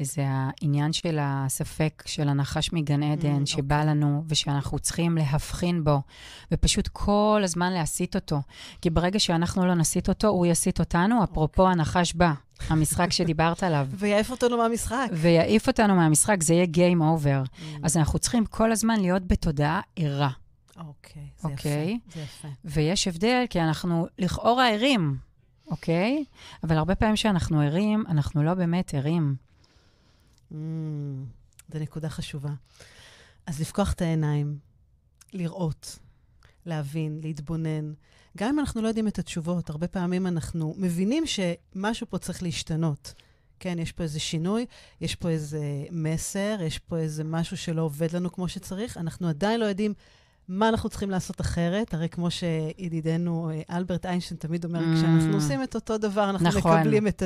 זה 0.00 0.24
העניין 0.26 0.92
של 0.92 1.18
הספק 1.20 2.02
של 2.06 2.28
הנחש 2.28 2.72
מגן 2.72 3.02
עדן, 3.02 3.42
mm, 3.42 3.46
שבא 3.46 3.82
okay. 3.82 3.84
לנו 3.84 4.24
ושאנחנו 4.28 4.78
צריכים 4.78 5.16
להבחין 5.18 5.84
בו, 5.84 6.00
ופשוט 6.52 6.88
כל 6.88 7.40
הזמן 7.44 7.72
להסיט 7.72 8.14
אותו. 8.14 8.40
כי 8.80 8.90
ברגע 8.90 9.18
שאנחנו 9.18 9.66
לא 9.66 9.74
נסיט 9.74 10.08
אותו, 10.08 10.28
הוא 10.28 10.46
יסיט 10.46 10.80
אותנו, 10.80 11.24
אפרופו 11.24 11.62
okay. 11.62 11.66
אוקיי. 11.66 11.72
הנחש 11.72 12.12
בא, 12.12 12.32
המשחק 12.68 13.12
שדיברת 13.16 13.62
עליו. 13.62 13.88
ויעיף 13.90 14.30
אותנו 14.30 14.56
מהמשחק. 14.56 15.08
ויעיף 15.12 15.68
אותנו 15.68 15.94
מהמשחק, 15.94 16.42
זה 16.42 16.54
יהיה 16.54 16.66
Game 16.66 17.00
Over. 17.00 17.46
Mm. 17.46 17.60
אז 17.82 17.96
אנחנו 17.96 18.18
צריכים 18.18 18.46
כל 18.46 18.72
הזמן 18.72 19.00
להיות 19.00 19.26
בתודעה 19.26 19.80
ערה. 19.96 20.30
אוקיי, 20.76 21.22
okay, 21.22 21.48
זה 21.48 21.48
okay? 21.48 21.68
יפה. 21.68 22.14
זה 22.14 22.20
יפה. 22.20 22.48
ויש 22.64 23.08
הבדל, 23.08 23.44
כי 23.50 23.60
אנחנו 23.60 24.06
לכאורה 24.18 24.68
ערים. 24.68 25.16
אוקיי? 25.72 26.24
אבל 26.64 26.76
הרבה 26.76 26.94
פעמים 26.94 27.14
כשאנחנו 27.14 27.60
ערים, 27.60 28.04
אנחנו 28.08 28.42
לא 28.42 28.54
באמת 28.54 28.94
ערים. 28.94 29.34
Mm, 30.52 30.54
זו 31.72 31.78
נקודה 31.78 32.08
חשובה. 32.08 32.50
אז 33.46 33.60
לפקוח 33.60 33.92
את 33.92 34.02
העיניים, 34.02 34.58
לראות, 35.32 35.98
להבין, 36.66 37.20
להתבונן. 37.22 37.92
גם 38.38 38.48
אם 38.48 38.58
אנחנו 38.58 38.82
לא 38.82 38.88
יודעים 38.88 39.08
את 39.08 39.18
התשובות, 39.18 39.70
הרבה 39.70 39.88
פעמים 39.88 40.26
אנחנו 40.26 40.74
מבינים 40.76 41.24
שמשהו 41.26 42.06
פה 42.10 42.18
צריך 42.18 42.42
להשתנות. 42.42 43.14
כן, 43.60 43.78
יש 43.78 43.92
פה 43.92 44.02
איזה 44.02 44.20
שינוי, 44.20 44.66
יש 45.00 45.14
פה 45.14 45.28
איזה 45.28 45.84
מסר, 45.90 46.58
יש 46.62 46.78
פה 46.78 46.98
איזה 46.98 47.24
משהו 47.24 47.56
שלא 47.56 47.82
עובד 47.82 48.16
לנו 48.16 48.32
כמו 48.32 48.48
שצריך, 48.48 48.96
אנחנו 48.96 49.28
עדיין 49.28 49.60
לא 49.60 49.64
יודעים 49.64 49.94
מה 50.48 50.68
אנחנו 50.68 50.88
צריכים 50.88 51.10
לעשות 51.10 51.40
אחרת? 51.40 51.94
הרי 51.94 52.08
כמו 52.08 52.30
שידידנו 52.30 53.50
אה, 53.50 53.76
אלברט 53.76 54.06
איינשטיין 54.06 54.40
תמיד 54.40 54.64
אומר, 54.64 54.80
mm. 54.80 54.96
כשאנחנו 54.98 55.34
עושים 55.34 55.62
את 55.62 55.74
אותו 55.74 55.98
דבר, 55.98 56.30
אנחנו 56.30 56.48
נכון. 56.48 56.78
מקבלים 56.78 57.06
את, 57.06 57.22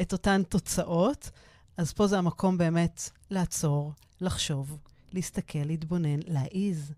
את 0.00 0.12
אותן 0.12 0.42
תוצאות. 0.48 1.30
אז 1.76 1.92
פה 1.92 2.06
זה 2.06 2.18
המקום 2.18 2.58
באמת 2.58 3.10
לעצור, 3.30 3.92
לחשוב, 4.20 4.78
להסתכל, 5.12 5.58
להתבונן, 5.58 6.20
להעיז, 6.26 6.92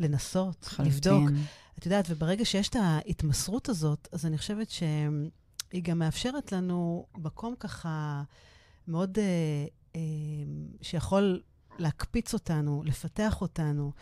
לנסות, 0.00 0.64
חלוטין. 0.64 0.92
לבדוק. 0.92 1.30
את 1.78 1.86
יודעת, 1.86 2.04
וברגע 2.08 2.44
שיש 2.44 2.68
את 2.68 2.76
ההתמסרות 2.76 3.68
הזאת, 3.68 4.08
אז 4.12 4.26
אני 4.26 4.38
חושבת 4.38 4.70
שהיא 4.70 5.82
גם 5.82 5.98
מאפשרת 5.98 6.52
לנו 6.52 7.06
מקום 7.16 7.54
ככה 7.60 8.22
מאוד, 8.88 9.18
אה, 9.18 9.24
אה, 9.96 10.00
שיכול 10.82 11.40
להקפיץ 11.78 12.34
אותנו, 12.34 12.82
לפתח 12.84 13.40
אותנו. 13.40 13.92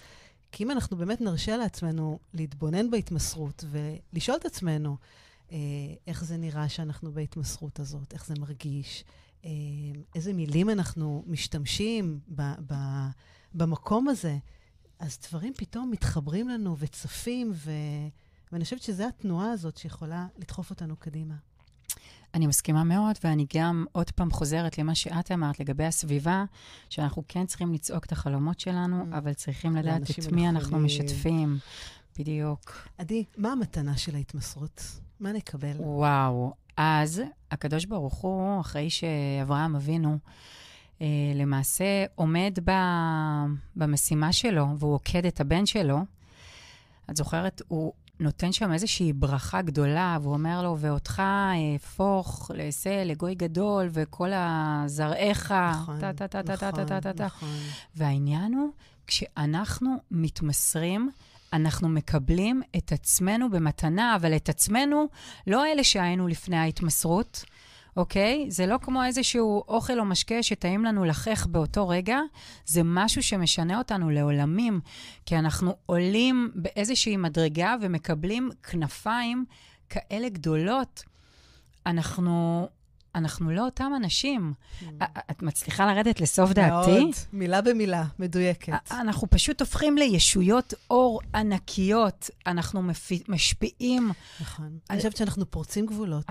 כי 0.53 0.65
אם 0.65 0.71
אנחנו 0.71 0.97
באמת 0.97 1.21
נרשה 1.21 1.57
לעצמנו 1.57 2.19
להתבונן 2.35 2.91
בהתמסרות 2.91 3.65
ולשאול 3.71 4.37
את 4.37 4.45
עצמנו 4.45 4.97
אה, 5.53 5.57
איך 6.07 6.25
זה 6.25 6.37
נראה 6.37 6.69
שאנחנו 6.69 7.13
בהתמסרות 7.13 7.81
הזאת, 7.81 8.13
איך 8.13 8.27
זה 8.27 8.35
מרגיש, 8.39 9.05
אה, 9.45 9.51
איזה 10.15 10.33
מילים 10.33 10.71
אנחנו 10.71 11.25
משתמשים 11.27 12.21
ב, 12.35 12.43
ב, 12.67 12.75
במקום 13.55 14.09
הזה, 14.09 14.39
אז 14.99 15.19
דברים 15.29 15.53
פתאום 15.57 15.91
מתחברים 15.91 16.49
לנו 16.49 16.77
וצפים, 16.79 17.53
ו, 17.55 17.71
ואני 18.53 18.65
חושבת 18.65 18.83
שזו 18.83 19.05
התנועה 19.05 19.53
הזאת 19.53 19.77
שיכולה 19.77 20.27
לדחוף 20.39 20.71
אותנו 20.71 20.97
קדימה. 20.97 21.35
אני 22.35 22.47
מסכימה 22.47 22.85
מאוד, 22.85 23.17
ואני 23.25 23.47
גם 23.57 23.85
עוד 23.93 24.11
פעם 24.11 24.31
חוזרת 24.31 24.79
למה 24.79 24.95
שאת 24.95 25.33
אמרת 25.33 25.61
לגבי 25.61 25.85
הסביבה, 25.85 26.45
שאנחנו 26.89 27.23
כן 27.29 27.47
צריכים 27.47 27.73
לצעוק 27.73 28.05
את 28.05 28.13
החלומות 28.13 28.61
שלנו, 28.61 29.03
mm. 29.03 29.17
אבל 29.19 29.33
צריכים 29.33 29.77
לדעת 29.77 30.03
את 30.11 30.33
מי 30.33 30.49
אנחנו 30.49 30.79
משתפים. 30.79 31.59
בדיוק. 32.19 32.89
עדי, 32.99 33.25
מה 33.37 33.53
המתנה 33.53 33.97
של 33.97 34.15
ההתמסרות? 34.15 34.83
מה 35.21 35.33
נקבל? 35.33 35.77
וואו, 35.79 36.53
אז 36.77 37.23
הקדוש 37.51 37.85
ברוך 37.85 38.15
הוא, 38.15 38.61
אחרי 38.61 38.91
שאברהם 38.91 39.77
אבינו, 39.77 40.19
אה, 41.03 41.07
למעשה 41.35 42.05
עומד 42.15 42.59
ב, 42.65 42.71
במשימה 43.77 44.33
שלו, 44.33 44.67
והוא 44.79 44.95
עוקד 44.95 45.27
את 45.27 45.41
הבן 45.41 45.67
שלו, 45.67 45.99
את 47.11 47.17
זוכרת, 47.17 47.63
הוא 47.69 47.93
נותן 48.21 48.53
שם 48.53 48.73
איזושהי 48.73 49.13
ברכה 49.13 49.63
גדולה, 49.63 50.19
והוא 50.23 50.35
אומר 50.35 50.63
לו, 50.63 50.77
ואותך 50.79 51.23
אהפוך 51.75 52.51
לעשה 52.55 53.05
לגוי 53.05 53.35
גדול, 53.35 53.89
וכל 53.93 54.31
הזרעיך, 54.35 55.53
נכון, 55.53 56.01
טה-טה-טה-טה-טה-טה-טה. 56.01 57.25
נכון, 57.25 57.49
נכון. 57.49 57.49
והעניין 57.95 58.55
הוא, 58.55 58.71
כשאנחנו 59.07 59.97
מתמסרים, 60.11 61.11
אנחנו 61.53 61.89
מקבלים 61.89 62.63
את 62.77 62.93
עצמנו 62.93 63.51
במתנה, 63.51 64.17
אבל 64.17 64.37
את 64.37 64.49
עצמנו, 64.49 65.09
לא 65.47 65.67
אלה 65.67 65.85
שהיינו 65.85 66.29
לפני 66.29 66.57
ההתמסרות, 66.57 67.45
אוקיי? 67.97 68.47
זה 68.51 68.67
לא 68.67 68.79
כמו 68.83 69.05
איזשהו 69.05 69.63
אוכל 69.69 70.01
או 70.01 70.05
משקה 70.05 70.43
שטעים 70.43 70.85
לנו 70.85 71.05
לחך 71.05 71.47
באותו 71.47 71.89
רגע, 71.89 72.19
זה 72.65 72.81
משהו 72.85 73.23
שמשנה 73.23 73.79
אותנו 73.79 74.11
לעולמים, 74.11 74.81
כי 75.27 75.37
אנחנו 75.37 75.75
עולים 75.87 76.51
באיזושהי 76.55 77.17
מדרגה 77.17 77.77
ומקבלים 77.81 78.51
כנפיים 78.63 79.45
כאלה 79.89 80.29
גדולות. 80.29 81.03
אנחנו 81.87 82.69
אנחנו 83.15 83.51
לא 83.51 83.65
אותם 83.65 83.93
אנשים. 83.97 84.53
Mm. 84.83 84.85
את 85.31 85.43
מצליחה 85.43 85.87
לרדת 85.87 86.21
לסוף 86.21 86.53
דעתי? 86.53 86.91
מאוד, 86.91 87.15
מילה 87.33 87.61
במילה, 87.61 88.05
מדויקת. 88.19 88.73
אנחנו 88.91 89.31
פשוט 89.31 89.61
הופכים 89.61 89.99
לישויות 89.99 90.75
אור 90.91 91.21
ענקיות. 91.35 92.31
אנחנו 92.47 92.83
משפיעים. 93.29 94.11
נכון. 94.41 94.79
אני 94.91 94.99
חושבת 94.99 95.17
שאנחנו 95.17 95.51
פורצים 95.51 95.87
גבולות. 95.87 96.25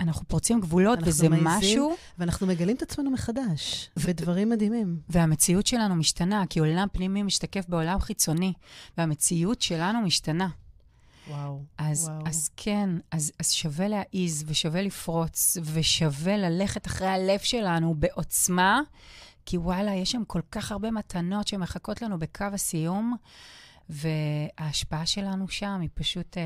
אנחנו 0.00 0.28
פורצים 0.28 0.60
גבולות, 0.60 0.98
וזה 1.02 1.28
משהו... 1.28 1.96
ואנחנו 2.18 2.46
מגלים 2.46 2.76
את 2.76 2.82
עצמנו 2.82 3.10
מחדש, 3.10 3.90
ודברים 3.96 4.50
מדהימים. 4.50 4.98
והמציאות 5.08 5.66
שלנו 5.66 5.94
משתנה, 5.94 6.44
כי 6.50 6.60
עולם 6.60 6.86
פנימי 6.92 7.22
משתקף 7.22 7.64
בעולם 7.68 8.00
חיצוני, 8.00 8.52
והמציאות 8.98 9.62
שלנו 9.62 10.00
משתנה. 10.00 10.48
וואו, 11.28 11.62
אז, 11.78 12.08
וואו. 12.08 12.26
אז 12.26 12.50
כן, 12.56 12.90
אז, 13.10 13.32
אז 13.40 13.52
שווה 13.52 13.88
להעיז 13.88 14.44
ושווה 14.46 14.82
לפרוץ 14.82 15.56
ושווה 15.64 16.36
ללכת 16.36 16.86
אחרי 16.86 17.08
הלב 17.08 17.38
שלנו 17.38 17.94
בעוצמה, 17.94 18.80
כי 19.46 19.58
וואלה, 19.58 19.94
יש 19.94 20.10
שם 20.10 20.22
כל 20.26 20.40
כך 20.50 20.72
הרבה 20.72 20.90
מתנות 20.90 21.48
שמחכות 21.48 22.02
לנו 22.02 22.18
בקו 22.18 22.44
הסיום. 22.52 23.16
וההשפעה 23.88 25.06
שלנו 25.06 25.48
שם 25.48 25.78
היא 25.80 25.88
פשוט, 25.94 26.38
אה, 26.38 26.42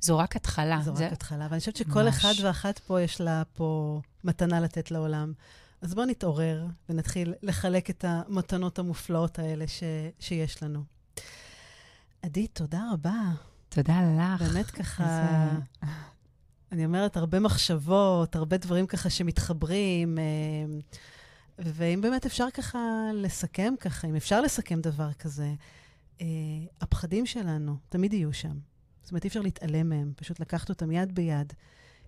זו 0.00 0.18
רק 0.18 0.36
התחלה. 0.36 0.80
זו 0.84 0.96
זה... 0.96 1.06
רק 1.06 1.12
התחלה, 1.12 1.46
ואני 1.50 1.60
חושבת 1.60 1.76
שכל 1.76 2.02
ממש. 2.02 2.14
אחד 2.14 2.32
ואחת 2.42 2.78
פה 2.78 3.00
יש 3.00 3.20
לה 3.20 3.42
פה 3.52 4.00
מתנה 4.24 4.60
לתת 4.60 4.90
לעולם. 4.90 5.32
אז 5.82 5.94
בואו 5.94 6.06
נתעורר 6.06 6.66
ונתחיל 6.88 7.34
לחלק 7.42 7.90
את 7.90 8.04
המתנות 8.08 8.78
המופלאות 8.78 9.38
האלה 9.38 9.68
ש... 9.68 9.82
שיש 10.18 10.62
לנו. 10.62 10.82
עדי, 12.22 12.46
תודה 12.46 12.82
רבה. 12.92 13.32
תודה 13.74 14.00
לך. 14.18 14.42
באמת 14.42 14.70
ככה, 14.70 15.48
אני 16.72 16.84
אומרת, 16.84 17.16
הרבה 17.16 17.40
מחשבות, 17.40 18.36
הרבה 18.36 18.56
דברים 18.56 18.86
ככה 18.86 19.10
שמתחברים. 19.10 20.18
אה, 20.18 20.24
ואם 21.58 22.00
באמת 22.00 22.26
אפשר 22.26 22.46
ככה 22.54 22.78
לסכם 23.14 23.74
ככה, 23.80 24.06
אם 24.06 24.16
אפשר 24.16 24.40
לסכם 24.40 24.80
דבר 24.80 25.12
כזה, 25.12 25.54
אה, 26.20 26.26
הפחדים 26.80 27.26
שלנו 27.26 27.76
תמיד 27.88 28.12
יהיו 28.12 28.32
שם. 28.32 28.58
זאת 29.02 29.10
אומרת, 29.10 29.24
אי 29.24 29.28
אפשר 29.28 29.40
להתעלם 29.40 29.88
מהם, 29.88 30.12
פשוט 30.16 30.40
לקחת 30.40 30.68
אותם 30.68 30.92
יד 30.92 31.14
ביד, 31.14 31.52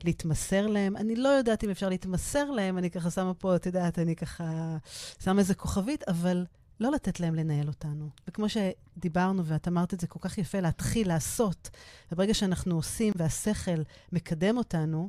להתמסר 0.05 0.67
להם. 0.67 0.97
אני 0.97 1.17
לא 1.17 1.29
יודעת 1.29 1.65
אם 1.65 1.71
אפשר 1.71 1.89
להתמסר 1.89 2.51
להם, 2.51 2.79
אני 2.79 2.91
ככה 2.91 3.11
שמה 3.11 3.35
פה, 3.35 3.57
את 3.57 3.67
יודעת, 3.67 3.99
אני 3.99 4.17
ככה 4.17 4.77
שמה 5.25 5.41
איזה 5.41 5.55
כוכבית, 5.55 6.09
אבל 6.09 6.47
לא 6.81 6.93
לתת 6.93 7.21
להם 7.21 7.35
לנהל 7.35 7.69
אותנו. 7.69 8.09
וכמו 8.29 8.47
שדיברנו, 8.49 9.45
ואת 9.47 9.69
אמרת 9.69 9.95
את 9.95 10.01
זה 10.01 10.07
כל 10.07 10.19
כך 10.23 10.39
יפה, 10.39 10.61
להתחיל 10.61 11.09
לעשות. 11.09 11.71
וברגע 12.13 12.35
שאנחנו 12.35 12.75
עושים 12.75 13.13
והשכל 13.17 13.83
מקדם 14.13 14.57
אותנו, 14.57 15.09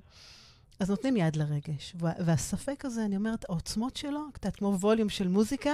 אז 0.79 0.89
נותנים 0.89 1.17
יד 1.17 1.35
לרגש. 1.35 1.95
והספק 1.99 2.85
הזה, 2.85 3.05
אני 3.05 3.15
אומרת, 3.15 3.45
העוצמות 3.49 3.95
שלו, 3.95 4.21
קצת 4.33 4.55
כמו 4.55 4.77
ווליום 4.79 5.09
של 5.09 5.27
מוזיקה, 5.27 5.71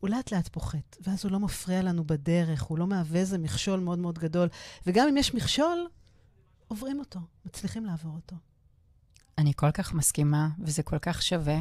הוא 0.00 0.10
לאט 0.10 0.32
לאט 0.32 0.48
פוחת, 0.48 0.96
ואז 1.00 1.24
הוא 1.24 1.32
לא 1.32 1.40
מפריע 1.40 1.82
לנו 1.82 2.04
בדרך, 2.04 2.62
הוא 2.62 2.78
לא 2.78 2.86
מהווה 2.86 3.20
איזה 3.20 3.38
מכשול 3.38 3.80
מאוד 3.80 3.98
מאוד 3.98 4.18
גדול. 4.18 4.48
וגם 4.86 5.08
אם 5.08 5.16
יש 5.16 5.34
מכשול, 5.34 5.88
עוברים 6.68 6.98
אותו, 6.98 7.20
מצליחים 7.44 7.84
לעבור 7.84 8.12
אותו. 8.14 8.36
אני 9.38 9.52
כל 9.56 9.70
כך 9.70 9.94
מסכימה, 9.94 10.48
וזה 10.58 10.82
כל 10.82 10.98
כך 10.98 11.22
שווה, 11.22 11.58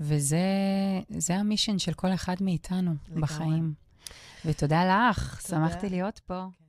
וזה 0.00 1.34
המישן 1.34 1.78
של 1.78 1.92
כל 1.92 2.14
אחד 2.14 2.34
מאיתנו 2.40 2.94
לגמרי. 3.08 3.22
בחיים. 3.22 3.74
ותודה 4.44 5.08
לך, 5.10 5.40
תודה. 5.46 5.68
שמחתי 5.68 5.88
להיות 5.88 6.18
פה. 6.26 6.46
כן. 6.52 6.67